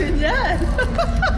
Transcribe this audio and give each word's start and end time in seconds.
génial 0.00 0.56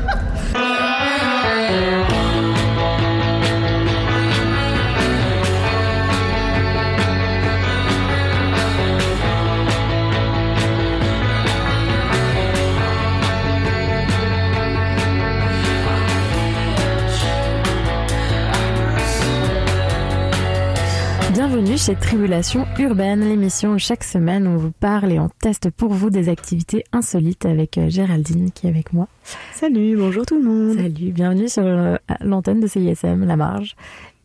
Bienvenue 21.72 21.94
chez 21.94 22.06
Tribulation 22.06 22.66
Urbaine, 22.78 23.20
l'émission 23.20 23.70
où 23.70 23.78
chaque 23.78 24.04
semaine 24.04 24.46
on 24.46 24.58
vous 24.58 24.72
parle 24.72 25.10
et 25.10 25.18
on 25.18 25.30
teste 25.30 25.70
pour 25.70 25.94
vous 25.94 26.10
des 26.10 26.28
activités 26.28 26.84
insolites 26.92 27.46
avec 27.46 27.78
euh, 27.78 27.88
Géraldine 27.88 28.50
qui 28.52 28.66
est 28.66 28.68
avec 28.68 28.92
moi. 28.92 29.08
Salut, 29.54 29.96
bonjour 29.96 30.26
tout 30.26 30.36
le 30.36 30.44
monde. 30.46 30.76
Salut, 30.76 31.12
bienvenue 31.12 31.48
sur 31.48 31.64
euh, 31.64 31.96
l'antenne 32.20 32.60
de 32.60 32.66
CISM, 32.66 33.24
La 33.24 33.36
Marge. 33.36 33.74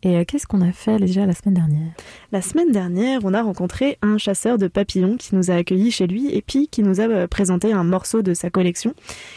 Et 0.04 0.16
euh, 0.16 0.24
qu'est-ce 0.24 0.46
qu'on 0.46 0.60
a 0.60 0.70
fait 0.70 0.96
déjà 0.98 1.26
la 1.26 1.32
semaine 1.34 1.54
dernière? 1.54 1.88
La 2.30 2.40
semaine 2.40 2.70
dernière, 2.70 3.20
on 3.24 3.34
a 3.34 3.42
rencontré 3.42 3.98
un 4.00 4.16
chasseur 4.16 4.56
de 4.56 4.68
papillons 4.68 5.16
qui 5.16 5.34
nous 5.34 5.50
a 5.50 5.54
accueillis 5.54 5.90
chez 5.90 6.06
lui 6.06 6.32
et 6.32 6.40
puis 6.40 6.68
qui 6.68 6.82
nous 6.84 7.00
a 7.00 7.04
euh, 7.08 7.26
présenté 7.26 7.72
un 7.72 7.82
morceau 7.82 8.22
de 8.22 8.32
sa 8.32 8.48
collection 8.48 8.94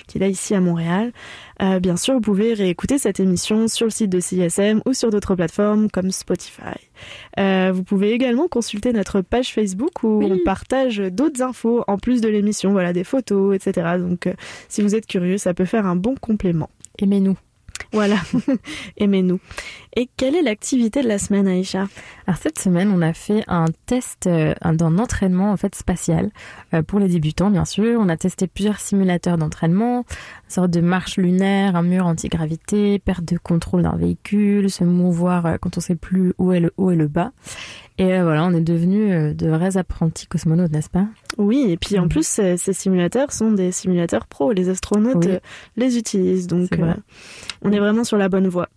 qu'il 0.07 0.21
a 0.21 0.27
ici 0.27 0.53
à 0.53 0.61
Montréal. 0.61 1.13
Euh, 1.63 1.79
bien 1.79 1.97
sûr, 1.97 2.13
vous 2.13 2.21
pouvez 2.21 2.53
réécouter 2.53 2.99
cette 2.99 3.19
émission 3.19 3.67
sur 3.67 3.85
le 3.88 3.91
site 3.91 4.09
de 4.11 4.19
CISM 4.19 4.81
ou 4.85 4.93
sur 4.93 5.09
d'autres 5.09 5.33
plateformes 5.35 5.89
comme 5.89 6.11
Spotify. 6.11 6.61
Euh, 7.39 7.71
vous 7.73 7.83
pouvez 7.83 8.11
également 8.11 8.47
consulter 8.47 8.93
notre 8.93 9.21
page 9.21 9.53
Facebook 9.53 10.03
où 10.03 10.19
Oui. 10.19 10.31
on 10.31 10.38
partage 10.45 10.97
d'autres 10.97 11.41
infos 11.41 11.83
en 11.88 11.97
plus 11.97 12.21
de 12.21 12.30
l'émission, 12.30 12.71
voilà 12.71 12.93
des 12.93 13.03
photos, 13.03 13.55
etc. 13.55 13.95
Donc, 13.97 14.27
euh, 14.27 14.33
si 14.69 14.83
vous 14.83 14.93
êtes 14.93 15.07
curieux, 15.07 15.38
ça 15.39 15.55
peut 15.55 15.66
faire 15.66 15.88
un 15.88 15.95
bon 15.95 16.13
complément. 16.21 16.69
Aimez-nous. 16.99 17.38
Voilà, 17.93 18.15
aimez-nous. 18.97 19.39
Et 19.95 20.09
quelle 20.15 20.35
est 20.35 20.41
l'activité 20.41 21.01
de 21.03 21.07
la 21.09 21.17
semaine, 21.19 21.47
Aïcha? 21.47 21.87
Alors 22.25 22.37
cette 22.39 22.59
semaine, 22.59 22.91
on 22.95 23.01
a 23.01 23.11
fait 23.13 23.43
un 23.47 23.65
test 23.85 24.27
euh, 24.27 24.53
un- 24.61 24.73
d'un 24.73 24.97
entraînement 24.97 25.51
en 25.51 25.57
fait 25.57 25.75
spatial 25.75 26.29
euh, 26.73 26.81
pour 26.81 26.99
les 26.99 27.09
débutants, 27.09 27.49
bien 27.52 27.65
sûr. 27.65 27.99
On 27.99 28.07
a 28.07 28.15
testé 28.15 28.47
plusieurs 28.47 28.79
simulateurs 28.79 29.37
d'entraînement, 29.37 29.99
une 29.99 30.49
sorte 30.49 30.71
de 30.71 30.79
marche 30.79 31.17
lunaire, 31.17 31.75
un 31.75 31.83
mur 31.83 32.05
antigravité, 32.05 32.99
perte 32.99 33.25
de 33.25 33.37
contrôle 33.37 33.83
d'un 33.83 33.97
véhicule, 33.97 34.69
se 34.69 34.85
mouvoir 34.85 35.45
euh, 35.45 35.57
quand 35.59 35.77
on 35.77 35.81
sait 35.81 35.95
plus 35.95 36.33
où 36.37 36.53
est 36.53 36.61
le 36.61 36.71
haut 36.77 36.91
et 36.91 36.95
le 36.95 37.07
bas. 37.07 37.31
Et 37.97 38.14
euh, 38.14 38.23
voilà, 38.23 38.44
on 38.45 38.53
est 38.53 38.61
devenus 38.61 39.11
euh, 39.14 39.34
de 39.34 39.47
vrais 39.50 39.78
apprentis 39.78 40.25
cosmonautes, 40.25 40.72
n'est-ce 40.72 40.89
pas? 40.89 41.08
Oui, 41.38 41.66
et 41.70 41.78
puis 41.78 42.00
en 42.00 42.03
Mhm. 42.03 42.09
plus, 42.09 42.25
ces, 42.25 42.58
ces 42.58 42.73
simulateurs 42.73 43.31
sont 43.31 43.52
des 43.52 43.72
simulateurs 43.72 44.25
pro. 44.28 44.52
Les 44.53 44.70
astronautes 44.70 45.25
Oui. 45.25 45.31
euh, 45.33 45.39
les 45.75 45.98
utilisent, 45.98 46.48
donc 46.48 46.72
euh, 46.73 46.94
on 47.61 47.72
est 47.72 47.80
vraiment 47.80 48.03
sur 48.03 48.17
la 48.17 48.28
bonne 48.30 48.48
voie. 48.48 48.70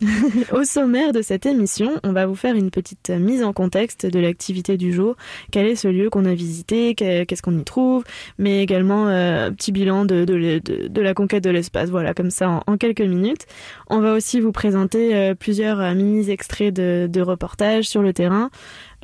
Au 0.52 0.64
sommaire 0.64 1.12
de 1.12 1.20
cette 1.20 1.44
émission, 1.46 2.00
on 2.04 2.12
va 2.12 2.26
vous 2.26 2.34
faire 2.34 2.54
une 2.54 2.70
petite 2.70 3.10
mise 3.10 3.42
en 3.42 3.52
contexte 3.52 4.06
de 4.06 4.18
l'activité 4.18 4.76
du 4.76 4.92
jour. 4.92 5.14
Quel 5.52 5.66
est 5.66 5.76
ce 5.76 5.88
lieu 5.88 6.08
qu'on 6.08 6.24
a 6.24 6.32
visité? 6.34 6.94
Qu'est- 6.94 7.26
Qu'est-ce 7.26 7.42
qu'on 7.42 7.58
y 7.58 7.64
trouve? 7.64 8.04
Mais 8.38 8.62
également 8.62 9.08
euh, 9.08 9.48
un 9.48 9.52
petit 9.52 9.72
bilan 9.72 10.04
de, 10.06 10.24
de, 10.24 10.58
de- 10.64 10.88
de 10.88 11.00
la 11.02 11.12
conquête 11.12 11.44
de 11.44 11.50
l'espace. 11.50 11.90
Voilà, 11.90 12.14
comme 12.14 12.30
ça 12.30 12.62
en, 12.66 12.76
quelques 12.78 13.00
minutes. 13.02 13.46
On 13.88 14.00
va 14.00 14.14
aussi 14.14 14.40
vous 14.40 14.52
présenter 14.52 15.14
euh, 15.14 15.34
plusieurs 15.34 15.80
euh, 15.80 15.94
mini 15.94 16.30
extraits 16.30 16.72
de, 16.74 17.06
de 17.10 17.20
reportages 17.20 17.84
sur 17.84 18.00
le 18.02 18.12
terrain 18.14 18.50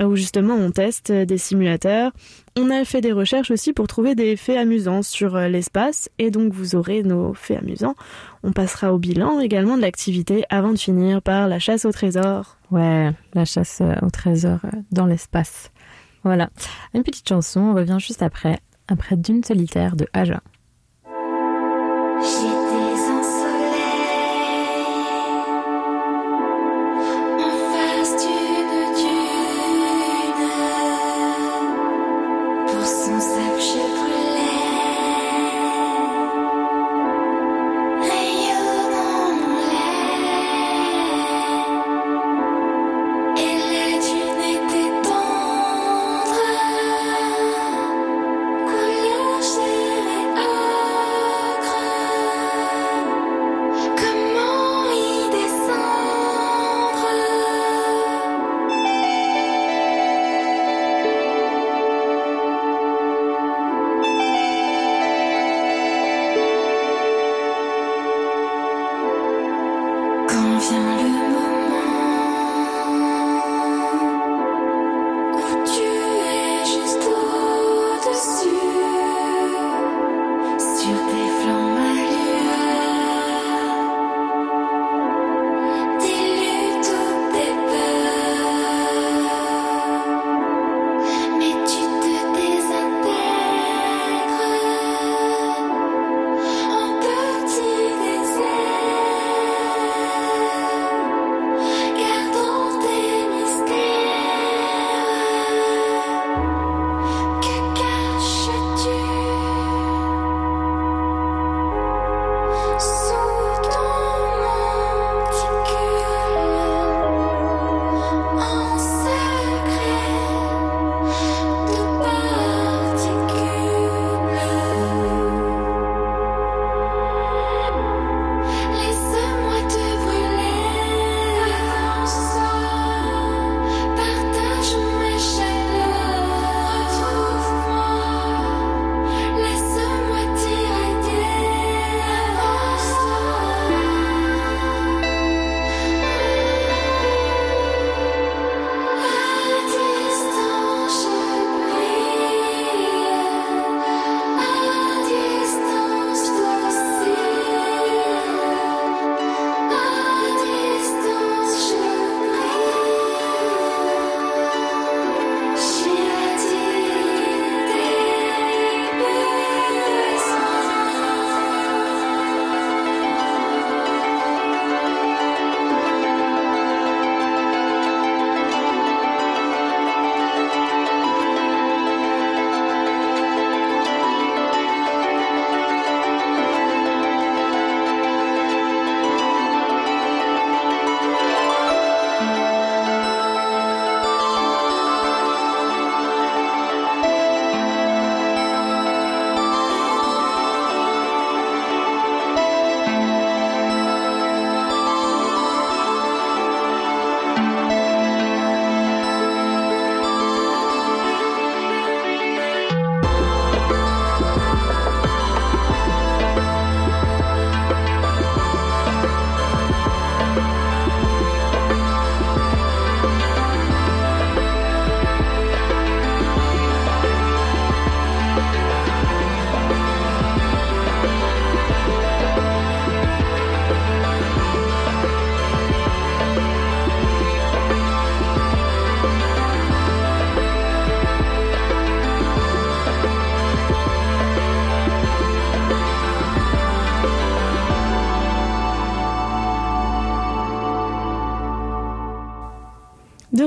où 0.03 0.15
justement 0.15 0.55
on 0.55 0.71
teste 0.71 1.11
des 1.11 1.37
simulateurs. 1.37 2.11
On 2.55 2.69
a 2.71 2.85
fait 2.85 3.01
des 3.01 3.11
recherches 3.11 3.51
aussi 3.51 3.73
pour 3.73 3.87
trouver 3.87 4.15
des 4.15 4.35
faits 4.35 4.57
amusants 4.57 5.03
sur 5.03 5.35
euh, 5.35 5.47
l'espace 5.47 6.09
et 6.17 6.31
donc 6.31 6.53
vous 6.53 6.75
aurez 6.75 7.03
nos 7.03 7.33
faits 7.33 7.59
amusants. 7.59 7.95
On 8.43 8.51
passera 8.51 8.93
au 8.93 8.97
bilan 8.97 9.39
également 9.39 9.77
de 9.77 9.81
l'activité 9.81 10.43
avant 10.49 10.71
de 10.71 10.77
finir 10.77 11.21
par 11.21 11.47
la 11.47 11.59
chasse 11.59 11.85
au 11.85 11.91
trésor. 11.91 12.57
Ouais, 12.71 13.11
la 13.33 13.45
chasse 13.45 13.79
euh, 13.81 13.93
au 14.01 14.09
trésor 14.09 14.59
euh, 14.65 14.77
dans 14.91 15.05
l'espace. 15.05 15.71
Voilà. 16.23 16.49
Une 16.93 17.03
petite 17.03 17.29
chanson, 17.29 17.61
on 17.61 17.73
revient 17.75 17.97
juste 17.99 18.21
après, 18.21 18.59
après 18.87 19.17
Dune 19.17 19.43
solitaire 19.43 19.95
de 19.95 20.07
Aja. 20.13 20.41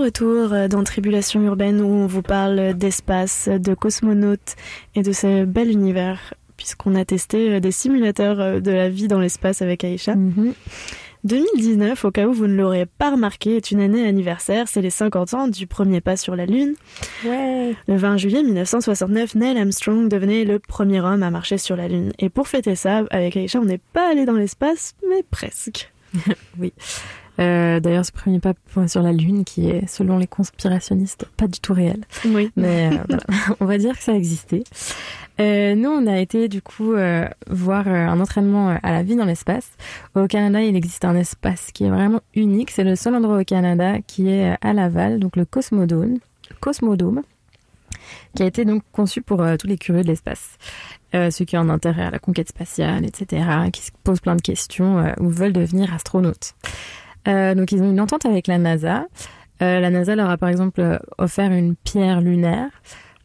Retour 0.01 0.53
euh, 0.53 0.69
dans 0.69 0.83
Tribulation 0.85 1.41
urbaine 1.43 1.81
où 1.81 1.87
on 1.87 2.07
vous 2.07 2.23
parle 2.23 2.75
d'espace, 2.75 3.49
de 3.49 3.75
cosmonautes 3.75 4.57
et 4.95 5.03
de 5.03 5.13
ce 5.13 5.45
bel 5.45 5.71
univers 5.71 6.35
puisqu'on 6.61 6.95
a 6.95 7.07
testé 7.07 7.55
euh, 7.55 7.61
des 7.61 7.71
simulateurs 7.71 8.39
euh, 8.39 8.61
de 8.61 8.71
la 8.71 8.91
vie 8.91 9.09
dans 9.09 9.19
l'espace 9.19 9.63
avec 9.63 9.83
Aïcha. 9.83 10.15
Mhm. 10.15 10.53
2019, 11.25 12.05
au 12.05 12.11
cas 12.11 12.27
où 12.27 12.33
vous 12.33 12.47
ne 12.47 12.55
l'aurez 12.55 12.87
pas 12.87 13.11
remarqué, 13.11 13.57
est 13.57 13.71
une 13.71 13.81
année 13.81 14.07
anniversaire, 14.07 14.69
c'est 14.69 14.81
les 14.81 14.91
50 14.91 15.35
ans 15.35 15.49
du 15.49 15.67
premier 15.67 16.01
pas 16.01 16.17
sur 16.17 16.35
la 16.37 16.47
Lune. 16.47 16.75
Ouais. 17.27 17.75
Le 17.89 17.97
20 17.97 18.17
juillet 18.17 18.43
1969, 18.43 19.35
Neil 19.35 19.59
Armstrong 19.59 20.09
devenait 20.09 20.45
le 20.45 20.59
premier 20.59 21.01
homme 21.01 21.23
à 21.23 21.31
marcher 21.31 21.59
sur 21.59 21.77
la 21.77 21.89
Lune. 21.89 22.13
Et 22.19 22.31
pour 22.31 22.49
fêter 22.49 22.75
ça, 22.75 23.05
avec 23.11 23.37
Aïcha, 23.37 23.59
on 23.59 23.67
n'est 23.67 23.81
pas 23.93 24.11
allé 24.11 24.25
dans 24.25 24.35
l'espace, 24.35 24.95
mais 25.11 25.23
presque. 25.31 25.93
Euh, 27.39 27.81
D'ailleurs, 27.81 28.05
ce 28.05 28.13
premier 28.13 28.41
pas 28.41 28.55
sur 28.87 29.03
la 29.03 29.13
Lune, 29.13 29.45
qui 29.45 29.69
est, 29.69 29.87
selon 29.87 30.19
les 30.19 30.27
conspirationnistes, 30.27 31.27
pas 31.37 31.47
du 31.47 31.61
tout 31.61 31.73
réel. 31.73 32.01
Oui. 32.27 32.51
Mais 32.57 32.91
euh, 32.93 32.99
voilà, 33.09 33.23
on 33.61 33.65
va 33.65 33.79
dire 33.79 33.97
que 33.97 34.03
ça 34.03 34.15
existait. 34.15 34.65
Euh, 35.41 35.75
nous, 35.75 35.89
on 35.89 36.07
a 36.07 36.19
été 36.19 36.49
du 36.49 36.61
coup 36.61 36.93
euh, 36.93 37.27
voir 37.49 37.89
un 37.89 38.21
entraînement 38.21 38.77
à 38.83 38.91
la 38.91 39.03
vie 39.03 39.17
dans 39.17 39.25
l'espace. 39.25 39.71
Au 40.15 40.27
Canada, 40.27 40.61
il 40.61 40.77
existe 40.77 41.05
un 41.05 41.17
espace 41.17 41.71
qui 41.73 41.85
est 41.85 41.91
vraiment 41.91 42.21
unique. 42.35 42.71
C'est 42.71 42.85
le 42.85 42.97
seul 42.97 43.15
endroit 43.15 43.41
au 43.41 43.45
Canada 43.45 44.01
qui 44.07 44.29
est 44.29 44.57
à 44.61 44.73
Laval, 44.73 45.19
donc 45.19 45.37
le 45.37 45.47
Cosmodome, 45.47 46.19
Cosmodome 46.61 47.23
qui 48.35 48.43
a 48.43 48.47
été 48.47 48.65
donc 48.65 48.83
conçu 48.93 49.23
pour 49.23 49.43
euh, 49.43 49.57
tous 49.57 49.67
les 49.67 49.79
curieux 49.79 50.03
de 50.03 50.09
l'espace. 50.09 50.57
Euh, 51.15 51.31
ceux 51.31 51.45
qui 51.45 51.57
ont 51.57 51.61
un 51.61 51.69
intérêt 51.71 52.05
à 52.05 52.11
la 52.11 52.19
conquête 52.19 52.49
spatiale, 52.49 53.05
etc., 53.05 53.45
qui 53.73 53.83
se 53.83 53.91
posent 54.05 54.21
plein 54.21 54.37
de 54.37 54.43
questions 54.43 54.99
euh, 54.99 55.13
ou 55.19 55.29
veulent 55.29 55.53
devenir 55.53 55.93
astronautes. 55.93 56.55
Euh, 57.29 57.55
donc 57.55 57.73
ils 57.73 57.83
ont 57.83 57.91
une 57.91 58.01
entente 58.01 58.27
avec 58.27 58.47
la 58.47 58.59
NASA. 58.59 59.07
Euh, 59.63 59.81
la 59.81 59.91
NASA 59.91 60.17
leur 60.17 60.31
a 60.31 60.39
par 60.39 60.49
exemple 60.49 60.81
euh, 60.81 60.99
offert 61.19 61.53
une 61.53 61.77
pierre 61.77 62.21
lunaire. 62.21 62.71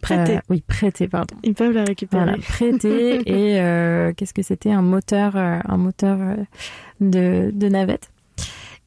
Prêtée. 0.02 0.40
Oui, 0.50 0.62
prêtée, 0.62 1.08
pardon. 1.08 1.36
Ils 1.44 1.56
peuvent 1.56 1.72
la 1.72 1.84
récupérer. 1.84 2.24
Voilà, 2.24 2.38
prêtée 2.38 3.22
et 3.26 4.14
qu'est-ce 4.14 4.36
que 4.36 4.44
c'était? 4.44 4.72
Un 4.72 4.84
moteur, 4.84 5.36
un 5.36 5.78
moteur 5.78 6.20
de, 7.00 7.50
de 7.52 7.68
navette. 7.70 8.12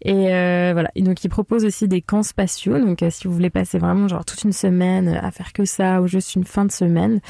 Et 0.02 0.32
euh, 0.32 0.70
voilà. 0.72 0.90
Et 0.94 1.02
donc 1.02 1.24
ils 1.24 1.28
proposent 1.28 1.64
aussi 1.64 1.88
des 1.88 2.00
camps 2.00 2.22
spatiaux. 2.22 2.78
Donc 2.78 3.02
euh, 3.02 3.10
si 3.10 3.26
vous 3.26 3.34
voulez 3.34 3.50
passer 3.50 3.78
vraiment 3.78 4.08
genre 4.08 4.24
toute 4.24 4.42
une 4.44 4.52
semaine 4.52 5.08
à 5.08 5.30
faire 5.30 5.52
que 5.52 5.64
ça 5.64 6.00
ou 6.00 6.06
juste 6.06 6.34
une 6.34 6.44
fin 6.44 6.64
de 6.64 6.72
semaine, 6.72 7.20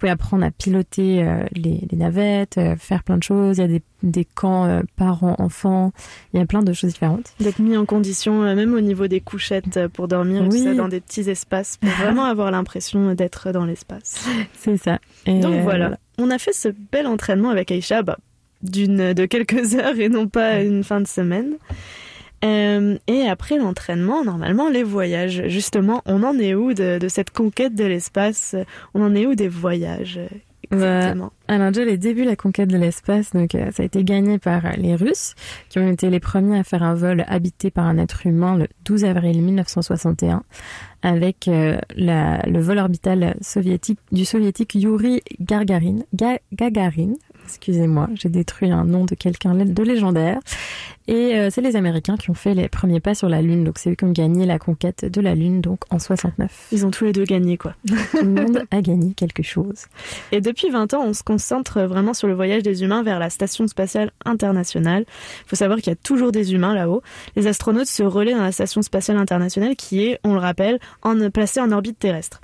pouvez 0.00 0.10
apprendre 0.10 0.44
à 0.44 0.50
piloter 0.50 1.22
euh, 1.22 1.44
les, 1.52 1.86
les 1.90 1.96
navettes, 1.96 2.58
euh, 2.58 2.74
faire 2.76 3.04
plein 3.04 3.18
de 3.18 3.22
choses. 3.22 3.58
Il 3.58 3.60
y 3.60 3.64
a 3.64 3.68
des, 3.68 3.82
des 4.02 4.24
camps 4.24 4.64
euh, 4.64 4.80
parents-enfants. 4.96 5.92
Il 6.32 6.40
y 6.40 6.42
a 6.42 6.46
plein 6.46 6.62
de 6.62 6.72
choses 6.72 6.92
différentes. 6.92 7.34
D'être 7.38 7.60
mis 7.60 7.76
en 7.76 7.84
condition, 7.84 8.40
même 8.54 8.74
au 8.74 8.80
niveau 8.80 9.06
des 9.06 9.20
couchettes 9.20 9.86
pour 9.88 10.08
dormir, 10.08 10.44
tout 10.44 10.52
Oui. 10.52 10.64
ça, 10.64 10.74
dans 10.74 10.88
des 10.88 11.00
petits 11.00 11.28
espaces, 11.28 11.76
pour 11.76 11.90
vraiment 12.02 12.24
avoir 12.24 12.50
l'impression 12.50 13.14
d'être 13.14 13.52
dans 13.52 13.64
l'espace. 13.66 14.26
C'est 14.54 14.76
ça. 14.78 14.98
Et, 15.26 15.38
Donc 15.40 15.60
voilà. 15.62 15.98
On 16.18 16.30
a 16.30 16.38
fait 16.38 16.52
ce 16.52 16.68
bel 16.90 17.06
entraînement 17.06 17.50
avec 17.50 17.70
Aïcha, 17.70 18.02
bah, 18.02 18.18
d'une 18.62 19.12
de 19.12 19.26
quelques 19.26 19.74
heures 19.78 19.98
et 19.98 20.08
non 20.08 20.26
pas 20.26 20.62
une 20.62 20.82
fin 20.82 21.00
de 21.00 21.06
semaine. 21.06 21.54
Euh, 22.44 22.96
et 23.06 23.22
après 23.28 23.58
l'entraînement, 23.58 24.24
normalement, 24.24 24.68
les 24.70 24.82
voyages. 24.82 25.42
Justement, 25.48 26.00
on 26.06 26.22
en 26.22 26.38
est 26.38 26.54
où 26.54 26.72
de, 26.72 26.98
de 26.98 27.08
cette 27.08 27.30
conquête 27.30 27.74
de 27.74 27.84
l'espace? 27.84 28.56
On 28.94 29.02
en 29.02 29.14
est 29.14 29.26
où 29.26 29.34
des 29.34 29.48
voyages 29.48 30.18
euh, 30.18 30.28
Exactement? 30.72 31.32
Alors 31.48 31.72
déjà 31.72 31.84
les 31.84 31.98
débuts 31.98 32.22
de 32.24 32.28
la 32.30 32.36
conquête 32.36 32.68
de 32.68 32.76
l'espace, 32.78 33.32
donc 33.32 33.54
euh, 33.56 33.70
ça 33.72 33.82
a 33.82 33.86
été 33.86 34.04
gagné 34.04 34.38
par 34.38 34.64
euh, 34.64 34.70
les 34.76 34.94
Russes, 34.94 35.34
qui 35.68 35.78
ont 35.80 35.88
été 35.90 36.08
les 36.10 36.20
premiers 36.20 36.60
à 36.60 36.64
faire 36.64 36.82
un 36.84 36.94
vol 36.94 37.24
habité 37.26 37.70
par 37.72 37.86
un 37.86 37.98
être 37.98 38.24
humain 38.26 38.56
le 38.56 38.68
12 38.84 39.04
avril 39.04 39.42
1961, 39.42 40.44
avec 41.02 41.48
euh, 41.48 41.78
la- 41.96 42.40
le 42.46 42.60
vol 42.60 42.78
orbital 42.78 43.36
soviétique 43.40 43.98
du 44.12 44.24
soviétique 44.24 44.74
Yuri 44.76 45.22
Gagarin. 45.40 45.98
Ga- 46.14 46.38
Gagarin, 46.52 47.14
excusez-moi, 47.50 48.08
j'ai 48.14 48.28
détruit 48.28 48.70
un 48.70 48.84
nom 48.84 49.04
de 49.04 49.14
quelqu'un 49.14 49.54
de 49.54 49.82
légendaire. 49.82 50.38
Et 51.08 51.34
euh, 51.34 51.48
c'est 51.50 51.60
les 51.60 51.74
Américains 51.74 52.16
qui 52.16 52.30
ont 52.30 52.34
fait 52.34 52.54
les 52.54 52.68
premiers 52.68 53.00
pas 53.00 53.16
sur 53.16 53.28
la 53.28 53.42
Lune, 53.42 53.64
donc 53.64 53.78
c'est 53.78 53.90
eux 53.90 53.94
qui 53.96 54.04
ont 54.04 54.12
gagné 54.12 54.46
la 54.46 54.60
conquête 54.60 55.04
de 55.04 55.20
la 55.20 55.34
Lune, 55.34 55.60
donc 55.60 55.80
en 55.90 55.98
69. 55.98 56.68
Ils 56.70 56.86
ont 56.86 56.92
tous 56.92 57.04
les 57.04 57.12
deux 57.12 57.24
gagné, 57.24 57.56
quoi. 57.56 57.74
Tout 58.12 58.24
le 58.24 58.30
monde 58.30 58.62
a 58.70 58.80
gagné 58.80 59.12
quelque 59.14 59.42
chose. 59.42 59.86
Et 60.30 60.40
depuis 60.40 60.70
20 60.70 60.94
ans, 60.94 61.02
on 61.04 61.12
se 61.12 61.24
concentre 61.24 61.80
vraiment 61.80 62.14
sur 62.14 62.28
le 62.28 62.34
voyage 62.34 62.62
des 62.62 62.84
humains 62.84 63.02
vers 63.02 63.18
la 63.18 63.28
Station 63.28 63.66
spatiale 63.66 64.12
internationale. 64.24 65.04
Il 65.44 65.48
faut 65.48 65.56
savoir 65.56 65.78
qu'il 65.78 65.88
y 65.88 65.92
a 65.92 65.96
toujours 65.96 66.30
des 66.30 66.54
humains 66.54 66.74
là-haut. 66.74 67.02
Les 67.34 67.48
astronautes 67.48 67.88
se 67.88 68.04
relaient 68.04 68.34
dans 68.34 68.44
la 68.44 68.52
Station 68.52 68.80
spatiale 68.82 69.16
internationale 69.16 69.74
qui 69.74 70.04
est, 70.04 70.20
on 70.22 70.34
le 70.34 70.40
rappelle, 70.40 70.78
en, 71.02 71.28
placée 71.30 71.60
en 71.60 71.72
orbite 71.72 71.98
terrestre. 71.98 72.40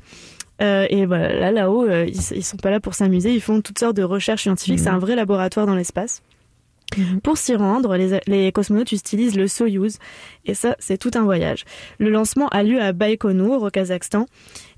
Euh, 0.63 0.87
et 0.89 1.07
voilà, 1.07 1.39
là, 1.39 1.53
là-haut, 1.53 1.85
euh, 1.85 2.07
ils, 2.07 2.37
ils 2.37 2.45
sont 2.45 2.57
pas 2.57 2.71
là 2.71 2.81
pour 2.81 2.95
s'amuser, 2.95 3.35
ils 3.35 3.41
font 3.41 3.61
toutes 3.61 3.79
sortes 3.79 3.97
de 3.97 4.03
recherches 4.03 4.43
scientifiques. 4.43 4.79
Mhm. 4.79 4.85
C'est 4.85 4.91
un 4.91 4.99
vrai 4.99 5.17
laboratoire 5.17 5.67
dans 5.67 5.75
l'espace. 5.75 6.23
Pour 7.23 7.37
s'y 7.37 7.55
rendre, 7.55 7.97
les, 7.97 8.21
les 8.27 8.53
cosmonautes 8.53 8.93
utilisent 8.93 9.37
le 9.37 9.49
Soyouz. 9.49 9.99
Et 10.45 10.55
ça, 10.55 10.77
c'est 10.79 10.97
tout 10.99 11.11
un 11.15 11.25
voyage. 11.25 11.65
Le 11.99 12.11
lancement 12.11 12.49
a 12.49 12.63
lieu 12.63 12.81
à 12.81 12.93
Baïkonour, 12.93 13.63
au 13.63 13.71
Kazakhstan. 13.71 14.27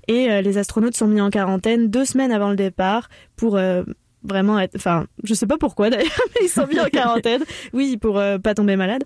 Et 0.07 0.31
euh, 0.31 0.41
les 0.41 0.57
astronautes 0.57 0.97
sont 0.97 1.07
mis 1.07 1.21
en 1.21 1.29
quarantaine 1.29 1.87
deux 1.87 2.05
semaines 2.05 2.31
avant 2.31 2.49
le 2.49 2.55
départ 2.55 3.09
pour 3.35 3.59
vraiment 4.23 4.59
être... 4.59 4.75
Enfin, 4.75 5.05
je 5.23 5.33
sais 5.33 5.47
pas 5.47 5.57
pourquoi 5.57 5.89
d'ailleurs, 5.89 6.11
mais 6.35 6.45
ils 6.45 6.49
sont 6.49 6.67
mis 6.67 6.79
en 6.79 6.85
quarantaine. 6.91 7.43
Oui, 7.73 7.97
pour 7.97 8.19
euh, 8.19 8.37
pas 8.37 8.53
tomber 8.53 8.75
malade. 8.75 9.03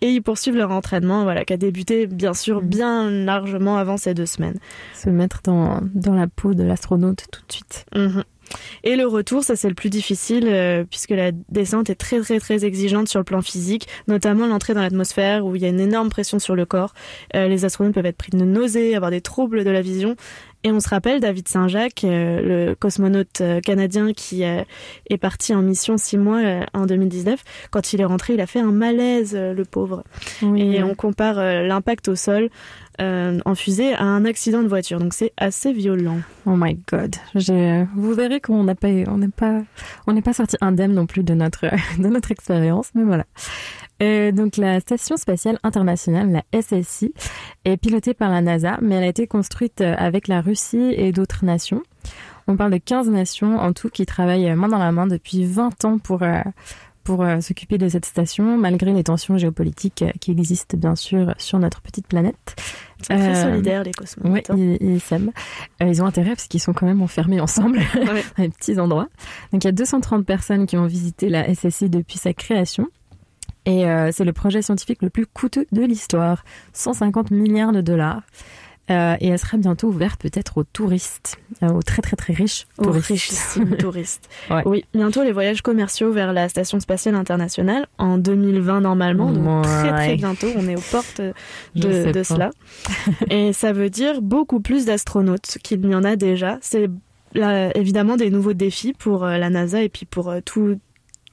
Et 0.00 0.10
ils 0.10 0.22
poursuivent 0.22 0.56
leur 0.56 0.70
entraînement, 0.70 1.24
voilà, 1.24 1.44
qui 1.44 1.52
a 1.52 1.56
débuté 1.56 2.06
bien 2.06 2.34
sûr 2.34 2.62
bien 2.62 3.10
largement 3.10 3.76
avant 3.76 3.96
ces 3.96 4.14
deux 4.14 4.26
semaines. 4.26 4.58
Se 4.94 5.10
mettre 5.10 5.40
dans, 5.44 5.80
dans 5.94 6.14
la 6.14 6.26
peau 6.26 6.54
de 6.54 6.62
l'astronaute 6.62 7.26
tout 7.30 7.40
de 7.46 7.52
suite. 7.52 7.86
Mhm. 7.94 8.24
Et 8.84 8.96
le 8.96 9.06
retour, 9.06 9.42
ça 9.42 9.56
c'est 9.56 9.68
le 9.68 9.74
plus 9.74 9.90
difficile 9.90 10.46
euh, 10.48 10.84
puisque 10.88 11.10
la 11.10 11.32
descente 11.48 11.90
est 11.90 11.94
très 11.94 12.20
très 12.20 12.38
très 12.38 12.64
exigeante 12.64 13.08
sur 13.08 13.18
le 13.18 13.24
plan 13.24 13.42
physique, 13.42 13.88
notamment 14.08 14.46
l'entrée 14.46 14.74
dans 14.74 14.82
l'atmosphère 14.82 15.44
où 15.44 15.56
il 15.56 15.62
y 15.62 15.64
a 15.64 15.68
une 15.68 15.80
énorme 15.80 16.08
pression 16.08 16.38
sur 16.38 16.54
le 16.54 16.66
corps. 16.66 16.94
Euh, 17.34 17.48
les 17.48 17.64
astronautes 17.64 17.94
peuvent 17.94 18.06
être 18.06 18.16
pris 18.16 18.30
de 18.30 18.44
nausées, 18.44 18.94
avoir 18.94 19.10
des 19.10 19.20
troubles 19.20 19.64
de 19.64 19.70
la 19.70 19.82
vision. 19.82 20.16
Et 20.64 20.72
on 20.72 20.80
se 20.80 20.88
rappelle 20.88 21.20
David 21.20 21.46
Saint-Jacques, 21.46 22.02
euh, 22.02 22.68
le 22.68 22.74
cosmonaute 22.74 23.40
canadien 23.64 24.12
qui 24.12 24.42
est 24.42 25.18
parti 25.18 25.54
en 25.54 25.62
mission 25.62 25.96
six 25.96 26.18
mois 26.18 26.40
en 26.74 26.86
2019. 26.86 27.40
Quand 27.70 27.92
il 27.92 28.00
est 28.00 28.04
rentré, 28.04 28.34
il 28.34 28.40
a 28.40 28.46
fait 28.46 28.58
un 28.58 28.72
malaise, 28.72 29.36
le 29.36 29.64
pauvre. 29.64 30.02
Et 30.56 30.82
on 30.82 30.96
compare 30.96 31.36
l'impact 31.36 32.08
au 32.08 32.16
sol 32.16 32.50
euh, 33.00 33.38
en 33.44 33.54
fusée 33.54 33.94
à 33.94 34.02
un 34.02 34.24
accident 34.24 34.62
de 34.62 34.68
voiture. 34.68 34.98
Donc 34.98 35.14
c'est 35.14 35.32
assez 35.36 35.72
violent. 35.72 36.18
Oh 36.46 36.54
my 36.56 36.78
god. 36.90 37.16
Vous 37.94 38.14
verrez 38.14 38.40
qu'on 38.40 38.66
pas, 38.74 38.88
on 39.06 39.18
n'est 39.18 39.28
pas, 39.28 39.62
pas 40.24 40.32
sorti 40.32 40.56
indemne 40.60 40.94
non 40.94 41.06
plus 41.06 41.22
de 41.22 41.34
notre, 41.34 41.66
de 41.98 42.08
notre 42.08 42.30
expérience, 42.30 42.90
mais 42.94 43.04
voilà. 43.04 43.24
Euh, 44.02 44.32
donc 44.32 44.56
la 44.56 44.80
station 44.80 45.16
spatiale 45.16 45.58
internationale, 45.62 46.42
la 46.52 46.62
SSI, 46.62 47.12
est 47.64 47.76
pilotée 47.76 48.14
par 48.14 48.30
la 48.30 48.40
NASA, 48.40 48.78
mais 48.82 48.96
elle 48.96 49.04
a 49.04 49.08
été 49.08 49.26
construite 49.26 49.80
euh, 49.80 49.94
avec 49.96 50.28
la 50.28 50.40
Russie 50.40 50.94
et 50.96 51.12
d'autres 51.12 51.44
nations. 51.44 51.82
On 52.46 52.56
parle 52.56 52.72
de 52.72 52.78
15 52.78 53.08
nations 53.08 53.58
en 53.58 53.72
tout 53.72 53.88
qui 53.88 54.06
travaillent 54.06 54.54
main 54.54 54.68
dans 54.68 54.78
la 54.78 54.92
main 54.92 55.06
depuis 55.06 55.44
20 55.44 55.84
ans 55.84 55.98
pour 55.98 56.22
pour 57.06 57.22
euh, 57.22 57.40
s'occuper 57.40 57.78
de 57.78 57.88
cette 57.88 58.04
station, 58.04 58.58
malgré 58.58 58.92
les 58.92 59.04
tensions 59.04 59.38
géopolitiques 59.38 60.02
euh, 60.02 60.10
qui 60.20 60.32
existent 60.32 60.76
bien 60.76 60.96
sûr 60.96 61.34
sur 61.38 61.58
notre 61.60 61.80
petite 61.80 62.06
planète. 62.08 62.56
C'est 63.00 63.14
très 63.16 63.28
Euh, 63.36 63.42
solidaire 63.50 63.82
les 63.84 63.90
Oui, 63.90 63.94
cosmonautes. 63.96 64.50
hein. 64.50 64.54
ils, 64.58 64.76
ils 64.94 65.00
s'aiment. 65.00 65.30
Ils 65.80 66.02
ont 66.02 66.06
intérêt 66.06 66.30
parce 66.30 66.48
qu'ils 66.48 66.60
sont 66.60 66.72
quand 66.72 66.86
même 66.86 67.02
enfermés 67.02 67.40
ensemble 67.40 67.78
Ouais. 67.94 68.24
dans 68.36 68.42
des 68.42 68.48
petits 68.50 68.78
endroits. 68.80 69.08
Donc 69.52 69.62
il 69.62 69.66
y 69.66 69.68
a 69.68 69.72
230 69.72 70.26
personnes 70.26 70.66
qui 70.66 70.76
ont 70.76 70.86
visité 70.86 71.28
la 71.28 71.54
SSI 71.54 71.88
depuis 71.88 72.18
sa 72.18 72.32
création. 72.32 72.88
Et 73.66 73.84
euh, 73.86 74.10
c'est 74.12 74.24
le 74.24 74.32
projet 74.32 74.62
scientifique 74.62 75.02
le 75.02 75.10
plus 75.10 75.26
coûteux 75.26 75.66
de 75.72 75.82
l'histoire. 75.82 76.44
150 76.72 77.30
milliards 77.32 77.72
de 77.72 77.80
dollars. 77.80 78.22
Euh, 78.90 79.16
et 79.20 79.28
elle 79.28 79.38
sera 79.38 79.56
bientôt 79.56 79.88
ouverte 79.88 80.20
peut-être 80.20 80.58
aux 80.58 80.64
touristes, 80.64 81.38
euh, 81.62 81.70
aux 81.70 81.82
très 81.82 82.02
très 82.02 82.14
très 82.14 82.32
riches 82.32 82.66
Aux 82.78 82.84
touristes. 82.84 83.06
richissimes 83.08 83.76
touristes. 83.78 84.28
Ouais. 84.48 84.62
Oui, 84.64 84.84
bientôt 84.94 85.24
les 85.24 85.32
voyages 85.32 85.60
commerciaux 85.60 86.12
vers 86.12 86.32
la 86.32 86.48
station 86.48 86.78
spatiale 86.78 87.16
internationale 87.16 87.86
en 87.98 88.16
2020 88.16 88.80
normalement, 88.82 89.32
donc 89.32 89.64
très 89.64 89.92
très 89.92 90.16
bientôt, 90.16 90.46
on 90.56 90.68
est 90.68 90.76
aux 90.76 90.84
portes 90.92 91.20
de, 91.74 92.22
cela. 92.22 92.50
Et 93.30 93.52
ça 93.52 93.72
veut 93.72 93.90
dire 93.90 94.22
beaucoup 94.22 94.60
plus 94.60 94.84
d'astronautes 94.84 95.58
qu'il 95.64 95.80
n'y 95.80 95.94
en 95.94 96.04
a 96.04 96.14
déjà. 96.14 96.58
C'est 96.60 96.88
évidemment 97.74 98.16
des 98.16 98.30
nouveaux 98.30 98.54
défis 98.54 98.92
pour 98.92 99.24
euh, 99.24 99.36
la 99.36 99.50
NASA 99.50 99.82
et 99.82 99.88
puis 99.88 100.06
pour 100.06 100.32
tout 100.44 100.78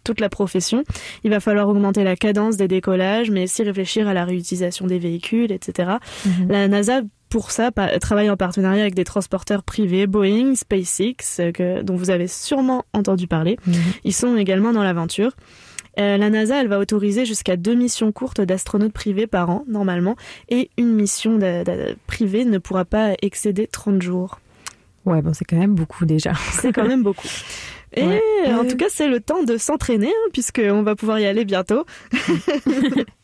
toute 0.03 0.19
la 0.19 0.29
profession. 0.29 0.83
Il 1.23 1.29
va 1.29 1.39
falloir 1.39 1.69
augmenter 1.69 2.03
la 2.03 2.15
cadence 2.15 2.57
des 2.57 2.67
décollages, 2.67 3.31
mais 3.31 3.43
aussi 3.43 3.63
réfléchir 3.63 4.07
à 4.07 4.13
la 4.13 4.25
réutilisation 4.25 4.85
des 4.85 4.99
véhicules, 4.99 5.51
etc. 5.51 5.93
Mhm. 6.25 6.47
La 6.49 6.67
NASA, 6.67 7.01
pour 7.33 7.49
ça, 7.49 7.71
travaille 7.99 8.29
en 8.29 8.37
partenariat 8.37 8.83
avec 8.83 8.93
des 8.93 9.03
transporteurs 9.05 9.63
privés, 9.63 10.05
Boeing, 10.05 10.53
SpaceX, 10.53 11.39
euh, 11.39 11.51
que, 11.51 11.81
dont 11.81 11.95
vous 11.95 12.11
avez 12.11 12.27
sûrement 12.27 12.85
entendu 12.93 13.25
parler. 13.25 13.57
Mhm. 13.65 13.73
Ils 14.03 14.13
sont 14.13 14.37
également 14.37 14.71
dans 14.71 14.83
l'aventure. 14.83 15.31
Euh, 15.99 16.17
la 16.17 16.29
NASA, 16.29 16.61
elle 16.61 16.67
va 16.67 16.77
autoriser 16.77 17.25
jusqu'à 17.25 17.57
deux 17.57 17.73
missions 17.73 18.11
courtes 18.11 18.39
d'astronautes 18.39 18.93
privés 18.93 19.25
par 19.25 19.49
an, 19.49 19.63
normalement, 19.67 20.15
et 20.49 20.69
une 20.77 20.93
mission 20.93 21.39
de- 21.39 21.63
de- 21.63 21.95
privée 22.05 22.45
ne 22.45 22.59
pourra 22.59 22.85
pas 22.85 23.13
excéder 23.23 23.65
30 23.65 23.99
jours. 24.03 24.39
Ouais, 25.05 25.23
bon, 25.23 25.33
c'est 25.33 25.43
quand 25.45 25.57
même 25.57 25.73
beaucoup 25.73 26.05
déjà. 26.05 26.33
C'est 26.51 26.71
quand 26.71 26.87
même 26.87 27.01
beaucoup. 27.01 27.27
Et 27.95 28.05
Ouais. 28.05 28.21
en 28.53 28.63
tout 28.65 28.77
cas, 28.77 28.87
c'est 28.89 29.07
le 29.07 29.19
temps 29.21 29.41
de 29.43 29.57
s'entraîner, 29.57 30.07
hein, 30.09 30.29
puisqu'on 30.33 30.83
va 30.83 30.95
pouvoir 30.95 31.19
y 31.19 31.25
aller 31.25 31.45
bientôt. 31.45 31.83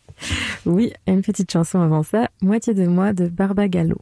Oui, 0.65 0.93
une 1.07 1.21
petite 1.21 1.51
chanson 1.51 1.81
avant 1.81 2.03
ça, 2.03 2.29
Moitié 2.41 2.73
de 2.73 2.85
moi 2.85 3.13
de 3.13 3.27
Barbagallo. 3.27 3.97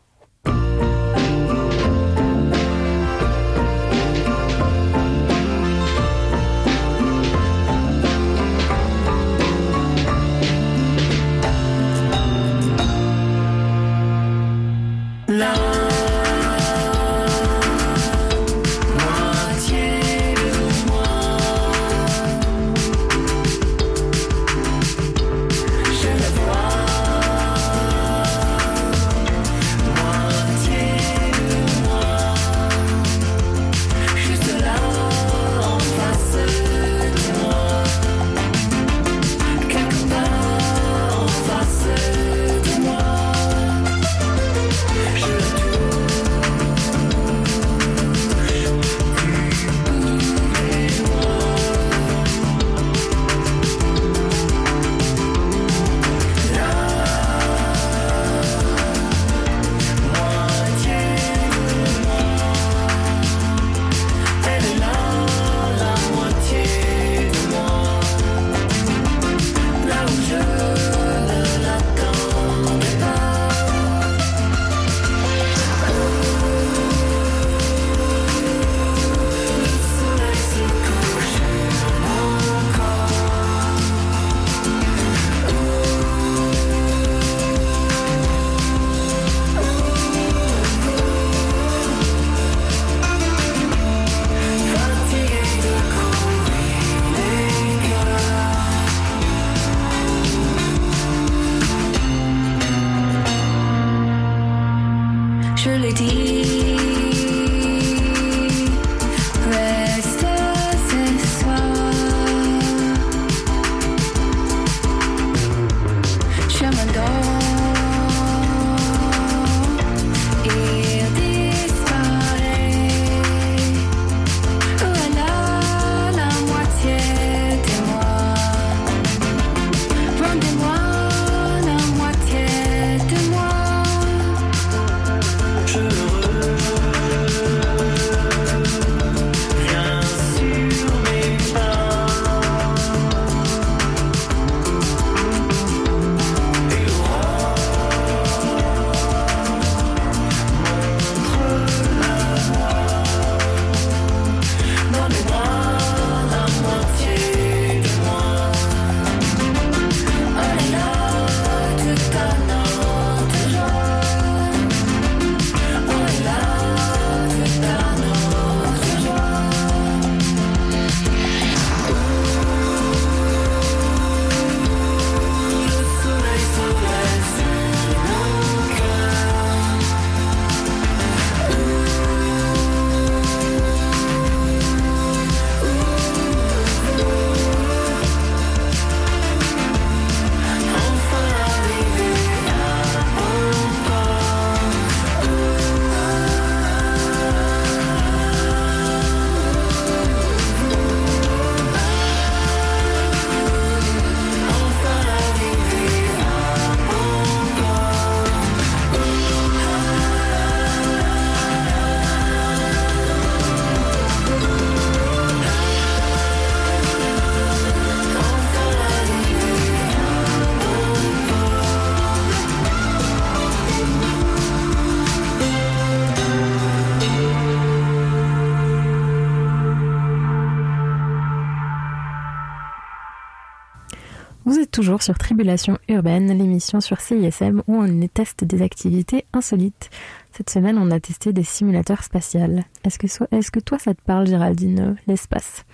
Sur 235.01 235.18
Tribulation 235.18 235.77
Urbaine, 235.89 236.38
l'émission 236.38 236.82
sur 236.82 237.00
CISM 237.00 237.62
où 237.68 237.75
on 237.82 238.08
teste 238.08 238.44
des 238.44 238.62
activités 238.62 239.25
insolites. 239.34 239.89
Cette 240.32 240.50
semaine, 240.50 240.77
on 240.77 240.92
a 240.92 241.00
testé 241.00 241.34
des 241.34 241.44
simulateurs 241.44 242.04
spatials. 242.04 242.63
Est-ce 242.84 243.00
que, 243.00 243.08
so- 243.08 243.25
est-ce 243.32 243.51
que 243.51 243.60
toi, 243.60 243.80
ça 243.80 243.94
te 243.94 244.01
parle, 244.01 244.27
Géraldine, 244.27 244.80
euh, 244.80 244.94
l'espace? 245.08 245.66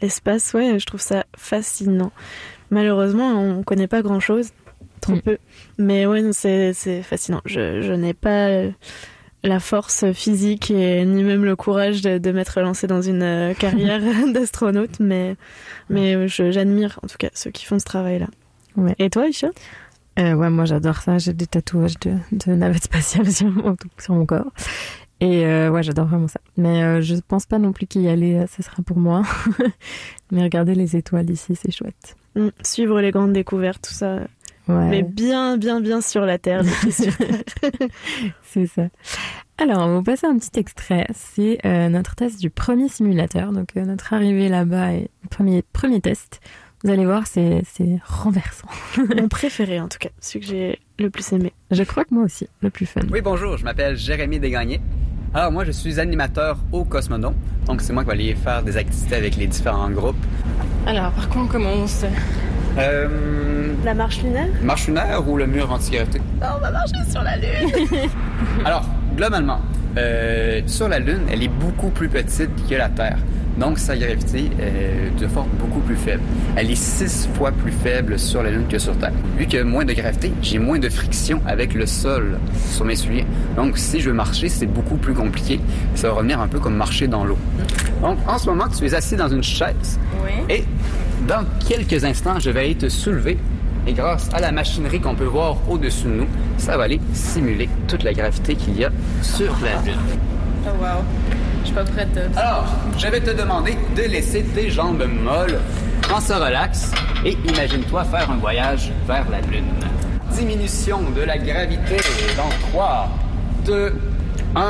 L'espace, 0.00 0.52
ouais, 0.54 0.78
je 0.78 0.86
trouve 0.86 1.00
ça 1.00 1.24
fascinant. 1.36 2.12
Malheureusement, 2.70 3.28
on 3.40 3.62
connaît 3.62 3.86
pas 3.88 4.02
grand-chose, 4.02 4.50
trop 5.00 5.14
Mm. 5.16 5.20
peu. 5.20 5.38
Mais 5.78 6.06
ouais, 6.06 6.22
c'est 6.32 7.02
fascinant. 7.02 7.40
Je, 7.44 7.82
je 7.82 7.92
n'ai 7.92 8.14
pas 8.14 8.48
euh, 8.48 8.70
la 9.44 9.60
force 9.60 10.10
physique 10.12 10.70
et 10.70 11.04
ni 11.04 11.22
même 11.24 11.44
le 11.44 11.56
courage 11.56 12.00
de, 12.02 12.18
de 12.18 12.32
m'être 12.32 12.60
lancée 12.60 12.86
dans 12.86 13.02
une 13.02 13.22
euh, 13.22 13.54
carrière 13.54 14.00
d'astronaute, 14.32 14.98
mais, 15.00 15.36
j'admire 15.90 16.98
en 17.02 17.06
tout 17.06 17.16
cas 17.18 17.28
ceux 17.34 17.50
qui 17.50 17.64
font 17.66 17.78
ce 17.78 17.84
travail-là. 17.84 18.26
Ouais. 18.76 18.94
Et 18.98 19.10
toi, 19.10 19.26
Isha? 19.28 19.48
Euh, 20.18 20.34
ouais, 20.34 20.50
moi 20.50 20.64
j'adore 20.64 20.98
ça. 20.98 21.18
J'ai 21.18 21.32
des 21.32 21.46
tatouages 21.46 21.98
de, 22.00 22.14
de 22.32 22.52
navettes 22.54 22.84
spatiales 22.84 23.30
sur 23.32 23.50
mon, 23.50 23.76
sur 23.98 24.14
mon 24.14 24.26
corps. 24.26 24.50
Et 25.20 25.46
euh, 25.46 25.70
ouais, 25.70 25.82
j'adore 25.82 26.06
vraiment 26.06 26.28
ça. 26.28 26.40
Mais 26.56 26.82
euh, 26.82 27.00
je 27.00 27.14
pense 27.26 27.46
pas 27.46 27.58
non 27.58 27.72
plus 27.72 27.86
qu'y 27.86 28.08
aller, 28.08 28.34
euh, 28.34 28.46
ce 28.54 28.62
sera 28.62 28.82
pour 28.82 28.96
moi. 28.98 29.22
Mais 30.32 30.42
regarder 30.42 30.74
les 30.74 30.96
étoiles 30.96 31.30
ici, 31.30 31.54
c'est 31.54 31.70
chouette. 31.70 32.16
Mm, 32.34 32.48
Suivre 32.62 33.00
les 33.00 33.12
grandes 33.12 33.32
découvertes, 33.32 33.86
tout 33.88 33.94
ça. 33.94 34.16
Ouais, 34.68 34.88
Mais 34.88 35.02
bien, 35.02 35.56
bien, 35.56 35.80
bien 35.80 36.00
sur 36.00 36.22
la 36.22 36.38
terre. 36.38 36.62
c'est 38.42 38.66
ça. 38.66 38.88
Alors, 39.58 39.78
on 39.78 39.86
va 39.86 39.94
vous 39.98 40.02
passer 40.02 40.26
un 40.26 40.36
petit 40.38 40.58
extrait. 40.58 41.06
C'est 41.14 41.58
euh, 41.64 41.88
notre 41.88 42.14
test 42.16 42.40
du 42.40 42.50
premier 42.50 42.88
simulateur. 42.88 43.52
Donc, 43.52 43.74
notre 43.76 44.12
arrivée 44.12 44.48
là-bas 44.48 44.92
et 44.92 45.10
premier, 45.30 45.62
premier 45.72 46.00
test. 46.00 46.40
Vous 46.84 46.90
allez 46.90 47.06
voir, 47.06 47.28
c'est 47.28 47.62
c'est 47.72 48.00
renversant. 48.04 48.66
Mon 49.16 49.28
préféré, 49.28 49.80
en 49.80 49.88
tout 49.88 49.98
cas. 49.98 50.08
Celui 50.20 50.40
que 50.40 50.46
j'ai 50.46 50.78
le 50.98 51.10
plus 51.10 51.32
aimé. 51.32 51.52
Je 51.70 51.84
crois 51.84 52.04
que 52.04 52.12
moi 52.12 52.24
aussi, 52.24 52.48
le 52.60 52.70
plus 52.70 52.86
fun. 52.86 53.02
Oui, 53.10 53.20
bonjour, 53.20 53.56
je 53.56 53.64
m'appelle 53.64 53.96
Jérémy 53.96 54.40
Desgagnés. 54.40 54.80
Alors, 55.32 55.52
moi, 55.52 55.64
je 55.64 55.70
suis 55.70 56.00
animateur 56.00 56.58
au 56.72 56.84
Cosmodome. 56.84 57.34
Donc, 57.66 57.82
c'est 57.82 57.92
moi 57.92 58.02
qui 58.02 58.08
vais 58.08 58.14
aller 58.14 58.34
faire 58.34 58.62
des 58.64 58.76
activités 58.76 59.14
avec 59.14 59.36
les 59.36 59.46
différents 59.46 59.90
groupes. 59.90 60.16
Alors, 60.86 61.12
par 61.12 61.28
quoi 61.28 61.42
on 61.42 61.46
commence 61.46 62.04
Euh, 62.78 63.08
La 63.84 63.94
marche 63.94 64.22
lunaire? 64.22 64.48
marche 64.62 64.86
lunaire 64.86 65.28
ou 65.28 65.36
le 65.36 65.46
mur 65.46 65.70
anti-gravité? 65.70 66.20
On 66.40 66.60
va 66.60 66.70
marcher 66.70 66.94
sur 67.10 67.22
la 67.22 67.36
lune 67.36 67.70
Alors, 68.64 68.84
globalement, 69.16 69.60
euh, 69.98 70.60
sur 70.66 70.88
la 70.88 70.98
Lune, 70.98 71.22
elle 71.30 71.42
est 71.42 71.48
beaucoup 71.48 71.90
plus 71.90 72.08
petite 72.08 72.50
que 72.68 72.74
la 72.74 72.88
Terre. 72.88 73.18
Donc, 73.58 73.78
sa 73.78 73.94
gravité 73.98 74.50
est 74.58 75.20
de 75.20 75.26
forme 75.26 75.50
beaucoup 75.60 75.80
plus 75.80 75.96
faible. 75.96 76.22
Elle 76.56 76.70
est 76.70 76.74
six 76.74 77.28
fois 77.34 77.52
plus 77.52 77.70
faible 77.72 78.18
sur 78.18 78.42
la 78.42 78.50
Lune 78.50 78.64
que 78.66 78.78
sur 78.78 78.96
Terre. 78.96 79.12
Vu 79.36 79.44
qu'il 79.44 79.58
y 79.58 79.62
a 79.62 79.64
moins 79.64 79.84
de 79.84 79.92
gravité, 79.92 80.32
j'ai 80.40 80.58
moins 80.58 80.78
de 80.78 80.88
friction 80.88 81.42
avec 81.46 81.74
le 81.74 81.84
sol 81.84 82.38
sur 82.70 82.86
mes 82.86 82.96
souliers. 82.96 83.26
Donc, 83.54 83.76
si 83.76 84.00
je 84.00 84.08
veux 84.08 84.14
marcher, 84.16 84.48
c'est 84.48 84.64
beaucoup 84.64 84.96
plus 84.96 85.12
compliqué. 85.12 85.60
Ça 85.94 86.08
va 86.08 86.14
revenir 86.14 86.40
un 86.40 86.48
peu 86.48 86.58
comme 86.58 86.76
marcher 86.76 87.06
dans 87.08 87.24
l'eau. 87.26 87.36
Donc, 88.00 88.16
en 88.26 88.38
ce 88.38 88.46
moment, 88.48 88.68
tu 88.68 88.86
es 88.86 88.94
assis 88.94 89.16
dans 89.16 89.28
une 89.28 89.42
chaise. 89.42 89.98
Oui. 90.24 90.30
Et 90.48 90.64
dans 91.26 91.44
quelques 91.66 92.04
instants, 92.04 92.38
je 92.38 92.50
vais 92.50 92.60
aller 92.60 92.74
te 92.74 92.88
soulever. 92.88 93.38
Et 93.86 93.92
grâce 93.92 94.28
à 94.32 94.40
la 94.40 94.52
machinerie 94.52 95.00
qu'on 95.00 95.14
peut 95.14 95.24
voir 95.24 95.56
au-dessus 95.68 96.04
de 96.04 96.10
nous, 96.10 96.28
ça 96.56 96.76
va 96.76 96.84
aller 96.84 97.00
simuler 97.12 97.68
toute 97.88 98.04
la 98.04 98.12
gravité 98.12 98.54
qu'il 98.54 98.78
y 98.78 98.84
a 98.84 98.90
sur 99.22 99.56
la 99.62 99.82
Lune. 99.82 99.98
Oh 100.64 100.70
wow. 100.80 101.02
Je 101.62 101.66
suis 101.66 101.74
pas 101.74 101.84
prête. 101.84 102.18
Alors, 102.36 102.64
je 102.96 103.06
vais 103.08 103.20
te 103.20 103.30
demander 103.30 103.76
de 103.96 104.02
laisser 104.02 104.42
tes 104.54 104.70
jambes 104.70 105.04
molles, 105.22 105.58
en 106.12 106.20
se 106.20 106.32
relax, 106.32 106.92
et 107.24 107.36
imagine-toi 107.44 108.04
faire 108.04 108.30
un 108.30 108.36
voyage 108.36 108.92
vers 109.06 109.28
la 109.30 109.40
Lune. 109.40 109.64
Diminution 110.32 111.00
de 111.14 111.22
la 111.22 111.38
gravité 111.38 111.96
dans 112.36 112.70
3, 112.70 113.08
2, 113.66 113.94
1. 114.54 114.60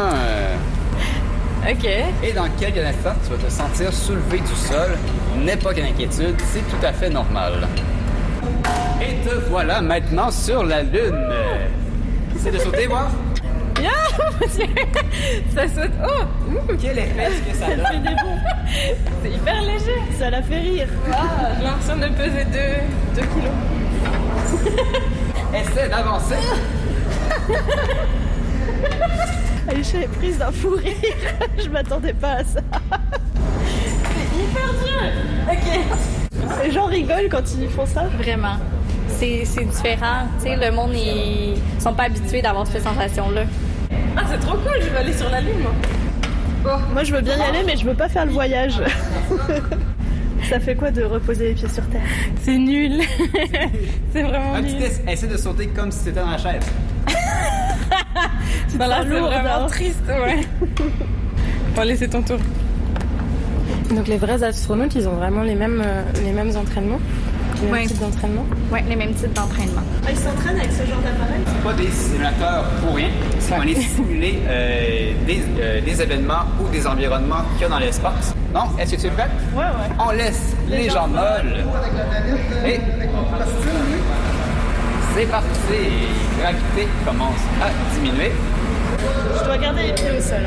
Ok. 1.71 1.85
Et 2.23 2.33
dans 2.33 2.49
quelques 2.59 2.79
instants, 2.79 3.15
tu 3.25 3.31
vas 3.31 3.45
te 3.45 3.51
sentir 3.51 3.93
soulevé 3.93 4.39
du 4.39 4.55
sol. 4.55 4.97
N'aie 5.45 5.57
pas 5.57 5.73
d'inquiétude, 5.73 6.37
c'est 6.53 6.61
tout 6.71 6.87
à 6.87 6.93
fait 6.93 7.11
normal. 7.11 7.67
Et 9.01 9.15
te 9.29 9.35
voilà 9.51 9.81
maintenant 9.81 10.31
sur 10.31 10.65
la 10.65 10.83
Lune. 10.85 11.19
C'est 12.39 12.53
de 12.53 12.59
sauter, 12.59 12.87
voir? 12.87 13.09
Ça 15.55 15.67
saute. 15.69 15.91
Oh 16.05 16.25
Quel 16.81 16.99
effet 16.99 17.31
que 17.49 17.55
ça 17.57 17.67
donne? 17.69 18.17
C'est 19.23 19.31
hyper 19.31 19.63
léger. 19.63 20.01
Ça 20.19 20.29
la 20.31 20.43
fait 20.43 20.59
rire. 20.61 20.89
Ah, 21.11 21.17
j'ai 21.59 21.65
l'impression 21.65 21.97
de 21.97 22.09
peser 22.15 22.45
2 23.15 23.23
kilos. 23.23 23.55
Essaie 25.55 25.89
d'avancer. 25.89 26.37
Aïcha 29.69 29.99
est 29.99 30.09
prise 30.19 30.39
d'un 30.39 30.53
fou 30.53 30.71
rire. 30.77 30.95
Je 31.59 31.69
m'attendais 31.69 32.15
pas 32.15 32.33
à 32.33 32.45
ça. 32.45 32.61
Les 36.65 36.71
gens 36.71 36.87
rigolent 36.87 37.29
quand 37.31 37.43
ils 37.61 37.69
font 37.69 37.87
ça. 37.87 38.05
Vraiment. 38.19 38.57
C'est 39.09 39.45
c'est 39.45 39.65
différent. 39.65 40.27
Tu 40.43 40.49
sais, 40.51 40.57
le 40.57 40.71
monde, 40.75 40.93
ils 40.95 41.55
sont 41.81 41.93
pas 41.95 42.05
habitués 42.05 42.43
d'avoir 42.43 42.67
cette 42.67 42.83
sensation-là. 42.83 43.43
Ah, 44.17 44.23
c'est 44.31 44.39
trop 44.41 44.57
cool, 44.57 44.73
je 44.81 44.89
vais 44.89 44.99
aller 44.99 45.13
sur 45.13 45.29
la 45.31 45.41
lune, 45.41 45.61
moi. 45.63 46.79
Moi, 46.93 47.03
je 47.05 47.13
veux 47.15 47.21
bien 47.21 47.37
y 47.37 47.43
aller, 47.43 47.63
mais 47.67 47.77
je 47.77 47.85
veux 47.85 47.95
pas 47.95 48.09
faire 48.09 48.25
le 48.27 48.33
voyage. 48.33 48.75
ça 50.49 50.61
fait 50.61 50.75
quoi 50.75 50.91
de 50.91 51.03
reposer 51.03 51.49
les 51.49 51.55
pieds 51.55 51.69
sur 51.69 51.85
terre? 51.89 52.03
C'est 52.43 52.57
nul. 52.59 53.01
c'est 54.13 54.23
vraiment 54.23 54.55
Un 54.55 54.63
petit 54.63 54.75
nul. 54.75 54.83
test, 54.83 55.03
essaie 55.09 55.27
de 55.27 55.37
sauter 55.37 55.69
comme 55.69 55.91
si 55.91 56.01
c'était 56.01 56.21
dans 56.21 56.31
la 56.31 56.39
chaise. 56.39 56.63
C'est 58.69 58.79
lourde, 58.79 59.09
vraiment 59.09 59.65
hein? 59.65 59.67
triste, 59.69 60.03
ouais. 60.09 60.41
bon, 61.75 61.83
allez, 61.83 61.97
c'est 61.97 62.09
ton 62.09 62.23
tour. 62.23 62.39
Donc 63.91 64.09
les 64.09 64.17
vrais 64.17 64.43
astronautes, 64.43 64.95
ils 64.95 65.07
ont 65.09 65.13
vraiment 65.13 65.43
les 65.43 65.55
mêmes, 65.55 65.83
euh, 65.85 66.03
les 66.25 66.33
mêmes 66.33 66.57
entraînements, 66.57 66.99
les 67.61 67.67
mêmes 67.67 67.73
Ouais. 67.73 67.87
types 67.87 68.01
d'entraînement. 68.01 68.45
Ouais, 68.73 68.83
les 68.89 68.97
mêmes 68.97 69.13
types 69.15 69.33
d'entraînement. 69.35 69.83
Ils 70.09 70.17
s'entraînent 70.17 70.59
avec 70.59 70.73
ce 70.73 70.87
genre 70.87 71.01
d'appareil? 71.01 71.43
C'est 71.47 71.63
pas 71.63 71.73
des 71.75 71.91
simulateurs 71.91 72.65
pour 72.83 72.95
rien. 72.97 73.09
C'est 73.39 73.55
qu'on 73.55 73.61
aller 73.61 73.75
simuler 73.75 74.39
euh, 74.49 75.13
des, 75.27 75.41
euh, 75.61 75.81
des 75.83 76.03
événements 76.03 76.45
ou 76.61 76.69
des 76.71 76.87
environnements 76.87 77.43
qu'il 77.55 77.63
y 77.63 77.65
a 77.65 77.69
dans 77.69 77.79
l'espace. 77.79 78.35
Donc, 78.55 78.79
est-ce 78.81 78.95
que 78.97 79.01
tu 79.01 79.07
es 79.09 79.11
prête? 79.11 79.31
Ouais, 79.55 79.61
ouais. 79.63 79.97
On 79.99 80.11
laisse 80.13 80.55
les, 80.69 80.89
jambes 80.89 81.13
molles. 81.13 81.65
Et 82.67 82.81
c'est 85.17 85.27
parti. 85.27 85.49
La 86.43 86.53
gravité 86.53 86.89
commence 87.05 87.41
à 87.61 87.69
diminuer. 87.95 88.33
Je 89.39 89.45
dois 89.45 89.59
garder 89.59 89.83
les 89.85 89.93
pieds 89.93 90.11
au 90.19 90.21
sol. 90.21 90.43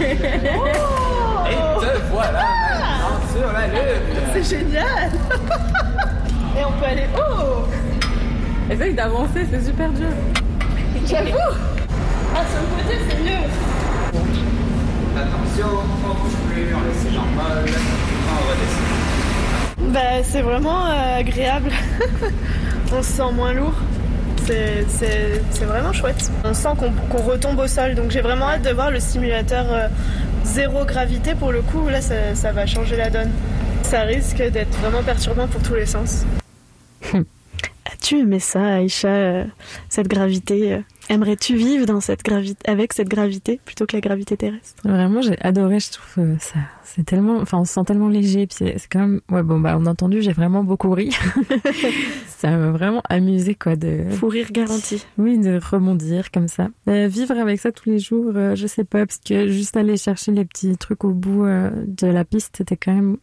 Et 0.00 0.16
te 1.80 1.86
voilà 2.12 2.42
maintenant 2.70 3.20
sur 3.36 3.52
la 3.52 3.66
Lune. 3.66 4.04
C'est 4.34 4.56
génial 4.58 5.10
Et 6.58 6.64
on 6.64 6.72
peut 6.72 6.86
aller... 6.86 7.06
Oh 7.16 7.64
Essaye 8.70 8.94
d'avancer, 8.94 9.46
c'est 9.50 9.64
super 9.64 9.90
dur. 9.90 10.08
J'avoue 11.06 11.28
Ah, 12.34 12.40
sur 12.50 12.60
le 12.62 12.82
côté, 12.82 12.98
c'est 13.08 13.20
mieux 13.22 13.44
Attention, 15.16 15.66
on 16.04 16.14
bouge 16.14 16.32
plus, 16.50 16.74
on 16.74 16.80
laisse 16.88 17.04
les 17.04 17.14
jambes 17.14 17.34
molles. 17.36 17.74
On 18.30 18.50
redescend. 18.50 19.92
Bah, 19.92 20.22
c'est 20.24 20.42
vraiment 20.42 20.86
euh, 20.86 21.18
agréable. 21.20 21.70
on 22.92 23.02
se 23.02 23.08
sent 23.12 23.32
moins 23.34 23.52
lourd. 23.52 23.74
C'est- 24.46 24.84
C'est 24.88 25.42
c'est 25.50 25.64
vraiment 25.66 25.92
chouette. 25.92 26.30
On 26.44 26.52
sent 26.54 26.70
qu'on 26.78 26.90
qu'on 27.10 27.22
retombe 27.22 27.58
au 27.60 27.66
sol. 27.68 27.94
Donc 27.94 28.10
j'ai 28.10 28.20
vraiment 28.22 28.46
hâte 28.48 28.62
de 28.62 28.70
voir 28.70 28.90
le 28.90 28.98
simulateur 29.00 29.66
euh, 29.70 29.88
zéro 30.44 30.84
gravité. 30.84 31.34
Pour 31.34 31.52
le 31.52 31.62
coup, 31.62 31.88
là, 31.88 32.00
ça, 32.00 32.34
ça 32.34 32.52
va 32.52 32.66
changer 32.66 32.96
la 32.96 33.10
donne. 33.10 33.30
Ça 33.82 34.02
risque 34.02 34.42
d'être 34.42 34.76
vraiment 34.78 35.02
perturbant 35.02 35.48
pour 35.48 35.62
tous 35.62 35.74
les 35.74 35.86
sens. 35.86 36.24
As-tu 38.04 38.18
aimé 38.18 38.38
ça, 38.38 38.62
Aïcha, 38.62 39.08
euh, 39.08 39.44
cette 39.88 40.08
gravité 40.08 40.74
euh, 40.74 40.80
Aimerais-tu 41.08 41.56
vivre 41.56 41.86
dans 41.86 42.02
cette 42.02 42.22
gravité, 42.22 42.60
avec 42.70 42.92
cette 42.92 43.08
gravité 43.08 43.58
plutôt 43.64 43.86
que 43.86 43.96
la 43.96 44.02
gravité 44.02 44.36
terrestre? 44.36 44.86
Vraiment, 44.86 45.22
j'ai 45.22 45.40
adoré, 45.40 45.80
je 45.80 45.92
trouve 45.92 46.24
euh, 46.24 46.34
ça. 46.38 46.58
C'est 46.82 47.06
tellement, 47.06 47.38
enfin, 47.38 47.56
on 47.56 47.64
se 47.64 47.72
sent 47.72 47.84
tellement 47.86 48.10
léger, 48.10 48.46
puis 48.46 48.56
c'est 48.58 48.78
c'est 48.78 48.88
quand 48.92 48.98
même, 48.98 49.20
ouais, 49.30 49.42
bon, 49.42 49.58
bah, 49.58 49.78
on 49.80 49.86
a 49.86 49.90
entendu, 49.90 50.20
j'ai 50.20 50.34
vraiment 50.34 50.64
beaucoup 50.64 50.90
ri. 50.90 51.16
ça 52.26 52.50
m'a 52.50 52.72
vraiment 52.72 53.00
amusé, 53.08 53.54
quoi, 53.54 53.74
de, 53.74 54.04
Fou 54.10 54.28
rire 54.28 54.52
garanti. 54.52 55.02
oui, 55.16 55.38
de 55.38 55.58
rebondir 55.58 56.30
comme 56.30 56.48
ça. 56.48 56.68
Euh, 56.90 57.08
vivre 57.08 57.38
avec 57.38 57.58
ça 57.58 57.72
tous 57.72 57.88
les 57.88 58.00
jours, 58.00 58.32
euh, 58.36 58.54
je 58.54 58.66
sais 58.66 58.84
pas, 58.84 59.06
parce 59.06 59.20
que 59.26 59.48
juste 59.48 59.78
aller 59.78 59.96
chercher 59.96 60.30
les 60.32 60.44
petits 60.44 60.76
trucs 60.76 61.04
au 61.04 61.14
bout 61.14 61.46
euh, 61.46 61.70
de 61.86 62.06
la 62.06 62.26
piste, 62.26 62.56
c'était 62.58 62.76
quand 62.76 62.92
même 62.92 63.16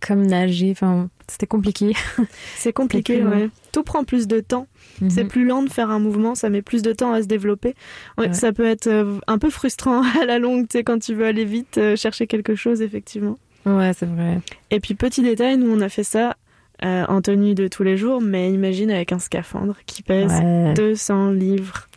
comme 0.00 0.26
nager, 0.26 0.72
enfin, 0.72 1.08
c'était 1.28 1.46
compliqué. 1.46 1.92
C'est 2.56 2.72
compliqué, 2.72 3.14
C'est 3.16 3.20
plus 3.22 3.28
ouais. 3.30 3.50
Tout 3.72 3.82
prend 3.82 4.04
plus 4.04 4.26
de 4.26 4.40
temps. 4.40 4.66
C'est 5.08 5.24
Mhm. 5.24 5.28
plus 5.28 5.44
lent 5.46 5.62
de 5.62 5.70
faire 5.70 5.90
un 5.90 5.98
mouvement, 5.98 6.34
ça 6.34 6.50
met 6.50 6.62
plus 6.62 6.82
de 6.82 6.92
temps 6.92 7.12
à 7.12 7.22
se 7.22 7.26
développer. 7.26 7.74
Ouais, 8.18 8.28
Ouais. 8.28 8.32
Ça 8.34 8.52
peut 8.52 8.64
être 8.66 8.86
euh, 8.86 9.18
un 9.26 9.38
peu 9.38 9.50
frustrant 9.50 10.02
à 10.22 10.24
la 10.26 10.38
longue, 10.38 10.68
tu 10.68 10.78
sais, 10.78 10.84
quand 10.84 10.98
tu 11.00 11.14
veux 11.14 11.26
aller 11.26 11.44
vite, 11.44 11.78
euh, 11.78 11.96
chercher 11.96 12.26
quelque 12.26 12.54
chose, 12.54 12.82
effectivement. 12.82 13.36
Ouais, 13.66 13.92
c'est 13.96 14.06
vrai. 14.06 14.40
Et 14.70 14.78
puis, 14.80 14.94
petit 14.94 15.22
détail, 15.22 15.56
nous, 15.56 15.70
on 15.70 15.80
a 15.80 15.88
fait 15.88 16.04
ça 16.04 16.36
euh, 16.84 17.04
en 17.08 17.22
tenue 17.22 17.54
de 17.54 17.66
tous 17.68 17.82
les 17.84 17.96
jours, 17.96 18.20
mais 18.20 18.52
imagine 18.52 18.90
avec 18.90 19.12
un 19.12 19.18
scaphandre 19.20 19.76
qui 19.86 20.02
pèse 20.02 20.30
Ouais. 20.32 20.74
200 20.74 21.30
livres. 21.30 21.88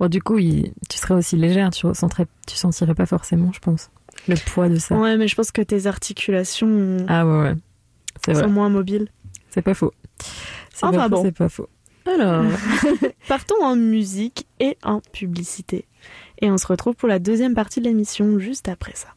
Bon, 0.00 0.08
du 0.08 0.20
coup, 0.20 0.38
il- 0.38 0.72
tu 0.90 0.98
serais 0.98 1.14
aussi 1.14 1.36
légère, 1.36 1.70
tu 1.70 1.86
ressentirais, 1.86 2.26
tu 2.46 2.56
sentirais 2.56 2.94
pas 2.94 3.06
forcément, 3.06 3.52
je 3.52 3.60
pense, 3.60 3.90
le 4.28 4.34
poids 4.52 4.68
de 4.68 4.76
ça. 4.76 4.96
Ouais, 4.98 5.16
mais 5.16 5.28
je 5.28 5.34
pense 5.36 5.50
que 5.52 5.62
tes 5.62 5.86
articulations 5.86 6.96
Ah 7.08 7.24
ouais, 7.26 7.40
ouais. 7.42 7.54
C'est 8.24 8.34
sont 8.34 8.40
vrai. 8.40 8.48
moins 8.48 8.68
mobiles. 8.68 9.08
C'est 9.50 9.62
pas 9.62 9.74
faux. 9.74 9.92
C'est 10.72 10.86
Enfin 10.86 10.96
pas 10.96 11.04
faux, 11.04 11.08
bon. 11.10 11.22
c'est 11.22 11.32
pas 11.32 11.48
faux. 11.48 11.68
Alors, 12.06 12.44
Partons 13.28 13.62
en 13.62 13.76
musique 13.76 14.46
et 14.60 14.76
en 14.82 15.00
publicité. 15.00 15.86
Et 16.40 16.50
on 16.50 16.58
se 16.58 16.66
retrouve 16.66 16.94
pour 16.94 17.08
la 17.08 17.18
deuxième 17.18 17.54
partie 17.54 17.80
de 17.80 17.86
l'émission 17.86 18.38
juste 18.38 18.68
après 18.68 18.94
ça. 18.94 19.08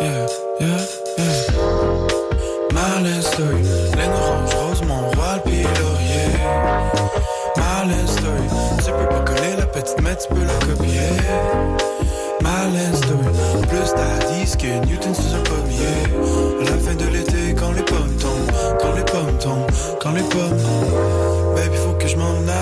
Yeah, 0.00 0.26
yeah, 0.60 0.86
yeah. 1.18 1.38
Ma 2.72 3.00
little 3.00 3.22
story. 3.22 3.62
Laine 3.96 4.12
orange, 4.12 4.54
rose, 4.54 4.82
mon 4.82 5.10
roi, 5.10 5.36
le 5.36 5.40
pilorier. 5.50 6.30
Ma 7.56 7.84
little 7.84 8.08
story. 8.08 8.48
Tu 8.84 8.90
peux 8.92 9.08
pas 9.08 9.20
coller 9.20 9.56
la 9.56 9.66
petite, 9.66 10.00
mais 10.02 10.16
tu 10.16 10.28
peux 10.28 10.44
la 10.44 10.54
copier. 10.66 11.10
Ma 12.42 12.66
little 12.66 12.96
story. 12.96 13.28
Plus 13.68 13.92
t'as 13.94 14.18
que 14.56 14.86
Newton 14.86 15.14
sous 15.14 15.34
un 15.34 15.42
pommier. 15.42 15.98
À 16.60 16.64
la 16.64 16.78
fin 16.78 16.94
de 16.94 17.06
l'été, 17.12 17.54
quand 17.54 17.72
les 17.72 17.82
pommes 17.82 18.16
tombent, 18.16 18.78
quand 18.80 18.92
les 18.94 19.04
pommes 19.04 19.38
tombent, 19.38 19.70
quand 20.00 20.12
les 20.12 20.22
pommes. 20.22 20.58
Baby, 21.54 21.76
faut 21.76 21.92
que 21.92 22.08
je 22.08 22.16
m'en 22.16 22.34
aille. 22.48 22.57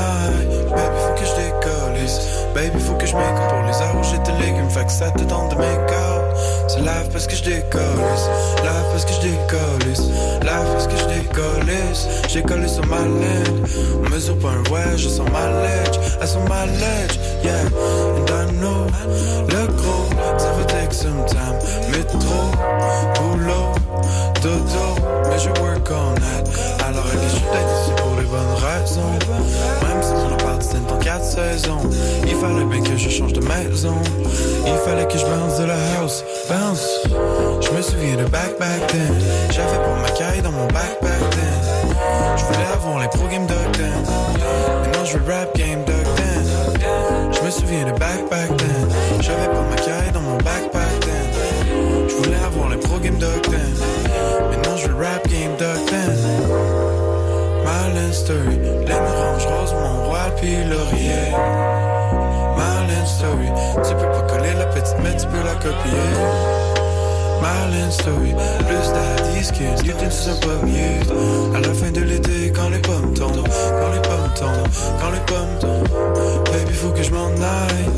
Baby, 2.57 2.81
faut 2.81 2.95
que 2.95 3.05
je 3.05 3.15
m'écoute 3.15 3.49
pour 3.51 3.63
les 3.69 3.77
heures 3.83 3.95
où 4.01 4.03
j'étais 4.03 4.33
légumes. 4.41 4.71
Fait 4.71 4.87
que 4.87 4.91
ça 4.91 5.11
te 5.11 5.23
tente 5.25 5.51
de 5.51 5.57
out. 5.57 6.37
C'est 6.69 6.81
lave 6.81 7.11
parce 7.13 7.27
que 7.27 7.37
je 7.37 7.45
décollisse. 7.45 8.31
Lave 8.65 8.87
parce 8.93 9.05
que 9.05 9.13
je 9.13 9.21
décollisse. 9.29 10.09
Lave 10.43 10.67
parce 10.73 10.87
que 10.87 10.97
je 10.97 11.05
décollisse. 11.05 12.09
J'ai 12.31 12.43
collé 12.43 12.67
sur 12.67 12.87
ma 12.87 13.03
laine. 13.03 13.63
On 14.03 14.09
mesure 14.09 14.39
pas 14.39 14.49
un 14.49 14.63
voyage, 14.71 15.01
je 15.01 15.09
sens 15.11 15.29
ma 15.31 15.45
ledge. 15.45 16.01
Elle 16.19 16.27
sent 16.27 16.39
ma 16.49 16.65
yeah. 17.45 17.61
And 18.17 18.31
I 18.31 18.51
know. 18.55 18.87
Le 19.51 19.67
gros, 19.77 20.09
ça 20.39 20.51
va 20.53 20.65
take 20.65 20.95
some 20.95 21.27
time. 21.27 21.59
Métro, 21.93 22.19
boulot, 23.17 23.75
dodo. 24.41 24.97
Mais 25.29 25.39
je 25.39 25.51
work 25.61 25.91
on 25.91 26.15
that. 26.15 26.87
Alors, 26.89 27.05
elle 27.13 27.19
est 27.19 27.27
ici 27.27 27.93
pour 27.99 28.17
les 28.19 28.25
bonnes 28.25 28.55
raisons. 28.65 29.37
Même 31.07 31.23
si 31.23 31.37
mon 31.37 31.47
appart 31.47 31.57
c'est 31.57 31.69
dans 31.69 31.83
4 31.83 31.83
saisons. 31.83 31.91
Il 32.27 32.35
fallait 32.37 32.65
bien 32.65 32.83
que 32.83 32.97
je 32.97 33.09
change 33.09 33.33
de 33.33 33.41
maison. 33.41 33.95
Il 34.67 34.77
fallait 34.85 35.07
que 35.07 35.19
je 35.19 35.25
bounce 35.25 35.59
de 35.59 35.65
la 35.65 35.77
house. 35.99 36.25
Bounce. 36.49 37.03
Je 37.61 37.71
me 37.71 37.83
souviens 37.83 38.17
de 38.17 38.25
back 38.25 38.59
back 38.59 38.87
then. 38.89 39.15
J'avais 39.51 39.77
pas 39.77 39.97
ma 40.03 40.11
caille 40.11 40.43
dans 40.43 40.53
mon 40.53 40.67
backpack 40.67 41.31
then. 41.31 41.97
Je 42.37 42.45
voulais 42.45 42.67
avoir 42.75 43.01
les 43.01 43.09
pro 43.09 43.27
game 43.29 43.47
dog 43.47 43.73
then. 43.73 44.03
Maintenant 44.83 45.05
je 45.05 45.19
veux 45.19 45.33
rap 45.33 45.57
game 45.57 45.85
dog 45.85 46.07
then. 46.17 46.45
Je 47.33 47.41
me 47.45 47.51
souviens 47.51 47.85
de 47.85 47.99
back 47.99 48.29
back 48.31 48.57
then. 48.57 48.89
J'avais 49.21 49.47
pas 49.47 49.65
ma 49.71 49.77
caille 49.77 50.13
dans 50.13 50.23
mon 50.23 50.37
backpack 50.39 51.01
then. 51.01 52.09
Je 52.09 52.15
voulais 52.15 52.43
avoir 52.45 52.69
les 52.69 52.79
pro 52.79 52.99
game 52.99 53.19
dog 53.19 53.43
then. 53.43 53.73
Maintenant 54.51 54.77
je 54.77 54.89
veux 54.89 54.97
rap 54.97 55.27
game 55.29 55.57
dog 55.59 55.79
then. 55.89 56.06
Story, 58.17 58.57
laine 58.87 59.07
orange 59.15 59.47
rose, 59.47 59.75
mon 59.75 60.07
roi 60.07 60.31
puis 60.39 60.57
laurier. 60.65 61.31
Marlin 62.57 63.05
Story, 63.05 63.49
tu 63.87 63.95
peux 63.95 64.11
pas 64.11 64.23
coller 64.23 64.55
la 64.55 64.67
petite, 64.67 64.97
mais 65.03 65.15
tu 65.17 65.27
peux 65.27 65.45
la 65.45 65.55
copier. 65.55 66.07
Marlin 67.43 67.91
Story, 67.91 68.35
plus 68.67 68.89
d'adis 68.95 69.53
que 69.53 69.83
Newton 69.83 70.11
sous 70.11 70.31
un 70.31 70.37
pommier. 70.37 71.01
À 71.55 71.61
la 71.61 71.75
fin 71.75 71.91
de 71.91 72.01
l'été, 72.01 72.51
quand 72.55 72.71
les 72.71 72.79
pommes 72.79 73.13
tombent, 73.13 73.49
quand 73.79 73.93
les 73.93 74.01
pommes 74.01 74.33
tombent, 74.35 74.69
quand 74.99 75.11
les 75.11 75.25
pommes 75.27 75.59
tombent. 75.61 76.45
Baby, 76.53 76.73
faut 76.73 76.91
que 76.91 77.03
je 77.03 77.11
m'en 77.11 77.29
aille. 77.29 77.96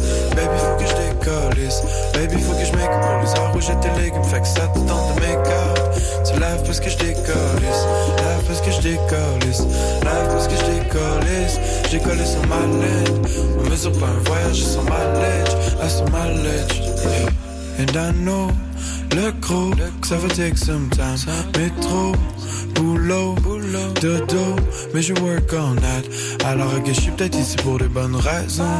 Baby, 2.14 2.40
faut 2.40 2.54
que 2.54 2.64
je 2.64 2.72
make 2.72 2.90
pour 2.90 3.20
les 3.22 3.30
heures 3.30 3.52
où 3.54 3.60
j'étais 3.60 3.92
légumes. 4.00 4.24
Fait 4.24 4.40
que 4.40 4.46
ça 4.46 4.66
te 4.68 4.78
tente 4.80 5.14
de 5.14 5.20
make 5.20 5.46
up. 5.46 5.78
Tu 6.24 6.38
laves 6.40 6.62
parce 6.64 6.80
que 6.80 6.90
je 6.90 6.96
décollisse. 6.96 7.84
Lave 8.18 8.44
parce 8.46 8.60
que 8.60 8.70
je 8.70 8.80
décollisse. 8.80 9.62
Lave 10.04 10.28
parce 10.32 10.48
que 10.48 10.54
je 10.54 10.64
décollisse. 10.64 11.60
J'ai 11.90 12.00
collé 12.00 12.24
sur 12.24 12.46
ma 12.46 12.60
laine. 12.60 13.22
On 13.58 13.70
mesure 13.70 13.92
pas 13.92 14.06
un 14.06 14.28
voyage 14.28 14.62
sur 14.62 14.82
ma 14.84 15.04
ledge. 15.20 15.52
Ah, 15.80 15.88
sur 15.88 16.08
ma. 16.10 16.18
And 17.78 17.96
I 17.96 18.12
know 18.12 18.50
le 19.14 19.30
gros, 19.40 19.70
ça 20.02 20.16
va 20.16 20.28
take 20.28 20.56
some 20.56 20.88
time. 20.90 21.16
Métro, 21.56 22.12
boulot, 22.74 23.36
dodo, 24.00 24.56
mais 24.92 25.02
je 25.02 25.14
work 25.14 25.52
on 25.52 25.76
that. 25.76 26.02
Alors 26.44 26.82
que 26.82 26.92
je 26.92 27.00
suis 27.00 27.10
peut-être 27.12 27.38
ici 27.38 27.56
pour 27.56 27.78
de 27.78 27.86
bonnes 27.86 28.16
raisons. 28.16 28.78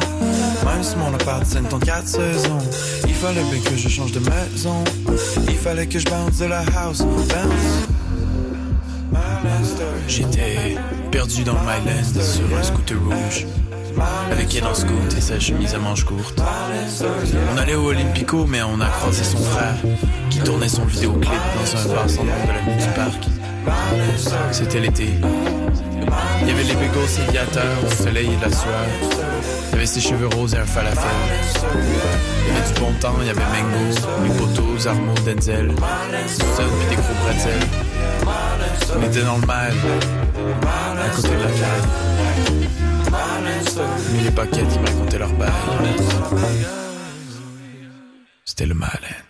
Même 0.65 0.83
si 0.83 0.97
mon 0.97 1.15
appart 1.15 1.45
c'est 1.47 1.73
en 1.73 1.79
quatre 1.79 2.09
saisons. 2.09 2.59
Il 3.07 3.15
fallait 3.15 3.45
bien 3.51 3.61
que 3.61 3.77
je 3.77 3.89
change 3.89 4.13
de 4.13 4.21
maison. 4.21 4.85
Il 5.49 5.57
fallait 5.57 5.87
que 5.87 5.99
je 5.99 6.05
bounce 6.05 6.39
de 6.39 6.47
la 6.47 6.65
house. 6.77 7.03
Bounce. 7.03 7.87
J'étais 10.09 10.77
perdu 11.11 11.45
dans 11.45 11.55
le 11.55 11.61
Myland 11.61 12.23
sur 12.23 12.59
un 12.59 12.63
scooter 12.63 12.99
rouge. 12.99 13.47
Avec 14.31 14.63
en 14.63 14.75
scoot 14.75 15.15
et 15.17 15.21
sa 15.21 15.39
chemise 15.39 15.75
à 15.75 15.79
manches 15.79 16.05
courtes. 16.05 16.41
On 17.53 17.59
allait 17.59 17.75
au 17.75 17.89
Olympico, 17.89 18.47
mais 18.47 18.63
on 18.63 18.81
a 18.81 18.87
croisé 18.87 19.25
son 19.25 19.39
frère 19.39 19.77
qui 20.31 20.39
tournait 20.41 20.69
son 20.69 20.85
vidéoclip 20.85 21.33
dans 21.33 21.81
un 21.81 21.95
bar 21.95 22.11
sans 22.11 22.25
de 22.25 22.29
la 22.29 22.63
nuit 22.63 22.83
du 22.83 22.89
parc. 22.95 23.27
C'était 24.53 24.81
l'été. 24.81 25.09
Il 26.41 26.49
y 26.49 26.51
avait 26.51 26.65
les 26.65 26.75
bagels 26.75 27.23
aviateurs, 27.29 27.77
le 27.83 28.05
soleil 28.05 28.29
et 28.29 28.45
la 28.45 28.51
sueur. 28.51 28.87
Il 29.71 29.75
y 29.75 29.77
avait 29.77 29.87
ses 29.87 30.01
cheveux 30.01 30.29
roses 30.29 30.55
et 30.55 30.59
un 30.59 30.67
falafel. 30.67 31.11
Il 32.47 32.53
y 32.53 32.57
avait 32.57 32.73
du 32.73 32.81
bon 32.81 32.93
temps, 33.01 33.15
il 33.21 33.27
y 33.27 33.31
avait 33.31 33.41
Mango, 33.41 33.95
les 34.25 34.31
poteaux, 34.31 34.89
Armo, 34.89 35.15
Denzel, 35.27 35.73
Sun 36.27 36.67
puis 36.79 36.89
des 36.89 36.97
gros 36.97 37.15
bretzels. 37.25 37.67
On 38.97 39.03
était 39.03 39.23
dans 39.23 39.37
le 39.37 39.47
mal, 39.47 39.73
à 40.63 41.09
côté 41.15 41.29
de 41.29 41.35
la 41.35 41.51
caille. 41.51 42.68
Mais 44.13 44.23
les 44.23 44.31
paquettes, 44.31 44.67
ils 44.75 44.81
me 44.81 44.87
racontaient 44.87 45.19
leur 45.19 45.33
bail. 45.33 45.51
C'était 48.45 48.67
le 48.67 48.75
malin. 48.75 49.28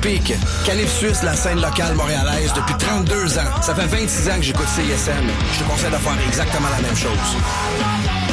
Pic. 0.00 0.34
Calife 0.64 0.92
Suisse, 0.92 1.22
la 1.22 1.34
scène 1.34 1.60
locale 1.60 1.94
montréalaise 1.94 2.52
depuis 2.54 2.74
32 2.78 3.38
ans. 3.38 3.62
Ça 3.62 3.74
fait 3.74 3.86
26 3.86 4.28
ans 4.28 4.36
que 4.36 4.42
j'écoute 4.42 4.68
CISM. 4.68 5.12
Je 5.52 5.58
te 5.58 5.64
conseille 5.68 5.90
de 5.90 5.96
faire 5.96 6.16
exactement 6.26 6.68
la 6.70 6.82
même 6.82 6.96
chose. 6.96 8.25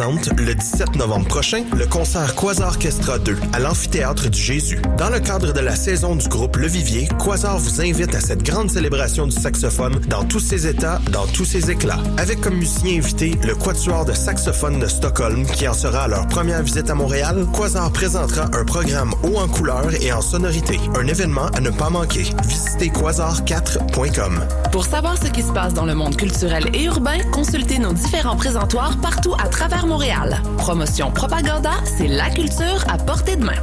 Le 0.00 0.54
17 0.54 0.96
novembre 0.96 1.26
prochain, 1.26 1.64
le 1.76 1.86
concert 1.86 2.34
Quasar 2.34 2.68
Orchestra 2.68 3.18
2 3.18 3.36
à 3.52 3.58
l'amphithéâtre 3.58 4.30
du 4.30 4.40
Jésus. 4.40 4.80
Dans 4.96 5.10
le 5.10 5.20
cadre 5.20 5.52
de 5.52 5.60
la 5.60 5.76
saison 5.76 6.16
du 6.16 6.26
groupe 6.26 6.56
Le 6.56 6.68
Vivier, 6.68 7.06
Quasar 7.22 7.58
vous 7.58 7.82
invite 7.82 8.14
à 8.14 8.20
cette 8.20 8.42
grande 8.42 8.70
célébration 8.70 9.26
du 9.26 9.36
saxophone 9.36 10.00
dans 10.08 10.24
tous 10.24 10.40
ses 10.40 10.66
états, 10.66 11.00
dans 11.12 11.26
tous 11.26 11.44
ses 11.44 11.70
éclats. 11.70 11.98
Avec 12.16 12.40
comme 12.40 12.54
musicien 12.54 12.96
invité 12.96 13.38
le 13.44 13.54
Quatuor 13.54 14.06
de 14.06 14.14
saxophone 14.14 14.78
de 14.78 14.86
Stockholm 14.86 15.44
qui 15.44 15.68
en 15.68 15.74
sera 15.74 16.04
à 16.04 16.08
leur 16.08 16.26
première 16.28 16.62
visite 16.62 16.88
à 16.88 16.94
Montréal, 16.94 17.46
Quasar 17.54 17.92
présentera 17.92 18.46
un 18.54 18.64
programme 18.64 19.12
haut 19.22 19.36
en 19.36 19.48
couleur 19.48 19.90
et 20.00 20.12
en 20.12 20.22
sonorité. 20.22 20.80
Un 20.98 21.06
événement 21.08 21.48
à 21.48 21.60
ne 21.60 21.70
pas 21.70 21.90
manquer. 21.90 22.24
Visitez 22.46 22.90
quasar4.com. 23.90 24.46
Pour 24.72 24.84
savoir 24.84 25.16
ce 25.18 25.28
qui 25.30 25.42
se 25.42 25.52
passe 25.52 25.74
dans 25.74 25.84
le 25.84 25.94
monde 25.94 26.16
culturel 26.16 26.64
et 26.74 26.84
urbain, 26.84 27.18
consultez 27.32 27.78
nos 27.78 27.92
différents 27.92 28.36
présentoirs 28.36 29.00
partout 29.00 29.34
à 29.42 29.48
travers 29.48 29.86
Montréal. 29.86 30.42
Promotion 30.58 31.10
Propaganda, 31.10 31.72
c'est 31.84 32.08
la 32.08 32.30
culture 32.30 32.84
à 32.88 32.98
portée 32.98 33.36
de 33.36 33.44
main. 33.44 33.60